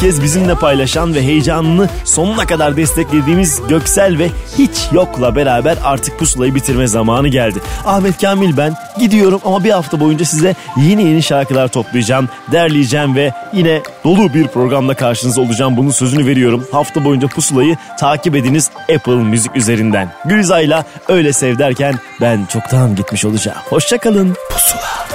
kez 0.00 0.22
bizimle 0.22 0.54
paylaşan 0.54 1.14
ve 1.14 1.22
heyecanını 1.22 1.88
sonuna 2.04 2.46
kadar 2.46 2.76
desteklediğimiz 2.76 3.60
Göksel 3.68 4.18
ve 4.18 4.30
Hiç 4.58 4.88
Yok'la 4.92 5.36
beraber 5.36 5.78
artık 5.84 6.18
pusulayı 6.18 6.54
bitirme 6.54 6.86
zamanı 6.86 7.28
geldi. 7.28 7.58
Ahmet 7.86 8.20
Kamil 8.20 8.56
ben 8.56 8.74
gidiyorum 8.98 9.40
ama 9.44 9.64
bir 9.64 9.70
hafta 9.70 10.00
boyunca 10.00 10.24
size 10.24 10.54
yeni 10.76 11.04
yeni 11.04 11.22
şarkılar 11.22 11.68
toplayacağım, 11.68 12.28
derleyeceğim 12.52 13.16
ve 13.16 13.32
yine 13.52 13.82
dolu 14.04 14.34
bir 14.34 14.46
programda 14.48 14.94
karşınızda 14.94 15.40
olacağım. 15.40 15.76
Bunun 15.76 15.90
sözünü 15.90 16.26
veriyorum. 16.26 16.66
Hafta 16.72 17.04
boyunca 17.04 17.28
pusulayı 17.28 17.76
takip 18.00 18.36
ediniz 18.36 18.70
Apple 18.96 19.12
Müzik 19.12 19.56
üzerinden. 19.56 20.12
Gülizay'la 20.24 20.84
öyle 21.08 21.32
sev 21.32 21.58
derken 21.58 21.94
ben 22.20 22.46
çoktan 22.52 22.96
gitmiş 22.96 23.24
olacağım. 23.24 23.58
Hoşçakalın. 23.70 24.36
Pusula. 24.50 25.06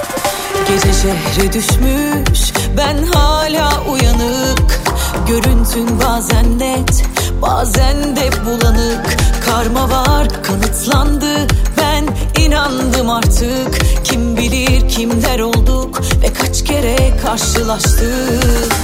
Gece 0.68 0.92
şehre 0.92 1.52
düşmüş 1.52 2.63
ben 2.76 3.02
hala 3.02 3.82
uyanık. 3.92 4.80
Görüntün 5.28 6.00
bazen 6.00 6.58
net 6.58 7.04
bazen 7.42 8.16
de 8.16 8.30
bulanık. 8.44 9.16
Karma 9.46 9.90
var 9.90 10.28
kanıtlandı. 10.42 11.46
Ben 11.78 12.06
inandım 12.42 13.10
artık. 13.10 14.04
Kim 14.04 14.36
bilir 14.36 14.88
kimler 14.88 15.40
olduk 15.40 16.00
ve 16.22 16.32
kaç 16.32 16.64
kere 16.64 17.16
karşılaştık. 17.22 18.74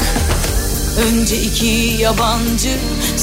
Önce 0.98 1.42
iki 1.42 2.02
yabancı 2.02 2.76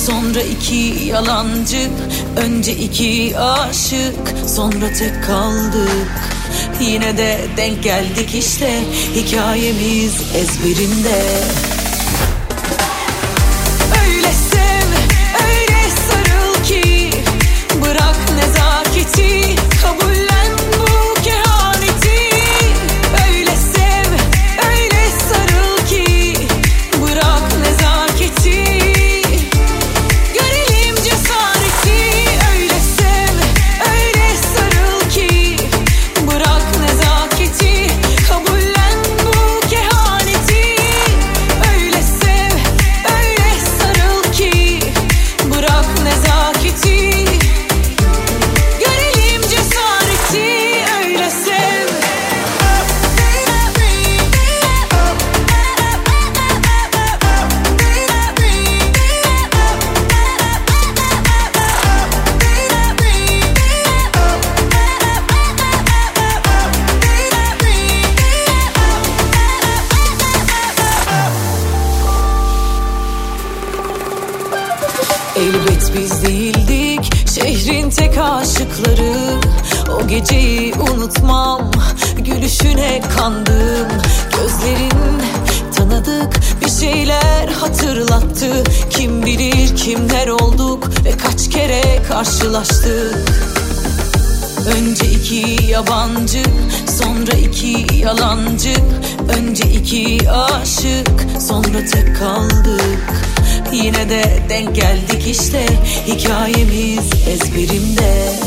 sonra 0.07 0.41
iki 0.41 1.05
yalancı. 1.05 1.89
Önce 2.37 2.75
iki 2.75 3.39
aşık 3.39 4.33
sonra 4.47 4.93
tek 4.99 5.23
kaldık 5.23 6.36
Yine 6.81 7.17
de 7.17 7.37
denk 7.57 7.83
geldik 7.83 8.35
işte. 8.35 8.69
Hikayemiz 9.15 10.13
ezberimde 10.35 11.21
unutmam. 81.07 81.71
Gülüşüne 82.17 83.01
kandım. 83.17 83.87
Gözlerin 84.31 85.21
tanıdık 85.75 86.39
bir 86.61 86.69
şeyler 86.69 87.47
hatırlattı. 87.47 88.63
Kim 88.89 89.25
bilir 89.25 89.75
kimler 89.75 90.27
olduk 90.27 90.89
ve 91.05 91.11
kaç 91.17 91.49
kere 91.49 92.03
karşılaştık. 92.07 93.15
Önce 94.77 95.05
iki 95.11 95.63
yabancı 95.71 96.43
sonra 96.99 97.37
iki 97.37 97.95
yalancı. 97.95 98.73
Önce 99.37 99.63
iki 99.63 100.31
aşık 100.31 101.41
sonra 101.47 101.85
tek 101.93 102.17
kaldık. 102.19 103.13
Yine 103.71 104.09
de 104.09 104.43
denk 104.49 104.75
geldik 104.75 105.27
işte 105.27 105.65
hikayemiz 106.07 107.05
ezberimde 107.29 108.46